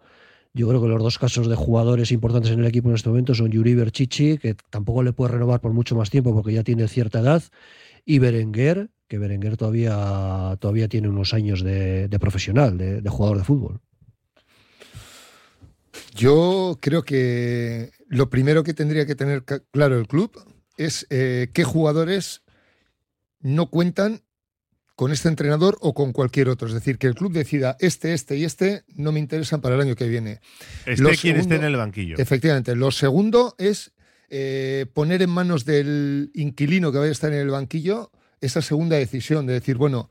Yo 0.54 0.68
creo 0.68 0.80
que 0.80 0.88
los 0.88 1.02
dos 1.02 1.18
casos 1.18 1.48
de 1.48 1.54
jugadores 1.54 2.12
importantes 2.12 2.50
en 2.50 2.60
el 2.60 2.66
equipo 2.66 2.88
en 2.88 2.94
este 2.94 3.10
momento 3.10 3.34
son 3.34 3.50
Yuri 3.50 3.74
Berchichi, 3.74 4.38
que 4.38 4.54
tampoco 4.70 5.02
le 5.02 5.12
puede 5.12 5.32
renovar 5.32 5.60
por 5.60 5.72
mucho 5.72 5.96
más 5.96 6.08
tiempo 6.08 6.34
porque 6.34 6.54
ya 6.54 6.62
tiene 6.62 6.88
cierta 6.88 7.20
edad, 7.20 7.42
y 8.06 8.20
Berenguer, 8.20 8.88
que 9.06 9.18
Berenguer 9.18 9.58
todavía, 9.58 10.56
todavía 10.58 10.88
tiene 10.88 11.08
unos 11.08 11.34
años 11.34 11.62
de, 11.62 12.08
profesional, 12.18 12.78
de 12.78 13.10
jugador 13.10 13.38
de 13.38 13.44
fútbol. 13.44 13.80
Yo 16.14 16.78
creo 16.80 17.02
que 17.02 17.90
lo 18.08 18.30
primero 18.30 18.64
que 18.64 18.74
tendría 18.74 19.06
que 19.06 19.14
tener 19.14 19.44
claro 19.44 19.98
el 19.98 20.06
club 20.06 20.32
es 20.76 21.06
eh, 21.10 21.48
qué 21.52 21.64
jugadores 21.64 22.42
no 23.40 23.70
cuentan 23.70 24.22
con 24.94 25.12
este 25.12 25.28
entrenador 25.28 25.76
o 25.80 25.94
con 25.94 26.12
cualquier 26.12 26.48
otro. 26.48 26.68
Es 26.68 26.74
decir, 26.74 26.98
que 26.98 27.06
el 27.06 27.14
club 27.14 27.32
decida 27.32 27.76
este, 27.80 28.14
este 28.14 28.36
y 28.36 28.44
este 28.44 28.84
no 28.94 29.12
me 29.12 29.20
interesan 29.20 29.60
para 29.60 29.74
el 29.74 29.82
año 29.82 29.94
que 29.94 30.08
viene. 30.08 30.40
Esté 30.86 31.02
Lo 31.02 31.10
quien 31.10 31.36
esté 31.36 31.56
en 31.56 31.64
el 31.64 31.76
banquillo. 31.76 32.16
Efectivamente. 32.18 32.74
Lo 32.74 32.90
segundo 32.90 33.54
es 33.58 33.92
eh, 34.30 34.86
poner 34.94 35.22
en 35.22 35.30
manos 35.30 35.64
del 35.64 36.30
inquilino 36.34 36.90
que 36.92 36.98
vaya 36.98 37.10
a 37.10 37.12
estar 37.12 37.32
en 37.32 37.40
el 37.40 37.50
banquillo 37.50 38.10
esa 38.40 38.62
segunda 38.62 38.96
decisión 38.96 39.46
de 39.46 39.54
decir, 39.54 39.76
bueno, 39.76 40.10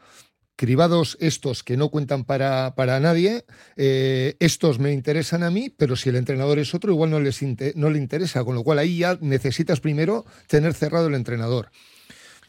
cribados 0.56 1.18
estos 1.20 1.64
que 1.64 1.78
no 1.78 1.90
cuentan 1.90 2.24
para, 2.24 2.76
para 2.76 3.00
nadie, 3.00 3.46
eh, 3.76 4.36
estos 4.40 4.80
me 4.80 4.94
interesan 4.94 5.44
a 5.44 5.52
mí, 5.52 5.70
pero 5.70 5.96
si 5.96 6.10
el 6.10 6.16
entrenador 6.16 6.60
es 6.60 6.74
otro, 6.74 6.92
igual 6.92 7.10
no, 7.12 7.20
les 7.20 7.42
no 7.76 7.90
le 7.90 7.98
interesa, 7.98 8.44
con 8.44 8.56
lo 8.56 8.64
cual 8.64 8.80
ahí 8.80 9.00
ya 9.00 9.18
necesitas 9.22 9.80
primero 9.80 10.26
tener 10.48 10.74
cerrado 10.74 11.08
el 11.08 11.16
entrenador. 11.16 11.70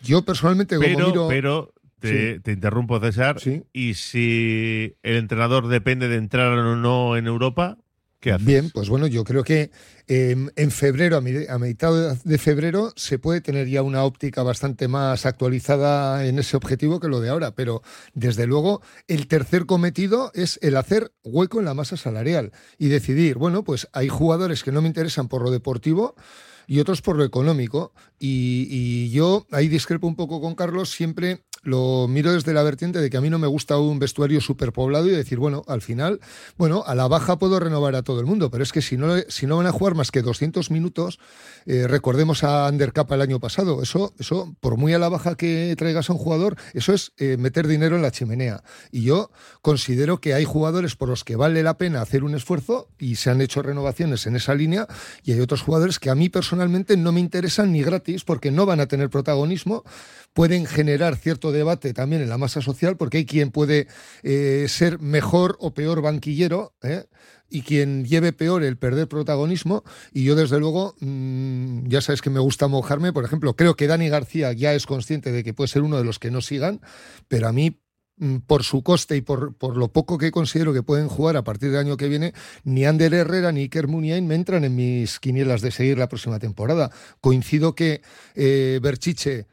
Yo 0.03 0.25
personalmente, 0.25 0.77
como 0.77 0.87
Pero, 0.89 1.07
miro... 1.09 1.29
pero 1.29 1.75
te, 2.01 2.35
Sí. 2.37 2.41
te 2.41 2.53
interrumpo, 2.53 3.01
César. 3.01 3.41
Sí. 3.41 3.63
Y 3.73 3.95
si 3.95 4.97
el 5.03 5.17
entrenador 5.17 5.69
depende 5.69 6.09
de 6.09 6.17
entrar 6.17 6.59
o 6.59 6.77
no 6.77 7.17
en 7.17 7.27
Europa, 7.27 7.79
Bien, 8.41 8.71
pues 8.71 8.89
bueno, 8.89 9.07
yo 9.07 9.23
creo 9.23 9.45
que 9.45 9.71
eh, 10.09 10.37
en 10.57 10.71
febrero, 10.73 11.17
a 11.17 11.59
mitad 11.59 12.17
de 12.17 12.39
febrero, 12.39 12.93
se 12.97 13.21
puede 13.21 13.41
tener 13.41 13.69
ya 13.69 13.83
una 13.83 14.03
óptica 14.03 14.43
bastante 14.43 14.89
más 14.89 15.27
actualizada 15.27 16.27
en 16.27 16.41
ese 16.41 16.57
objetivo 16.57 16.99
que 16.99 17.07
lo 17.07 17.21
de 17.21 17.29
ahora. 17.29 17.55
Pero 17.55 17.83
desde 18.15 18.47
luego, 18.47 18.83
el 19.07 19.29
tercer 19.29 19.67
cometido 19.67 20.33
es 20.35 20.59
el 20.63 20.77
hacer 20.77 21.13
hueco 21.23 21.61
en 21.61 21.67
la 21.67 21.75
masa 21.75 21.97
salarial 21.97 22.51
y 22.79 22.89
decidir, 22.89 23.37
bueno, 23.37 23.63
pues 23.63 23.89
hay 23.93 24.09
jugadores 24.09 24.65
que 24.65 24.73
no 24.73 24.83
me 24.83 24.89
interesan 24.89 25.29
por 25.29 25.43
lo 25.43 25.53
deportivo 25.53 26.17
y 26.67 26.81
otros 26.81 27.03
por 27.03 27.17
lo 27.17 27.25
económico. 27.25 27.93
Y, 28.19 28.67
y 28.71 29.11
yo 29.11 29.47
ahí 29.53 29.69
discrepo 29.69 30.09
un 30.09 30.17
poco 30.17 30.41
con 30.41 30.57
Carlos, 30.57 30.91
siempre 30.91 31.45
lo 31.67 32.07
miro 32.09 32.33
desde 32.33 32.55
la 32.55 32.63
vertiente 32.63 33.01
de 33.01 33.11
que 33.11 33.17
a 33.17 33.21
mí 33.21 33.29
no 33.29 33.39
me 33.39 33.49
gusta 33.49 33.77
un 33.79 33.99
vestuario 33.99 34.41
superpoblado 34.41 35.07
y 35.09 35.11
decir, 35.11 35.39
bueno, 35.39 35.65
al 35.67 35.83
final, 35.83 36.21
bueno, 36.57 36.85
a 36.87 36.95
la 36.95 37.09
baja 37.09 37.39
puedo 37.39 37.59
renovar 37.59 37.97
a 37.97 38.03
todo 38.03 38.21
el 38.21 38.27
mundo, 38.27 38.51
pero 38.51 38.63
es 38.63 38.73
que 38.73 38.83
si 38.83 38.97
no, 38.97 39.17
si 39.29 39.47
no 39.47 39.57
van 39.57 39.67
a 39.67 39.73
jugar 39.73 39.97
más 39.97 40.13
que 40.13 40.23
200 40.23 40.71
minutos, 40.71 41.19
eh, 41.67 41.87
recordemos 41.89 42.45
a 42.45 42.69
Undercapa 42.69 43.17
el 43.17 43.23
año 43.23 43.41
pasado, 43.41 43.83
eso, 43.83 44.15
eso, 44.19 44.55
por 44.61 44.77
muy 44.77 44.95
a 44.95 44.99
la 45.01 45.09
baja 45.09 45.35
que 45.35 45.75
traigas 45.77 46.09
a 46.09 46.13
un 46.13 46.21
jugador, 46.21 46.57
eso 46.73 46.93
es 46.93 47.13
eh, 47.19 47.37
meter 47.37 47.67
dinero 47.67 47.97
en 47.97 48.03
la 48.03 48.13
chimenea. 48.13 48.63
Y 48.93 49.03
yo 49.03 49.31
considero 49.61 50.21
que 50.21 50.35
hay 50.35 50.45
jugadores 50.45 50.95
por 50.95 51.09
los 51.09 51.25
que 51.25 51.35
vale 51.35 51.65
la 51.65 51.79
pena 51.79 52.01
hacer 52.01 52.23
un 52.23 52.37
esfuerzo 52.37 52.89
y 52.99 53.17
se 53.17 53.31
han 53.31 53.41
hecho 53.41 53.63
renovaciones 53.63 54.27
en 54.27 54.37
esa 54.37 54.55
línea 54.55 54.87
y 55.25 55.33
hay 55.33 55.41
otros 55.41 55.63
jugadores 55.63 55.99
que 55.99 56.11
a 56.11 56.15
mí 56.15 56.29
personalmente 56.29 56.97
no 56.97 57.11
me 57.11 57.21
interesan 57.21 57.73
ni 57.73 57.83
gratis 57.83 58.23
porque 58.23 58.53
no 58.53 58.67
van 58.67 58.79
a 58.79 58.87
tener 58.87 59.11
protagonismo, 59.11 59.83
pueden 60.33 60.67
generar 60.67 61.17
cierto 61.17 61.51
debate 61.57 61.93
también 61.95 62.23
en 62.23 62.29
la 62.29 62.39
masa 62.39 62.61
social 62.61 62.97
porque 62.97 63.19
hay 63.19 63.27
quien 63.27 63.51
puede 63.51 63.89
eh, 64.23 64.67
ser 64.69 65.01
mejor 65.01 65.57
o 65.61 65.75
peor 65.75 66.03
banquillero. 66.03 66.75
¿eh? 66.83 67.07
y 67.49 67.63
quien 67.63 68.05
lleve 68.05 68.33
peor 68.33 68.65
el 68.65 68.77
perder 68.77 69.09
protagonismo. 69.09 69.85
Y 70.13 70.25
yo, 70.25 70.35
desde 70.35 70.59
luego, 70.59 70.95
mm, 71.01 71.87
ya 71.87 72.01
sabes 72.01 72.23
que 72.23 72.31
me 72.31 72.41
gusta 72.41 72.69
mojarme. 72.69 73.13
Por 73.13 73.25
ejemplo, 73.25 73.55
creo 73.55 73.77
que 73.77 73.87
Dani 73.87 74.09
García 74.09 74.53
ya 74.53 74.75
es 74.75 74.87
consciente 74.87 75.33
de 75.33 75.45
que 75.45 75.55
puede 75.55 75.69
ser 75.69 75.83
uno 75.83 75.99
de 75.99 76.05
los 76.05 76.19
que 76.19 76.31
no 76.31 76.41
sigan, 76.41 76.81
pero 77.29 77.49
a 77.49 77.53
mí 77.53 77.81
mm, 78.19 78.39
por 78.47 78.65
su 78.65 78.83
coste 78.83 79.17
y 79.17 79.21
por, 79.21 79.57
por 79.57 79.77
lo 79.77 79.93
poco 79.93 80.19
que 80.19 80.31
considero 80.31 80.73
que 80.73 80.83
pueden 80.83 81.09
jugar 81.09 81.37
a 81.37 81.45
partir 81.45 81.71
del 81.71 81.81
año 81.81 81.97
que 81.97 82.09
viene, 82.09 82.33
ni 82.65 82.85
Ander 82.85 83.15
Herrera 83.15 83.53
ni 83.53 83.63
Iker 83.63 83.89
Muniain 83.89 84.27
me 84.27 84.35
entran 84.35 84.65
en 84.65 84.75
mis 84.75 85.21
quinielas 85.21 85.61
de 85.61 85.71
seguir 85.71 85.99
la 85.99 86.09
próxima 86.09 86.39
temporada. 86.39 86.91
Coincido 87.21 87.75
que 87.75 88.03
eh, 88.35 88.81
Berchiche 88.83 89.47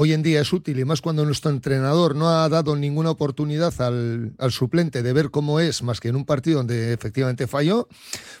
hoy 0.00 0.12
en 0.12 0.22
día 0.22 0.40
es 0.40 0.52
útil 0.52 0.78
y 0.78 0.84
más 0.84 1.00
cuando 1.00 1.24
nuestro 1.24 1.50
entrenador 1.50 2.14
no 2.14 2.28
ha 2.28 2.48
dado 2.48 2.76
ninguna 2.76 3.10
oportunidad 3.10 3.74
al, 3.80 4.32
suplente 4.50 5.02
de 5.02 5.12
ver 5.12 5.30
cómo 5.30 5.58
es, 5.58 5.82
más 5.82 5.98
que 5.98 6.06
en 6.06 6.14
un 6.14 6.24
partido 6.24 6.58
donde 6.58 6.92
efectivamente 6.92 7.48
falló. 7.48 7.88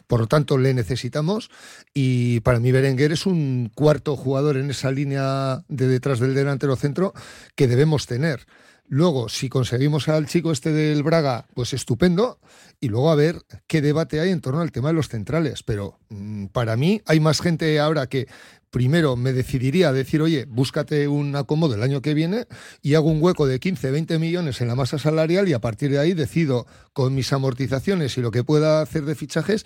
Por 0.06 0.20
lo 0.20 0.28
tanto, 0.28 0.56
le 0.56 0.72
necesitamos. 0.72 1.50
Y 1.92 2.38
para 2.40 2.60
mí, 2.60 2.70
Berenguer 2.70 3.10
es 3.10 3.26
un 3.26 3.72
cuarto 3.74 4.16
jugador 4.16 4.56
en 4.56 4.70
esa 4.70 4.92
línea 4.92 5.64
de 5.66 5.88
detrás 5.88 6.20
del 6.20 6.32
delantero 6.32 6.76
centro 6.76 7.12
que 7.56 7.66
debemos 7.66 8.06
tener. 8.06 8.46
Luego, 8.90 9.28
si 9.28 9.50
conseguimos 9.50 10.08
al 10.08 10.26
chico 10.26 10.50
este 10.50 10.72
del 10.72 11.02
Braga, 11.02 11.46
pues 11.54 11.74
estupendo. 11.74 12.38
Y 12.80 12.88
luego 12.88 13.10
a 13.10 13.16
ver 13.16 13.42
qué 13.66 13.82
debate 13.82 14.20
hay 14.20 14.30
en 14.30 14.40
torno 14.40 14.60
al 14.60 14.72
tema 14.72 14.88
de 14.88 14.94
los 14.94 15.08
centrales. 15.08 15.62
Pero 15.62 15.98
mmm, 16.08 16.46
para 16.46 16.76
mí 16.76 17.02
hay 17.04 17.18
más 17.20 17.40
gente 17.40 17.80
ahora 17.80 18.06
que 18.06 18.28
primero 18.70 19.16
me 19.16 19.32
decidiría 19.32 19.88
a 19.88 19.92
decir, 19.92 20.22
oye, 20.22 20.46
búscate 20.46 21.08
un 21.08 21.34
acomodo 21.36 21.74
el 21.74 21.82
año 21.82 22.02
que 22.02 22.14
viene 22.14 22.46
y 22.82 22.94
hago 22.94 23.10
un 23.10 23.22
hueco 23.22 23.46
de 23.46 23.60
15, 23.60 23.90
20 23.90 24.18
millones 24.18 24.60
en 24.60 24.68
la 24.68 24.74
masa 24.74 24.98
salarial 24.98 25.48
y 25.48 25.52
a 25.52 25.60
partir 25.60 25.90
de 25.90 25.98
ahí 25.98 26.14
decido 26.14 26.66
con 26.92 27.14
mis 27.14 27.32
amortizaciones 27.32 28.16
y 28.18 28.20
lo 28.20 28.30
que 28.30 28.44
pueda 28.44 28.80
hacer 28.82 29.04
de 29.04 29.14
fichajes 29.14 29.64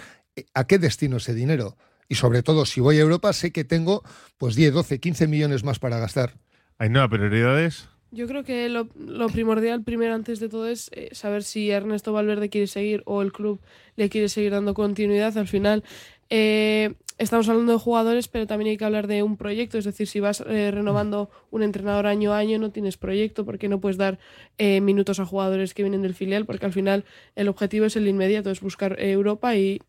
a 0.55 0.67
qué 0.67 0.79
destino 0.79 1.19
ese 1.19 1.35
dinero. 1.35 1.77
Y 2.09 2.17
sobre 2.17 2.43
todo, 2.43 2.67
si 2.67 2.81
voy 2.81 2.99
a 2.99 3.03
Europa, 3.03 3.33
sé 3.33 3.53
que 3.53 3.65
tengo 3.65 4.03
pues 4.39 4.55
10, 4.55 4.75
12, 4.75 5.01
15 5.01 5.27
millones 5.29 5.65
más 5.65 5.79
para 5.79 5.99
gastar. 5.99 6.35
¿Hay 6.79 6.91
nuevas 6.91 7.11
prioridades? 7.11 7.89
Yo 8.11 8.27
creo 8.27 8.45
que 8.45 8.69
lo, 8.69 8.89
lo, 8.95 9.29
primordial 9.29 9.83
primero 9.85 10.15
antes 10.15 10.39
de 10.39 10.51
todo 10.51 10.69
es 10.69 10.91
eh, 10.93 11.09
saber 11.13 11.43
si 11.45 11.71
Ernesto 11.71 12.13
Valverde 12.13 12.51
quiere 12.51 12.67
seguir 12.67 13.03
o 13.07 13.23
el 13.23 13.33
club 13.33 13.61
le 13.97 14.11
quiere 14.11 14.29
seguir 14.29 14.53
dando 14.53 14.75
continuidad. 14.75 15.39
Al 15.39 15.49
final 15.49 15.83
eh, 16.29 16.95
estamos 17.23 17.49
hablando 17.49 17.73
de 17.73 17.79
jugadores, 17.79 18.29
pero 18.29 18.47
también 18.47 18.71
hay 18.71 18.77
que 18.77 18.85
hablar 18.85 19.07
de 19.07 19.23
un 19.23 19.37
proyecto. 19.37 19.79
Es 19.79 19.85
decir, 19.85 20.07
si 20.07 20.21
vas 20.21 20.43
eh, 20.47 20.71
renovando 20.71 21.31
un 21.51 21.63
entrenador 21.63 22.07
año 22.07 22.33
a 22.33 22.39
año, 22.39 22.59
no 22.59 22.71
tienes 22.71 22.97
proyecto 22.97 23.45
porque 23.45 23.69
no 23.69 23.81
puedes 23.81 23.97
dar 23.97 24.19
eh, 24.59 24.81
minutos 24.81 25.21
a 25.21 25.27
jugadores 25.27 25.75
que 25.75 25.83
vienen 25.83 26.03
del 26.03 26.15
filial, 26.15 26.45
porque 26.47 26.67
al 26.67 26.73
final 26.73 27.05
el 27.37 27.49
objetivo 27.49 27.87
es 27.87 27.97
el 27.97 28.09
inmediato, 28.09 28.51
es 28.51 28.61
buscar 28.61 29.01
Europa 29.01 29.57
y 29.57 29.81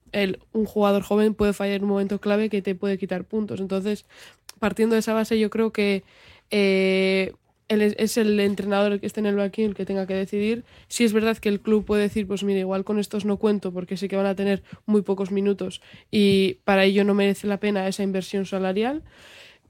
un 0.52 0.66
jugador 0.66 1.02
joven 1.02 1.34
puede 1.34 1.54
fallar 1.54 1.78
en 1.78 1.84
un 1.84 1.90
momento 1.90 2.20
clave 2.20 2.50
que 2.50 2.62
te 2.62 2.76
puede 2.76 2.98
quitar 2.98 3.26
puntos. 3.26 3.60
Entonces, 3.60 4.06
partiendo 4.60 4.94
de 4.94 5.00
esa 5.00 5.14
base, 5.14 5.40
yo 5.40 5.50
creo 5.50 5.74
que 5.74 6.04
eh, 6.52 7.34
es, 7.82 8.18
el 8.18 8.40
entrenador 8.40 8.94
el 8.94 9.00
que 9.00 9.08
esté 9.08 9.20
en 9.20 9.26
el 9.26 9.36
banquillo 9.36 9.68
el 9.70 9.76
que 9.76 9.86
tenga 9.86 10.06
que 10.08 10.14
decidir. 10.14 10.64
Si 10.88 11.04
es 11.04 11.14
verdad 11.14 11.38
que 11.38 11.50
el 11.50 11.60
club 11.60 11.86
puede 11.86 12.04
decir, 12.04 12.28
pues 12.28 12.44
mira, 12.44 12.60
igual 12.60 12.84
con 12.84 13.00
estos 13.00 13.26
no 13.26 13.38
cuento 13.38 13.72
porque 13.72 13.98
sé 13.98 14.08
que 14.08 14.16
van 14.16 14.26
a 14.26 14.36
tener 14.36 14.64
muy 14.86 15.02
pocos 15.02 15.32
minutos 15.32 15.82
y 16.12 16.56
para 16.64 16.84
ello 16.86 17.04
no 17.04 17.14
merece 17.14 17.48
la 17.48 17.60
pena 17.60 17.88
esa 17.88 18.04
inversión 18.04 18.46
salarial. 18.46 19.04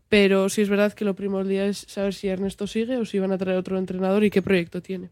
Pero 0.10 0.50
sí 0.50 0.62
es 0.62 0.70
verdad 0.70 0.94
que 0.94 1.06
lo 1.06 1.16
primordial 1.16 1.70
es 1.70 1.86
saber 1.88 2.14
si 2.14 2.28
Ernesto 2.28 2.68
sigue 2.68 2.98
o 2.98 3.06
si 3.06 3.18
van 3.18 3.32
a 3.32 3.38
traer 3.38 3.58
otro 3.58 3.80
entrenador 3.80 4.24
y 4.24 4.30
qué 4.30 4.44
proyecto 4.44 4.82
tiene. 4.82 5.10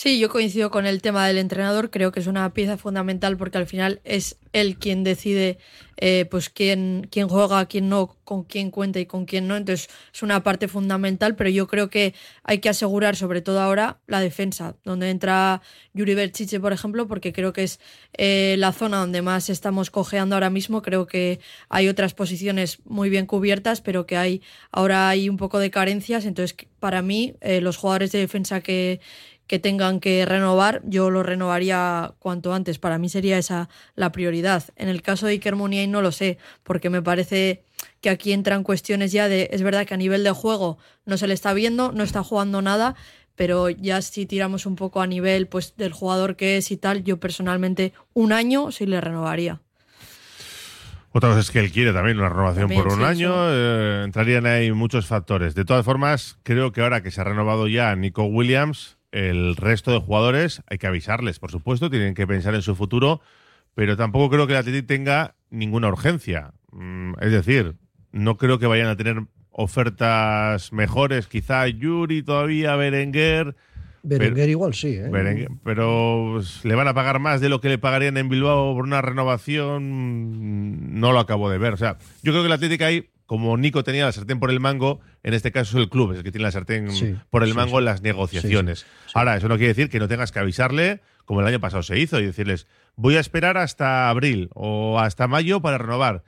Sí, 0.00 0.20
yo 0.20 0.28
coincido 0.28 0.70
con 0.70 0.86
el 0.86 1.02
tema 1.02 1.26
del 1.26 1.38
entrenador. 1.38 1.90
Creo 1.90 2.12
que 2.12 2.20
es 2.20 2.28
una 2.28 2.54
pieza 2.54 2.76
fundamental 2.76 3.36
porque 3.36 3.58
al 3.58 3.66
final 3.66 4.00
es 4.04 4.38
él 4.52 4.78
quien 4.78 5.02
decide 5.02 5.58
eh, 5.96 6.24
pues 6.30 6.50
quién, 6.50 7.08
quién 7.10 7.26
juega, 7.26 7.66
quién 7.66 7.88
no, 7.88 8.16
con 8.22 8.44
quién 8.44 8.70
cuenta 8.70 9.00
y 9.00 9.06
con 9.06 9.24
quién 9.26 9.48
no. 9.48 9.56
Entonces 9.56 9.90
es 10.14 10.22
una 10.22 10.44
parte 10.44 10.68
fundamental, 10.68 11.34
pero 11.34 11.50
yo 11.50 11.66
creo 11.66 11.90
que 11.90 12.14
hay 12.44 12.60
que 12.60 12.68
asegurar, 12.68 13.16
sobre 13.16 13.42
todo 13.42 13.60
ahora, 13.60 13.98
la 14.06 14.20
defensa, 14.20 14.76
donde 14.84 15.10
entra 15.10 15.62
Yuri 15.94 16.14
Berchiche, 16.14 16.60
por 16.60 16.72
ejemplo, 16.72 17.08
porque 17.08 17.32
creo 17.32 17.52
que 17.52 17.64
es 17.64 17.80
eh, 18.12 18.54
la 18.56 18.70
zona 18.70 18.98
donde 18.98 19.20
más 19.20 19.50
estamos 19.50 19.90
cojeando 19.90 20.36
ahora 20.36 20.48
mismo. 20.48 20.80
Creo 20.80 21.08
que 21.08 21.40
hay 21.68 21.88
otras 21.88 22.14
posiciones 22.14 22.78
muy 22.84 23.10
bien 23.10 23.26
cubiertas, 23.26 23.80
pero 23.80 24.06
que 24.06 24.16
hay 24.16 24.42
ahora 24.70 25.08
hay 25.08 25.28
un 25.28 25.38
poco 25.38 25.58
de 25.58 25.72
carencias. 25.72 26.24
Entonces, 26.24 26.56
para 26.78 27.02
mí, 27.02 27.34
eh, 27.40 27.60
los 27.60 27.76
jugadores 27.76 28.12
de 28.12 28.20
defensa 28.20 28.60
que 28.60 29.00
que 29.48 29.58
tengan 29.58 29.98
que 29.98 30.24
renovar, 30.26 30.82
yo 30.84 31.10
lo 31.10 31.24
renovaría 31.24 32.12
cuanto 32.20 32.52
antes. 32.54 32.78
Para 32.78 32.98
mí 32.98 33.08
sería 33.08 33.38
esa 33.38 33.68
la 33.96 34.12
prioridad. 34.12 34.62
En 34.76 34.88
el 34.88 35.02
caso 35.02 35.26
de 35.26 35.32
Iker 35.32 35.56
Muniain 35.56 35.90
no 35.90 36.02
lo 36.02 36.12
sé, 36.12 36.38
porque 36.62 36.90
me 36.90 37.02
parece 37.02 37.64
que 38.00 38.10
aquí 38.10 38.32
entran 38.32 38.62
cuestiones 38.62 39.10
ya 39.10 39.26
de, 39.26 39.48
es 39.50 39.62
verdad 39.62 39.86
que 39.86 39.94
a 39.94 39.96
nivel 39.96 40.22
de 40.22 40.30
juego 40.30 40.78
no 41.06 41.16
se 41.16 41.26
le 41.26 41.34
está 41.34 41.54
viendo, 41.54 41.92
no 41.92 42.04
está 42.04 42.22
jugando 42.22 42.60
nada, 42.62 42.94
pero 43.34 43.70
ya 43.70 44.02
si 44.02 44.26
tiramos 44.26 44.66
un 44.66 44.76
poco 44.76 45.00
a 45.00 45.06
nivel 45.06 45.46
pues 45.46 45.74
del 45.76 45.92
jugador 45.92 46.36
que 46.36 46.58
es 46.58 46.70
y 46.70 46.76
tal, 46.76 47.02
yo 47.02 47.18
personalmente 47.18 47.94
un 48.12 48.32
año 48.32 48.70
sí 48.70 48.84
le 48.84 49.00
renovaría. 49.00 49.62
Otra 51.10 51.30
cosa 51.30 51.40
es 51.40 51.50
que 51.50 51.60
él 51.60 51.72
quiere 51.72 51.94
también 51.94 52.18
una 52.18 52.28
renovación 52.28 52.64
También, 52.64 52.82
por 52.82 52.92
un 52.92 52.98
sí, 52.98 53.04
año. 53.04 53.32
Eh, 53.50 54.02
entrarían 54.04 54.44
ahí 54.44 54.70
muchos 54.72 55.06
factores. 55.06 55.54
De 55.54 55.64
todas 55.64 55.84
formas, 55.84 56.38
creo 56.42 56.70
que 56.70 56.82
ahora 56.82 57.02
que 57.02 57.10
se 57.10 57.22
ha 57.22 57.24
renovado 57.24 57.66
ya 57.66 57.96
Nico 57.96 58.24
Williams, 58.24 58.97
el 59.12 59.56
resto 59.56 59.92
de 59.92 60.00
jugadores 60.00 60.62
hay 60.68 60.78
que 60.78 60.86
avisarles, 60.86 61.38
por 61.38 61.50
supuesto, 61.50 61.90
tienen 61.90 62.14
que 62.14 62.26
pensar 62.26 62.54
en 62.54 62.62
su 62.62 62.74
futuro, 62.74 63.20
pero 63.74 63.96
tampoco 63.96 64.30
creo 64.30 64.46
que 64.46 64.52
el 64.52 64.58
Atleti 64.58 64.82
tenga 64.82 65.34
ninguna 65.50 65.88
urgencia. 65.88 66.52
Mm, 66.72 67.14
Es 67.20 67.32
decir, 67.32 67.76
no 68.12 68.36
creo 68.36 68.58
que 68.58 68.66
vayan 68.66 68.88
a 68.88 68.96
tener 68.96 69.22
ofertas 69.50 70.72
mejores, 70.72 71.26
quizá 71.26 71.66
Yuri 71.68 72.22
todavía, 72.22 72.76
Berenguer. 72.76 73.56
Berenguer 74.02 74.34
pero, 74.34 74.50
igual 74.50 74.74
sí, 74.74 74.94
¿eh? 74.94 75.08
Berenguer, 75.10 75.48
pero 75.64 76.40
le 76.62 76.74
van 76.74 76.88
a 76.88 76.94
pagar 76.94 77.18
más 77.18 77.40
de 77.40 77.48
lo 77.48 77.60
que 77.60 77.68
le 77.68 77.78
pagarían 77.78 78.16
en 78.16 78.28
Bilbao 78.28 78.74
por 78.74 78.84
una 78.84 79.02
renovación, 79.02 81.00
no 81.00 81.12
lo 81.12 81.18
acabo 81.18 81.50
de 81.50 81.58
ver. 81.58 81.74
O 81.74 81.76
sea, 81.76 81.98
yo 82.22 82.32
creo 82.32 82.42
que 82.42 82.46
el 82.46 82.52
Atlético 82.52 82.84
ahí 82.84 83.08
como 83.28 83.58
Nico 83.58 83.84
tenía 83.84 84.06
la 84.06 84.12
sartén 84.12 84.40
por 84.40 84.50
el 84.50 84.58
mango, 84.58 85.00
en 85.22 85.34
este 85.34 85.52
caso 85.52 85.76
es 85.76 85.82
el 85.82 85.90
club, 85.90 86.12
es 86.12 86.18
el 86.18 86.24
que 86.24 86.32
tiene 86.32 86.44
la 86.44 86.50
sartén 86.50 86.90
Sí, 86.90 87.14
por 87.28 87.42
el 87.42 87.50
sí, 87.50 87.54
mango 87.54 87.72
sí. 87.72 87.76
en 87.76 87.84
las 87.84 88.00
negociaciones. 88.00 88.78
Sí, 88.80 88.86
sí, 88.86 89.02
sí. 89.08 89.12
Ahora, 89.14 89.36
eso 89.36 89.48
no 89.48 89.56
quiere 89.58 89.68
decir 89.68 89.90
que 89.90 89.98
no 89.98 90.08
tengas 90.08 90.32
que 90.32 90.38
avisarle, 90.38 91.02
como 91.26 91.42
el 91.42 91.46
año 91.46 91.60
pasado 91.60 91.82
se 91.82 91.98
hizo, 91.98 92.18
y 92.20 92.24
decirles, 92.24 92.66
voy 92.96 93.16
a 93.16 93.20
esperar 93.20 93.58
hasta 93.58 94.08
abril 94.08 94.48
o 94.54 94.98
hasta 94.98 95.28
mayo 95.28 95.60
para 95.60 95.76
renovar. 95.76 96.24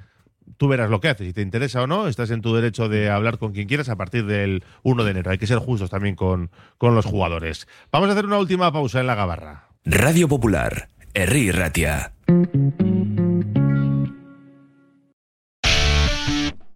Tú 0.58 0.68
verás 0.68 0.90
lo 0.90 1.00
que 1.00 1.08
haces, 1.08 1.26
si 1.26 1.32
te 1.32 1.40
interesa 1.40 1.80
o 1.80 1.86
no, 1.86 2.06
estás 2.06 2.30
en 2.32 2.42
tu 2.42 2.54
derecho 2.54 2.90
de 2.90 3.08
hablar 3.08 3.38
con 3.38 3.52
quien 3.52 3.66
quieras 3.66 3.88
a 3.88 3.96
partir 3.96 4.26
del 4.26 4.62
1 4.82 5.02
de 5.04 5.10
enero. 5.12 5.30
Hay 5.30 5.38
que 5.38 5.46
ser 5.46 5.56
justos 5.56 5.88
también 5.88 6.16
con, 6.16 6.50
con 6.76 6.94
los 6.94 7.06
jugadores. 7.06 7.66
Vamos 7.90 8.10
a 8.10 8.12
hacer 8.12 8.26
una 8.26 8.36
última 8.36 8.70
pausa 8.72 9.00
en 9.00 9.06
la 9.06 9.14
gabarra. 9.14 9.68
Radio 9.86 10.28
Popular, 10.28 10.90
Herri 11.14 11.50
Ratia. 11.50 12.12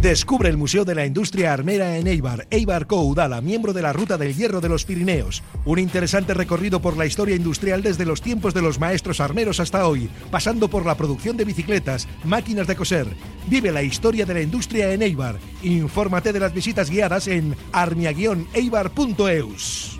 Descubre 0.00 0.48
el 0.48 0.56
Museo 0.56 0.86
de 0.86 0.94
la 0.94 1.04
Industria 1.04 1.52
Armera 1.52 1.98
en 1.98 2.06
Eibar, 2.06 2.46
Eibar 2.50 2.86
Coudala, 2.86 3.42
miembro 3.42 3.74
de 3.74 3.82
la 3.82 3.92
Ruta 3.92 4.16
del 4.16 4.34
Hierro 4.34 4.62
de 4.62 4.70
los 4.70 4.86
Pirineos. 4.86 5.42
Un 5.66 5.78
interesante 5.78 6.32
recorrido 6.32 6.80
por 6.80 6.96
la 6.96 7.04
historia 7.04 7.36
industrial 7.36 7.82
desde 7.82 8.06
los 8.06 8.22
tiempos 8.22 8.54
de 8.54 8.62
los 8.62 8.80
maestros 8.80 9.20
armeros 9.20 9.60
hasta 9.60 9.86
hoy, 9.86 10.08
pasando 10.30 10.68
por 10.68 10.86
la 10.86 10.94
producción 10.94 11.36
de 11.36 11.44
bicicletas, 11.44 12.08
máquinas 12.24 12.66
de 12.66 12.76
coser. 12.76 13.08
Vive 13.48 13.72
la 13.72 13.82
historia 13.82 14.24
de 14.24 14.32
la 14.32 14.40
industria 14.40 14.90
en 14.94 15.02
Eibar. 15.02 15.36
Infórmate 15.62 16.32
de 16.32 16.40
las 16.40 16.54
visitas 16.54 16.88
guiadas 16.88 17.28
en 17.28 17.54
armia-eibar.eus. 17.70 19.99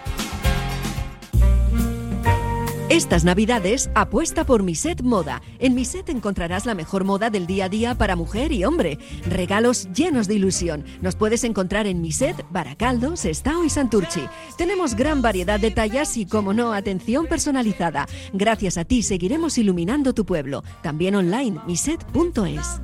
Estas 2.91 3.23
navidades 3.23 3.89
apuesta 3.95 4.45
por 4.45 4.63
Miset 4.63 5.01
Moda. 5.01 5.41
En 5.59 5.75
Miset 5.75 6.09
encontrarás 6.09 6.65
la 6.65 6.75
mejor 6.75 7.05
moda 7.05 7.29
del 7.29 7.47
día 7.47 7.65
a 7.65 7.69
día 7.69 7.95
para 7.95 8.17
mujer 8.17 8.51
y 8.51 8.65
hombre. 8.65 8.99
Regalos 9.25 9.87
llenos 9.93 10.27
de 10.27 10.33
ilusión. 10.35 10.83
Nos 10.99 11.15
puedes 11.15 11.45
encontrar 11.45 11.87
en 11.87 12.01
Miset, 12.01 12.45
Baracaldo, 12.49 13.15
Sestao 13.15 13.63
y 13.63 13.69
Santurchi. 13.69 14.27
Tenemos 14.57 14.95
gran 14.95 15.21
variedad 15.21 15.57
de 15.57 15.71
tallas 15.71 16.17
y, 16.17 16.25
como 16.25 16.53
no, 16.53 16.73
atención 16.73 17.27
personalizada. 17.27 18.09
Gracias 18.33 18.77
a 18.77 18.83
ti 18.83 19.03
seguiremos 19.03 19.57
iluminando 19.57 20.11
tu 20.13 20.25
pueblo. 20.25 20.61
También 20.81 21.15
online, 21.15 21.61
miset.es. 21.65 22.81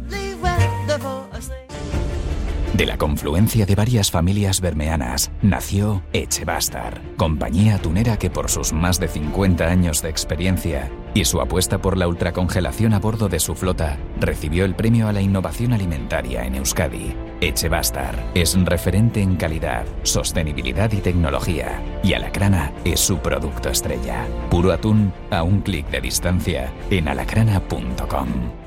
De 2.77 2.85
la 2.85 2.95
confluencia 2.95 3.65
de 3.65 3.73
varias 3.73 4.11
familias 4.11 4.61
bermeanas 4.61 5.31
nació 5.41 6.03
Echebastar, 6.13 7.01
compañía 7.17 7.77
atunera 7.77 8.19
que 8.19 8.29
por 8.29 8.51
sus 8.51 8.71
más 8.71 8.99
de 8.99 9.07
50 9.07 9.65
años 9.65 10.03
de 10.03 10.09
experiencia 10.09 10.91
y 11.15 11.25
su 11.25 11.41
apuesta 11.41 11.81
por 11.81 11.97
la 11.97 12.07
ultracongelación 12.07 12.93
a 12.93 12.99
bordo 12.99 13.29
de 13.29 13.39
su 13.39 13.55
flota 13.55 13.97
recibió 14.19 14.63
el 14.63 14.75
premio 14.75 15.07
a 15.07 15.11
la 15.11 15.21
innovación 15.21 15.73
alimentaria 15.73 16.45
en 16.45 16.53
Euskadi. 16.53 17.15
Echebastar 17.41 18.23
es 18.35 18.53
referente 18.63 19.23
en 19.23 19.37
calidad, 19.37 19.87
sostenibilidad 20.03 20.91
y 20.91 20.97
tecnología 20.97 21.81
y 22.03 22.13
Alacrana 22.13 22.73
es 22.85 22.99
su 22.99 23.17
producto 23.17 23.69
estrella. 23.69 24.27
Puro 24.51 24.71
atún 24.71 25.11
a 25.31 25.41
un 25.41 25.61
clic 25.61 25.89
de 25.89 26.01
distancia 26.01 26.71
en 26.91 27.07
alacrana.com. 27.07 28.66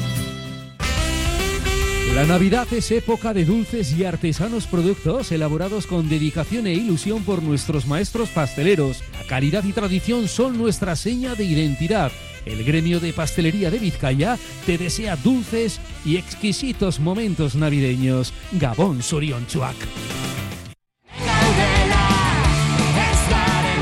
La 2.15 2.25
Navidad 2.25 2.67
es 2.73 2.91
época 2.91 3.33
de 3.33 3.45
dulces 3.45 3.97
y 3.97 4.03
artesanos 4.03 4.67
productos 4.67 5.31
elaborados 5.31 5.87
con 5.87 6.09
dedicación 6.09 6.67
e 6.67 6.73
ilusión 6.73 7.23
por 7.23 7.41
nuestros 7.41 7.87
maestros 7.87 8.29
pasteleros. 8.29 9.01
La 9.17 9.25
calidad 9.27 9.63
y 9.63 9.71
tradición 9.71 10.27
son 10.27 10.57
nuestra 10.57 10.97
seña 10.97 11.35
de 11.35 11.45
identidad. 11.45 12.11
El 12.45 12.65
gremio 12.65 12.99
de 12.99 13.13
pastelería 13.13 13.71
de 13.71 13.79
Vizcaya 13.79 14.37
te 14.65 14.77
desea 14.77 15.15
dulces 15.15 15.79
y 16.03 16.17
exquisitos 16.17 16.99
momentos 16.99 17.55
navideños. 17.55 18.33
Gabón 18.51 19.01
Surionchuac. 19.01 19.77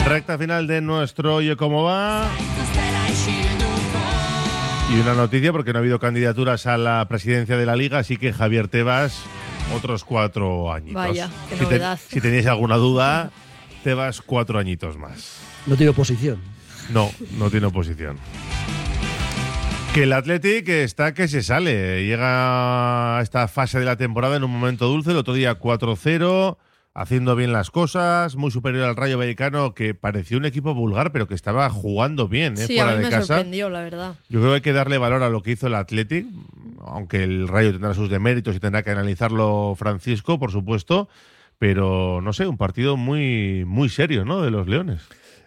Recta 0.05 0.37
final 0.37 0.67
de 0.67 0.81
nuestro 0.81 1.35
Oye 1.35 1.55
Cómo 1.55 1.83
Va. 1.83 2.29
Y 4.91 4.99
una 4.99 5.13
noticia, 5.13 5.51
porque 5.51 5.71
no 5.71 5.77
ha 5.77 5.81
habido 5.81 5.99
candidaturas 5.99 6.65
a 6.65 6.77
la 6.77 7.07
presidencia 7.07 7.57
de 7.57 7.65
la 7.65 7.75
Liga, 7.75 7.99
así 7.99 8.17
que 8.17 8.33
Javier 8.33 8.67
Tebas, 8.67 9.21
otros 9.75 10.03
cuatro 10.03 10.73
añitos. 10.73 10.95
Vaya, 10.95 11.29
qué 11.47 11.57
si, 11.57 11.63
novedad. 11.63 11.99
si 12.07 12.19
teníais 12.19 12.47
alguna 12.47 12.77
duda, 12.77 13.31
Tebas 13.83 14.21
cuatro 14.21 14.57
añitos 14.57 14.97
más. 14.97 15.41
No 15.67 15.75
tiene 15.75 15.91
oposición. 15.91 16.39
No, 16.89 17.11
no 17.37 17.51
tiene 17.51 17.67
oposición. 17.67 18.17
Que 19.93 20.03
el 20.03 20.13
Athletic 20.13 20.67
está 20.69 21.13
que 21.13 21.27
se 21.27 21.43
sale. 21.43 22.05
Llega 22.05 23.19
a 23.19 23.21
esta 23.21 23.47
fase 23.47 23.79
de 23.79 23.85
la 23.85 23.95
temporada 23.95 24.37
en 24.37 24.43
un 24.43 24.51
momento 24.51 24.87
dulce. 24.87 25.11
El 25.11 25.17
otro 25.17 25.35
día 25.35 25.59
4-0, 25.59 26.57
haciendo 26.99 27.37
bien 27.37 27.53
las 27.53 27.71
cosas, 27.71 28.35
muy 28.35 28.51
superior 28.51 28.83
al 28.83 28.97
Rayo 28.97 29.17
Vallecano, 29.17 29.73
que 29.73 29.93
parecía 29.93 30.37
un 30.37 30.43
equipo 30.43 30.73
vulgar, 30.73 31.13
pero 31.13 31.29
que 31.29 31.33
estaba 31.33 31.69
jugando 31.69 32.27
bien 32.27 32.55
¿eh? 32.55 32.67
Sí, 32.67 32.77
a 32.77 32.83
fuera 32.83 32.97
mí 32.97 33.03
de 33.03 33.03
me 33.05 33.09
casa. 33.09 33.25
sorprendió, 33.35 33.69
la 33.69 33.81
verdad. 33.81 34.15
Yo 34.27 34.39
creo 34.41 34.51
que 34.51 34.55
hay 34.55 34.61
que 34.61 34.73
darle 34.73 34.97
valor 34.97 35.23
a 35.23 35.29
lo 35.29 35.41
que 35.41 35.51
hizo 35.51 35.67
el 35.67 35.75
Athletic, 35.75 36.27
aunque 36.85 37.23
el 37.23 37.47
Rayo 37.47 37.71
tendrá 37.71 37.93
sus 37.93 38.09
deméritos 38.09 38.53
y 38.53 38.59
tendrá 38.59 38.83
que 38.83 38.91
analizarlo 38.91 39.75
Francisco, 39.77 40.39
por 40.39 40.51
supuesto. 40.51 41.07
Pero 41.57 42.19
no 42.21 42.33
sé, 42.33 42.47
un 42.47 42.57
partido 42.57 42.97
muy, 42.97 43.63
muy 43.65 43.87
serio, 43.87 44.25
¿no? 44.25 44.41
De 44.41 44.51
los 44.51 44.67
Leones. 44.67 45.01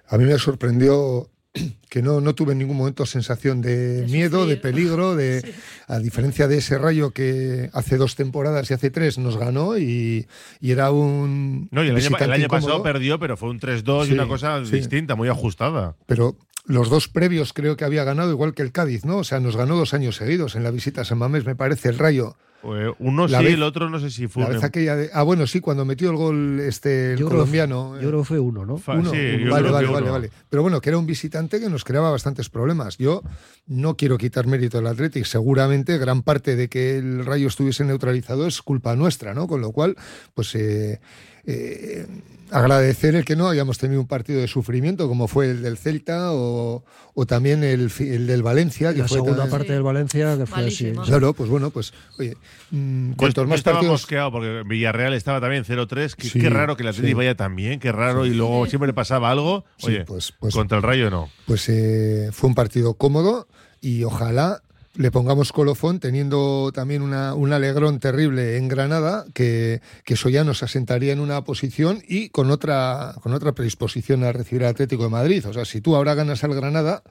A 0.08 0.16
mí 0.16 0.24
me 0.24 0.38
sorprendió 0.38 1.28
que 1.88 2.02
no, 2.02 2.20
no 2.20 2.34
tuve 2.34 2.52
en 2.52 2.58
ningún 2.58 2.76
momento 2.76 3.04
sensación 3.06 3.60
de, 3.60 4.06
miedo, 4.08 4.46
de 4.46 4.56
peligro, 4.56 5.14
de 5.14 5.54
a 5.88 5.98
diferencia 5.98 6.48
de 6.48 6.58
ese 6.58 6.78
rayo 6.78 7.10
que 7.10 7.70
hace 7.72 7.96
dos 7.96 8.16
temporadas 8.16 8.70
y 8.70 8.74
hace 8.74 8.90
tres 8.90 9.18
nos 9.18 9.36
ganó 9.36 9.78
y, 9.78 10.26
y 10.60 10.70
era 10.70 10.90
un 10.90 11.68
No, 11.70 11.84
y 11.84 11.88
el 11.88 11.96
año, 11.96 12.16
el 12.18 12.32
año 12.32 12.44
incómodo. 12.44 12.66
pasado 12.66 12.82
perdió, 12.82 13.18
pero 13.18 13.36
fue 13.36 13.50
un 13.50 13.60
3-2 13.60 14.08
y 14.08 14.12
una 14.12 14.26
cosa 14.26 14.64
sí. 14.64 14.72
distinta, 14.72 15.14
muy 15.14 15.28
ajustada. 15.28 15.96
Pero 16.06 16.36
los 16.64 16.88
dos 16.90 17.08
previos 17.08 17.52
creo 17.52 17.76
que 17.76 17.84
había 17.84 18.04
ganado 18.04 18.30
igual 18.30 18.54
que 18.54 18.62
el 18.62 18.72
Cádiz, 18.72 19.04
¿no? 19.04 19.18
O 19.18 19.24
sea, 19.24 19.40
nos 19.40 19.56
ganó 19.56 19.76
dos 19.76 19.94
años 19.94 20.16
seguidos 20.16 20.54
en 20.54 20.62
la 20.62 20.70
visita 20.70 21.02
a 21.02 21.04
San 21.04 21.18
Mamés, 21.18 21.44
me 21.44 21.56
parece, 21.56 21.88
el 21.88 21.98
Rayo. 21.98 22.36
Eh, 22.64 22.92
uno 23.00 23.26
La 23.26 23.40
sí, 23.40 23.44
vez- 23.46 23.54
el 23.54 23.62
otro 23.64 23.90
no 23.90 23.98
sé 23.98 24.10
si 24.10 24.28
fue. 24.28 24.44
La 24.44 24.50
vez 24.50 24.62
aquella 24.62 24.94
de- 24.94 25.10
ah, 25.12 25.22
bueno, 25.24 25.46
sí, 25.48 25.58
cuando 25.60 25.84
metió 25.84 26.10
el 26.10 26.16
gol 26.16 26.60
este 26.60 27.12
el 27.12 27.18
Yo 27.18 27.26
creo- 27.26 27.38
colombiano. 27.40 28.00
yo 28.00 28.08
creo 28.08 28.20
que 28.20 28.26
fue 28.26 28.38
uno, 28.38 28.64
¿no? 28.64 28.76
Fa- 28.78 28.94
Uno, 28.94 29.10
sí, 29.10 29.16
uno. 29.42 29.50
vale, 29.50 29.70
vale, 29.70 29.88
vale, 29.88 30.10
vale. 30.10 30.30
Pero 30.48 30.62
bueno, 30.62 30.80
que 30.80 30.90
era 30.90 30.98
un 30.98 31.06
visitante 31.06 31.58
que 31.58 31.68
nos 31.68 31.82
creaba 31.84 32.10
bastantes 32.12 32.48
problemas. 32.48 32.98
Yo 32.98 33.22
no 33.66 33.96
quiero 33.96 34.16
quitar 34.16 34.46
mérito 34.46 34.78
del 34.78 34.86
Athletic. 34.86 35.24
Seguramente 35.24 35.98
gran 35.98 36.22
parte 36.22 36.54
de 36.54 36.68
que 36.68 36.98
el 36.98 37.24
Rayo 37.26 37.48
estuviese 37.48 37.84
neutralizado 37.84 38.46
es 38.46 38.62
culpa 38.62 38.94
nuestra, 38.94 39.34
¿no? 39.34 39.48
Con 39.48 39.60
lo 39.60 39.72
cual, 39.72 39.96
pues 40.34 40.54
eh, 40.54 41.00
eh, 41.44 42.06
agradecer 42.52 43.14
el 43.16 43.24
que 43.24 43.34
no 43.36 43.48
hayamos 43.48 43.78
tenido 43.78 44.00
un 44.00 44.06
partido 44.06 44.40
de 44.40 44.46
sufrimiento 44.48 45.08
como 45.08 45.26
fue 45.28 45.50
el 45.50 45.62
del 45.62 45.78
Celta 45.78 46.32
o, 46.32 46.84
o 47.14 47.26
también 47.26 47.64
el, 47.64 47.88
del 47.88 48.42
Valencia. 48.42 48.92
Que 48.92 49.00
La 49.00 49.08
fue 49.08 49.16
segunda 49.18 49.38
también- 49.38 49.58
parte 49.58 49.72
del 49.72 49.82
Valencia, 49.82 50.36
que 50.36 50.46
fue 50.46 50.66
así. 50.66 50.92
Claro, 51.04 51.32
pues 51.34 51.48
bueno, 51.50 51.70
pues 51.70 51.92
oye, 52.18 52.36
mm, 52.70 53.12
cuantos 53.12 53.44
yo 53.44 53.48
más 53.48 53.58
estaba 53.58 53.76
partidos 53.78 53.92
mosqueado 54.00 54.32
porque 54.32 54.62
Villarreal 54.66 55.14
estaba 55.14 55.40
también 55.40 55.64
0-3. 55.64 56.14
Qué, 56.14 56.28
Sí, 56.28 56.40
qué 56.40 56.50
raro 56.50 56.76
que 56.76 56.84
la 56.84 56.90
Atleti 56.90 57.08
sí. 57.08 57.14
vaya 57.14 57.34
tan 57.36 57.56
bien, 57.56 57.80
qué 57.80 57.90
raro. 57.92 58.26
Y 58.26 58.34
luego 58.34 58.66
siempre 58.66 58.92
pasaba 58.92 59.30
algo. 59.30 59.64
Sí, 59.78 59.86
Oye, 59.88 60.04
pues- 60.04 60.32
pues- 60.38 60.54
contra 60.54 60.76
el 60.78 60.82
Rayo 60.82 61.10
no. 61.10 61.28
pues 61.46 61.68
eh, 61.68 62.28
fue 62.32 62.48
un 62.48 62.54
partido 62.54 62.94
cómodo 62.94 63.48
y 63.80 64.04
ojalá 64.04 64.62
le 64.94 65.10
pongamos 65.10 65.52
colofón 65.52 66.00
teniendo 66.00 66.70
también 66.72 67.02
una, 67.02 67.34
un 67.34 67.52
alegrón 67.52 67.98
terrible 67.98 68.56
en 68.56 68.68
Granada, 68.68 69.24
que, 69.34 69.80
que 70.04 70.14
eso 70.14 70.28
ya 70.28 70.44
nos 70.44 70.62
asentaría 70.62 71.12
en 71.12 71.20
una 71.20 71.44
posición 71.44 72.02
y 72.06 72.28
con 72.28 72.50
otra, 72.50 73.14
con 73.22 73.32
otra 73.32 73.52
predisposición 73.52 74.24
a 74.24 74.32
recibir 74.32 74.64
al 74.64 74.70
Atlético 74.70 75.04
de 75.04 75.10
Madrid. 75.10 75.46
O 75.48 75.52
sea, 75.52 75.64
si 75.64 75.80
tú 75.80 75.96
ahora 75.96 76.14
ganas 76.14 76.44
al 76.44 76.54
Granada, 76.54 77.02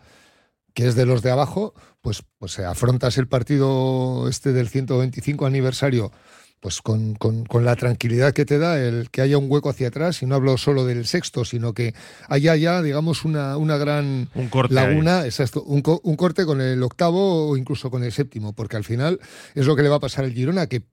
que 0.74 0.88
es 0.88 0.96
de 0.96 1.06
los 1.06 1.22
de 1.22 1.32
abajo, 1.32 1.74
pues, 2.02 2.24
pues 2.38 2.60
afrontas 2.60 3.18
el 3.18 3.28
partido 3.28 4.28
este 4.30 4.54
del 4.54 4.70
125 4.70 5.46
aniversario 5.46 6.12
pues 6.62 6.82
con, 6.82 7.16
con- 7.16 7.44
con 7.46 7.66
la 7.66 7.76
tranquilidad 7.76 8.34
que 8.34 8.46
te 8.46 8.60
da 8.60 8.80
el 8.80 9.10
que 9.10 9.22
haya 9.22 9.38
un 9.38 9.52
hueco 9.52 9.70
hacia 9.70 9.88
atrás, 9.88 10.22
y 10.22 10.28
no 10.28 10.36
hablo 10.36 10.58
solo 10.58 10.86
del 10.86 11.06
sexto, 11.08 11.44
sino 11.44 11.74
que 11.74 11.94
haya 12.30 12.56
ya, 12.56 12.82
digamos, 12.84 13.26
una, 13.26 13.58
una 13.58 13.78
gran 13.78 14.30
Un 14.36 14.48
corte 14.48 14.74
laguna, 14.76 15.26
exacto, 15.26 15.64
un, 15.64 15.82
co- 15.82 16.00
un 16.04 16.16
corte 16.16 16.46
con 16.46 16.62
el 16.62 16.82
octavo 16.84 17.50
o 17.50 17.58
incluso 17.58 17.90
con 17.90 18.04
el 18.04 18.12
séptimo, 18.12 18.54
porque 18.54 18.78
al 18.78 18.84
final 18.84 19.20
es 19.56 19.66
lo 19.66 19.76
que 19.76 19.82
le 19.82 19.90
va 19.90 19.96
a 19.96 20.00
pasar 20.00 20.24
al 20.24 20.34
Girona, 20.34 20.68
que 20.68 20.84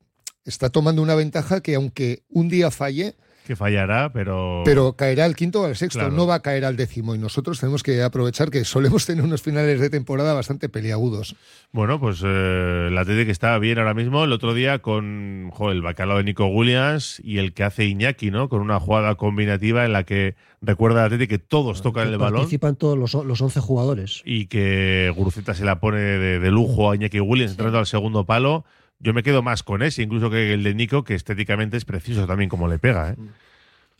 está 0.46 0.70
tomando 0.70 1.02
una 1.02 1.14
ventaja 1.14 1.60
que 1.60 1.74
aunque 1.74 2.22
un 2.30 2.48
día 2.48 2.70
falle, 2.70 3.14
Que 3.48 3.56
fallará, 3.56 4.12
pero. 4.12 4.60
pero 4.66 4.92
caerá 4.92 5.24
al 5.24 5.34
quinto 5.34 5.62
o 5.62 5.64
al 5.64 5.74
sexto, 5.74 6.00
Claro. 6.00 6.14
no 6.14 6.26
va 6.26 6.34
a 6.34 6.42
caer 6.42 6.66
al 6.66 6.76
décimo. 6.76 7.14
Y 7.14 7.18
nosotros 7.18 7.58
tenemos 7.58 7.82
que 7.82 8.02
aprovechar 8.02 8.50
que 8.50 8.62
solemos 8.66 9.06
tener 9.06 9.24
unos 9.24 9.40
finales 9.40 9.80
de 9.80 9.88
temporada 9.88 10.34
bastante 10.34 10.68
peliagudos. 10.68 11.34
Bueno, 11.72 11.98
pues 11.98 12.20
eh, 12.22 12.90
la 12.92 13.00
Atleti 13.00 13.24
que 13.24 13.30
está 13.32 13.58
bien 13.58 13.78
ahora 13.78 13.94
mismo. 13.94 14.22
El 14.22 14.32
otro 14.32 14.52
día 14.52 14.80
con 14.80 15.48
jo, 15.50 15.70
el 15.70 15.80
bacalao 15.80 16.18
de 16.18 16.24
Nico 16.24 16.44
Williams 16.46 17.22
y 17.24 17.38
el 17.38 17.54
que 17.54 17.64
hace 17.64 17.86
Iñaki, 17.86 18.30
¿no? 18.30 18.50
Con 18.50 18.60
una 18.60 18.78
jugada 18.80 19.14
combinativa 19.14 19.86
en 19.86 19.94
la 19.94 20.04
que 20.04 20.34
recuerda 20.60 20.98
a 20.98 21.00
la 21.00 21.06
Atleti 21.06 21.26
que 21.26 21.38
todos 21.38 21.80
tocan 21.80 22.08
el 22.08 22.18
balón. 22.18 22.40
Participan 22.40 22.76
todos 22.76 22.98
los, 22.98 23.14
los 23.24 23.40
11 23.40 23.60
jugadores. 23.60 24.20
y 24.26 24.44
que 24.48 25.10
Guruceta 25.16 25.54
se 25.54 25.64
la 25.64 25.80
pone 25.80 26.00
de, 26.00 26.38
de 26.38 26.50
lujo 26.50 26.90
a 26.90 26.96
Iñaki 26.96 27.20
Williams 27.20 27.52
entrando 27.52 27.78
al 27.78 27.86
segundo 27.86 28.26
palo. 28.26 28.66
Yo 29.00 29.14
me 29.14 29.22
quedo 29.22 29.42
más 29.42 29.62
con 29.62 29.82
ese, 29.82 30.02
incluso 30.02 30.30
que 30.30 30.52
el 30.54 30.62
de 30.64 30.74
Nico, 30.74 31.04
que 31.04 31.14
estéticamente 31.14 31.76
es 31.76 31.84
preciso 31.84 32.26
también 32.26 32.48
como 32.50 32.66
le 32.68 32.78
pega. 32.78 33.10
¿eh? 33.10 33.16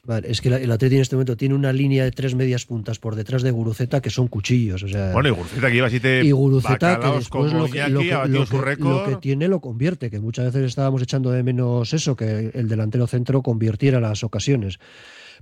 Vale, 0.05 0.31
es 0.31 0.41
que 0.41 0.49
la- 0.49 0.57
el 0.59 0.71
Atleti 0.73 0.95
en 0.97 1.03
este 1.03 1.17
momento 1.17 1.37
tiene 1.37 1.55
una 1.55 1.73
línea 1.73 2.03
de 2.05 2.11
tres 2.13 2.35
medias 2.35 2.65
puntas 2.65 2.99
por 2.99 3.15
detrás 3.15 3.43
de 3.43 3.51
Guruceta 3.51 4.01
que 4.01 4.09
son 4.11 4.27
cuchillos. 4.29 4.83
O 4.83 4.89
sea, 4.89 5.13
Bueno, 5.13 5.29
y 5.29 5.33
Guruceta 5.33 5.69
que 5.69 5.75
lleva 5.75 5.91
siete 5.91 6.23
y 6.25 6.31
Guruceta 6.31 6.99
que 6.99 7.07
después 7.19 7.53
lo 7.53 7.67
que, 7.67 7.89
lo 8.89 9.05
que 9.05 9.17
tiene 9.17 9.49
lo 9.49 9.61
convierte, 9.61 10.09
que 10.11 10.19
muchas 10.19 10.47
veces 10.47 10.65
estábamos 10.65 11.03
echando 11.03 11.31
de 11.31 11.43
menos 11.43 11.93
eso, 11.93 12.17
que 12.17 12.51
el 12.55 12.69
delantero 12.69 13.07
centro 13.07 13.43
convirtiera 13.43 14.01
las 14.01 14.25
ocasiones. 14.25 14.79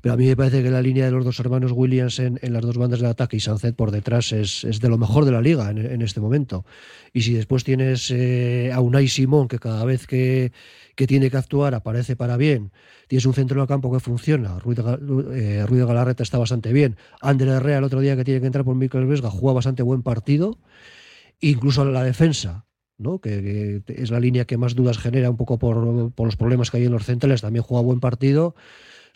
Pero 0.00 0.14
a 0.14 0.16
mí 0.16 0.26
me 0.26 0.36
parece 0.36 0.62
que 0.62 0.70
la 0.70 0.82
línea 0.82 1.06
de 1.06 1.10
los 1.10 1.24
dos 1.24 1.38
hermanos 1.40 1.72
Williams 1.74 2.18
en, 2.18 2.38
las 2.42 2.62
dos 2.62 2.76
bandas 2.76 3.00
del 3.00 3.10
ataque 3.10 3.36
y 3.36 3.40
Sancet 3.40 3.74
por 3.74 3.90
detrás 3.90 4.32
es, 4.32 4.64
es 4.64 4.80
de 4.80 4.88
lo 4.88 4.98
mejor 4.98 5.24
de 5.24 5.32
la 5.32 5.40
liga 5.40 5.70
en, 5.70 6.02
este 6.02 6.20
momento. 6.20 6.64
Y 7.12 7.22
si 7.22 7.34
después 7.34 7.64
tienes 7.64 8.10
eh, 8.10 8.70
a 8.72 8.80
Unai 8.80 9.08
Simón, 9.08 9.48
que 9.48 9.58
cada 9.58 9.84
vez 9.84 10.06
que, 10.06 10.52
que 10.94 11.06
tiene 11.06 11.30
que 11.30 11.36
actuar 11.36 11.74
aparece 11.74 12.16
para 12.16 12.36
bien, 12.36 12.72
tienes 13.08 13.26
un 13.26 13.34
centro 13.34 13.60
del 13.60 13.68
campo 13.68 13.92
que 13.92 14.00
funciona, 14.00 14.58
Ruiz 14.58 14.78
de, 14.78 14.82
eh, 15.34 15.66
Ruiz 15.66 15.80
de 15.80 15.86
Galarreta 15.86 16.22
está 16.22 16.38
bastante 16.38 16.72
bien, 16.72 16.96
Ander 17.20 17.48
Herrera 17.48 17.78
el 17.78 17.84
otro 17.84 18.00
día 18.00 18.16
que 18.16 18.24
tiene 18.24 18.40
que 18.40 18.46
entrar 18.46 18.64
por 18.64 18.74
Mikel 18.74 19.06
Vesga 19.06 19.30
juega 19.30 19.54
bastante 19.54 19.82
buen 19.82 20.02
partido, 20.02 20.58
incluso 21.40 21.84
la 21.84 22.02
defensa. 22.02 22.64
¿no? 22.98 23.20
Que, 23.20 23.82
que 23.84 24.02
es 24.02 24.10
la 24.10 24.20
línea 24.20 24.46
que 24.46 24.56
más 24.56 24.74
dudas 24.74 24.96
genera 24.96 25.28
un 25.28 25.36
poco 25.36 25.58
por, 25.58 26.12
por 26.12 26.26
los 26.26 26.36
problemas 26.36 26.70
que 26.70 26.78
hay 26.78 26.86
en 26.86 26.92
los 26.92 27.04
centrales, 27.04 27.42
también 27.42 27.62
juega 27.62 27.82
buen 27.82 28.00
partido. 28.00 28.54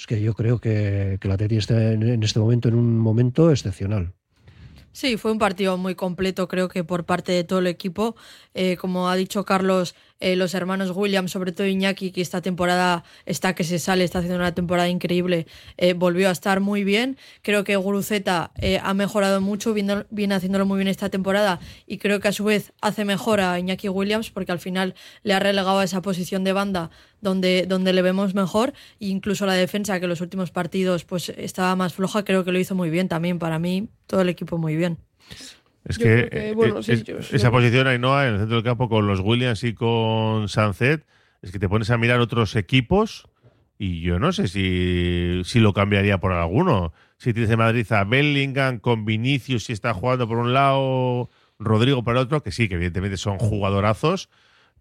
Es 0.00 0.06
que 0.06 0.22
yo 0.22 0.32
creo 0.32 0.58
que, 0.58 1.18
que 1.20 1.28
la 1.28 1.34
Atleti 1.34 1.58
está 1.58 1.92
en, 1.92 2.02
en 2.02 2.22
este 2.22 2.40
momento 2.40 2.68
en 2.68 2.74
un 2.74 2.98
momento 2.98 3.50
excepcional. 3.50 4.14
Sí, 4.92 5.18
fue 5.18 5.30
un 5.30 5.38
partido 5.38 5.76
muy 5.76 5.94
completo, 5.94 6.48
creo 6.48 6.70
que 6.70 6.84
por 6.84 7.04
parte 7.04 7.32
de 7.32 7.44
todo 7.44 7.58
el 7.58 7.66
equipo. 7.66 8.16
Eh, 8.54 8.78
como 8.78 9.10
ha 9.10 9.16
dicho 9.16 9.44
Carlos, 9.44 9.94
eh, 10.20 10.36
los 10.36 10.54
hermanos 10.54 10.92
Williams, 10.94 11.30
sobre 11.32 11.52
todo 11.52 11.66
Iñaki, 11.66 12.12
que 12.12 12.20
esta 12.20 12.40
temporada 12.40 13.02
está 13.26 13.54
que 13.54 13.64
se 13.64 13.78
sale, 13.78 14.04
está 14.04 14.18
haciendo 14.20 14.36
una 14.38 14.54
temporada 14.54 14.88
increíble, 14.88 15.46
eh, 15.76 15.94
volvió 15.94 16.28
a 16.28 16.32
estar 16.32 16.60
muy 16.60 16.84
bien. 16.84 17.16
Creo 17.42 17.64
que 17.64 17.74
Guruceta 17.76 18.52
eh, 18.60 18.78
ha 18.82 18.94
mejorado 18.94 19.40
mucho, 19.40 19.74
viendo- 19.74 20.06
viene 20.10 20.34
haciéndolo 20.34 20.66
muy 20.66 20.76
bien 20.78 20.88
esta 20.88 21.08
temporada 21.08 21.58
y 21.86 21.98
creo 21.98 22.20
que 22.20 22.28
a 22.28 22.32
su 22.32 22.44
vez 22.44 22.72
hace 22.80 23.04
mejor 23.04 23.40
a 23.40 23.58
Iñaki 23.58 23.88
Williams 23.88 24.30
porque 24.30 24.52
al 24.52 24.58
final 24.60 24.94
le 25.22 25.34
ha 25.34 25.40
relegado 25.40 25.78
a 25.80 25.84
esa 25.84 26.02
posición 26.02 26.44
de 26.44 26.52
banda 26.52 26.90
donde, 27.20 27.66
donde 27.66 27.92
le 27.92 28.02
vemos 28.02 28.34
mejor 28.34 28.72
e 29.00 29.06
incluso 29.06 29.46
la 29.46 29.54
defensa 29.54 29.98
que 29.98 30.04
en 30.04 30.10
los 30.10 30.20
últimos 30.20 30.50
partidos 30.50 31.04
pues 31.04 31.30
estaba 31.30 31.74
más 31.76 31.94
floja, 31.94 32.24
creo 32.24 32.44
que 32.44 32.52
lo 32.52 32.58
hizo 32.58 32.74
muy 32.74 32.90
bien 32.90 33.08
también. 33.08 33.38
Para 33.38 33.58
mí, 33.58 33.88
todo 34.06 34.20
el 34.20 34.28
equipo 34.28 34.58
muy 34.58 34.76
bien. 34.76 34.98
Es 35.90 35.98
Yo 35.98 36.04
que, 36.04 36.28
eh, 36.32 36.52
bueno, 36.54 36.78
eh, 36.78 36.82
sí, 36.82 36.92
es- 36.92 37.04
yo- 37.04 37.18
esa 37.18 37.50
posición 37.50 37.86
Ainhoa 37.86 38.26
en 38.26 38.34
el 38.34 38.38
centro 38.40 38.56
del 38.56 38.64
campo 38.64 38.88
con 38.88 39.06
los 39.06 39.20
Williams 39.20 39.62
y 39.64 39.74
con 39.74 40.48
Sancet, 40.48 41.04
es 41.42 41.50
que 41.52 41.58
te 41.58 41.68
pones 41.68 41.90
a 41.90 41.98
mirar 41.98 42.20
otros 42.20 42.54
equipos 42.56 43.28
y 43.78 44.00
yo 44.02 44.18
no 44.18 44.32
sé 44.32 44.46
si, 44.48 45.40
si 45.44 45.58
lo 45.60 45.72
cambiaría 45.72 46.18
por 46.18 46.32
alguno. 46.32 46.92
Si 47.16 47.32
tienes 47.32 47.50
en 47.50 47.58
Madrid 47.58 47.90
a 47.92 48.04
Bellingham 48.04 48.78
con 48.78 49.04
Vinicius 49.04 49.64
si 49.64 49.72
está 49.72 49.92
jugando 49.94 50.28
por 50.28 50.38
un 50.38 50.52
lado, 50.52 51.28
Rodrigo 51.58 52.02
por 52.04 52.14
el 52.16 52.22
otro, 52.22 52.42
que 52.42 52.52
sí, 52.52 52.68
que 52.68 52.74
evidentemente 52.76 53.16
son 53.16 53.38
jugadorazos, 53.38 54.28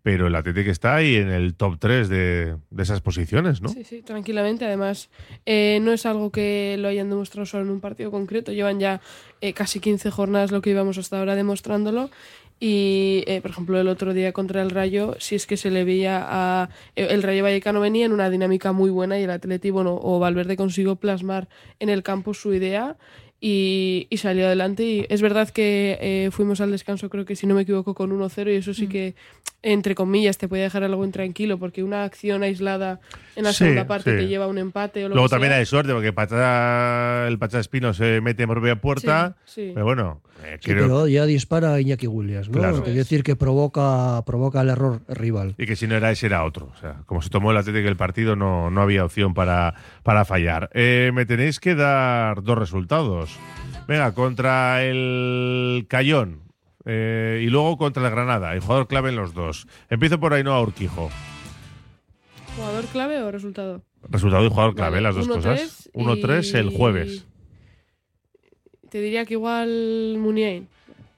pero 0.02 0.28
el 0.28 0.36
Atlético 0.36 0.72
está 0.72 0.96
ahí 0.96 1.16
en 1.16 1.30
el 1.30 1.56
top 1.56 1.78
3 1.80 2.08
de, 2.10 2.56
de 2.70 2.84
esas 2.84 3.02
posiciones, 3.02 3.62
¿no? 3.62 3.70
Sí, 3.70 3.84
sí, 3.84 4.02
tranquilamente. 4.02 4.66
Además, 4.66 5.10
eh, 5.46 5.80
no 5.82 5.92
es 5.92 6.06
algo 6.06 6.32
que 6.32 6.78
lo 6.80 6.88
hayan 6.88 7.10
demostrado 7.10 7.46
solo 7.46 7.64
en 7.66 7.70
un 7.72 7.80
partido 7.82 8.10
concreto. 8.12 8.52
Llevan 8.54 8.80
ya 8.80 9.02
eh, 9.42 9.54
casi 9.54 9.80
15 9.80 10.10
jornadas 10.12 10.52
lo 10.52 10.62
que 10.62 10.70
íbamos 10.70 10.98
hasta 10.98 11.20
ahora 11.20 11.36
demostrándolo. 11.36 12.10
Y, 12.62 13.24
eh, 13.28 13.40
por 13.42 13.52
ejemplo, 13.52 13.80
el 13.80 13.88
otro 13.88 14.14
día 14.14 14.34
contra 14.34 14.62
el 14.62 14.70
Rayo, 14.70 15.16
si 15.20 15.36
es 15.36 15.48
que 15.48 15.56
se 15.56 15.72
le 15.72 15.86
veía 15.86 16.26
a... 16.28 16.70
eh, 16.98 17.08
El 17.12 17.24
Rayo 17.24 17.42
Vallecano 17.44 17.80
venía 17.80 18.06
en 18.06 18.12
una 18.12 18.30
dinámica 18.30 18.74
muy 18.74 18.90
buena 18.90 19.18
y 19.18 19.24
el 19.24 19.30
Atleti, 19.32 19.70
bueno, 19.70 19.98
o 20.02 20.20
Valverde 20.20 20.58
consiguió 20.58 20.98
plasmar 20.98 21.48
en 21.80 21.88
el 21.88 22.04
campo 22.04 22.34
su 22.34 22.54
idea 22.54 22.98
y, 23.40 24.08
y 24.10 24.18
salió 24.18 24.46
adelante. 24.48 24.84
Y 24.84 25.06
es 25.08 25.22
verdad 25.22 25.50
que 25.50 25.98
eh, 26.02 26.30
fuimos 26.32 26.60
al 26.60 26.72
descanso, 26.72 27.10
creo 27.10 27.24
que 27.24 27.38
si 27.38 27.48
no 27.48 27.56
me 27.56 27.62
equivoco, 27.62 27.94
con 27.96 28.12
1-0 28.12 28.52
y 28.52 28.58
eso 28.58 28.74
sí 28.74 28.88
que, 28.88 29.16
entre 29.62 29.94
comillas, 29.96 30.38
te 30.38 30.48
puede 30.48 30.64
dejar 30.64 30.84
algo 30.84 31.04
intranquilo 31.04 31.58
porque 31.58 31.84
una 31.84 32.04
acción 32.06 32.44
aislada 32.44 33.00
en 33.36 33.44
la 33.44 33.52
Sí, 33.52 33.60
segunda 33.60 33.86
parte 33.88 34.12
sí. 34.12 34.18
te 34.18 34.28
lleva 34.28 34.46
a 34.46 34.48
un 34.48 34.58
empate 34.58 35.04
o 35.06 35.10
lo 35.10 35.16
Luego 35.16 35.28
que 35.28 35.32
también 35.34 35.52
sea. 35.52 35.60
hay 35.60 35.66
suerte 35.66 35.92
porque 35.94 36.14
Pachá- 36.14 37.28
el 37.28 37.38
Pachá 37.40 37.60
Espino 37.60 37.94
se 37.94 38.22
mete 38.22 38.48
por 38.48 38.56
propia 38.58 38.76
puerta, 38.80 39.36
Sí, 39.46 39.68
sí. 39.68 39.72
pero 39.74 39.86
bueno, 39.86 40.22
eh, 40.46 40.58
Sí, 40.62 40.72
creo 40.72 40.84
pero 40.84 41.08
ya 41.08 41.26
dispara 41.26 41.74
a 41.74 41.82
Iñaki 41.82 42.08
Williams, 42.08 42.48
¿no? 42.50 42.58
Claro. 42.60 42.84
Quiere 42.84 43.00
decir 43.00 43.24
que 43.24 43.36
provoca, 43.36 44.24
provoca 44.26 44.62
el 44.62 44.70
error 44.70 45.02
rival. 45.10 45.56
y 45.58 45.66
que 45.66 45.76
si 45.76 45.88
no 45.88 45.96
era 45.96 46.10
ese 46.12 46.28
era 46.28 46.46
otro. 46.46 46.72
O 46.74 46.78
sea, 46.80 47.02
como 47.06 47.22
se 47.22 47.30
tomó 47.30 47.52
el 47.52 47.58
Atlético 47.58 47.90
el 47.90 47.98
partido, 47.98 48.36
no, 48.38 48.70
no 48.72 48.82
había 48.82 49.04
opción 49.04 49.34
para, 49.34 49.74
para 50.04 50.24
fallar. 50.26 50.70
Eh, 50.74 51.12
me 51.14 51.26
tenéis 51.26 51.60
que 51.60 51.76
dar 51.76 52.44
dos 52.44 52.58
resultados. 52.58 53.36
Venga, 53.88 54.14
contra 54.14 54.84
el 54.86 55.86
Cayón 55.90 56.42
eh, 56.86 57.42
y 57.44 57.48
luego 57.48 57.78
contra 57.78 58.04
el 58.06 58.12
Granada. 58.12 58.54
El 58.54 58.62
jugador 58.62 58.88
clave 58.88 59.10
en 59.10 59.16
los 59.16 59.34
dos. 59.34 59.68
Empiezo 59.90 60.20
por 60.20 60.34
Ainhoa 60.34 60.62
Urquijo. 60.62 61.10
¿Jugador 62.56 62.86
clave 62.86 63.22
o 63.22 63.32
resultado? 63.32 63.84
Resultado 64.10 64.46
y 64.46 64.50
jugador 64.50 64.76
clave, 64.76 64.92
Vale, 64.98 65.02
las 65.02 65.16
dos 65.16 65.28
1-3 65.28 65.34
cosas. 65.34 65.90
1-3 65.94 66.56
el 66.56 66.72
y- 66.72 66.78
jueves. 66.78 67.26
Te 68.90 69.02
diría 69.02 69.26
que 69.26 69.36
igual 69.36 70.16
Muniain. 70.18 70.68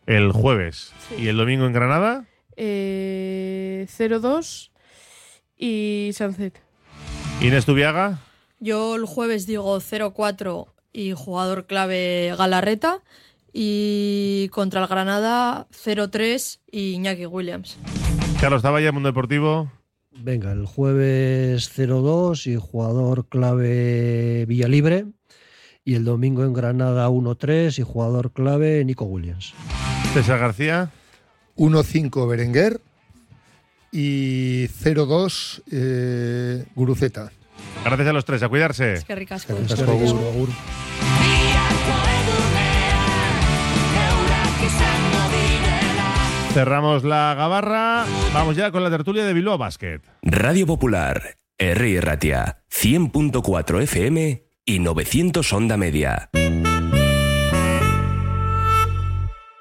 El 0.06 0.32
jueves. 0.32 0.94
Sí. 1.08 1.24
¿Y 1.24 1.28
el 1.30 1.38
domingo 1.38 1.66
en 1.66 1.74
Granada? 1.74 2.26
Eh, 2.58 3.86
0-2 3.88 4.72
y 5.58 6.10
Sancet. 6.14 6.60
Inés 7.40 7.66
Tubiaga. 7.66 8.20
Yo 8.60 8.96
el 8.96 9.06
jueves 9.06 9.48
digo 9.48 9.80
0-4 9.80 10.68
y 10.92 11.14
jugador 11.14 11.66
clave 11.66 12.36
Galarreta. 12.38 13.00
Y 13.54 14.48
contra 14.50 14.82
el 14.82 14.88
Granada 14.88 15.68
0-3 15.72 16.60
y 16.72 16.94
Iñaki 16.94 17.26
Williams. 17.26 17.78
Carlos 18.40 18.62
Zavalla, 18.62 18.92
Mundo 18.92 19.10
Deportivo. 19.10 19.72
Venga, 20.12 20.52
el 20.52 20.66
jueves 20.66 21.72
0-2 21.78 22.48
y 22.48 22.58
jugador 22.58 23.28
clave 23.28 24.46
Villalibre. 24.48 25.06
Y 25.84 25.96
el 25.96 26.06
domingo 26.06 26.44
en 26.44 26.54
Granada 26.54 27.10
1-3 27.10 27.80
y 27.80 27.82
jugador 27.82 28.32
clave 28.32 28.84
Nico 28.86 29.06
Williams. 29.06 29.54
César 30.14 30.40
García. 30.40 30.92
1-5 31.58 32.28
Berenguer 32.28 32.82
y 33.92 34.68
0-2 34.68 35.62
eh, 35.72 36.66
Guruceta. 36.76 37.32
Gracias 37.84 38.08
a 38.08 38.14
los 38.14 38.26
tres, 38.26 38.44
a 38.44 38.50
cuidarse. 38.50 38.94
Es 38.94 39.06
que 39.06 39.16
ricasco. 39.16 39.54
Cerramos 46.54 47.06
la 47.06 47.34
gabarra. 47.34 48.06
Vamos 48.34 48.58
ya 48.58 48.72
con 48.72 48.84
la 48.84 48.90
tertulia 48.90 49.26
de 49.26 49.34
Bilbao 49.34 49.58
Basket. 49.58 50.02
Radio 50.22 50.68
Popular, 50.68 51.38
Herri 51.58 52.00
Ratia, 52.02 52.64
100.4 52.70 53.82
FM 53.84 54.44
y 54.66 54.80
900 54.80 55.54
Onda 55.54 55.78
Media. 55.78 56.30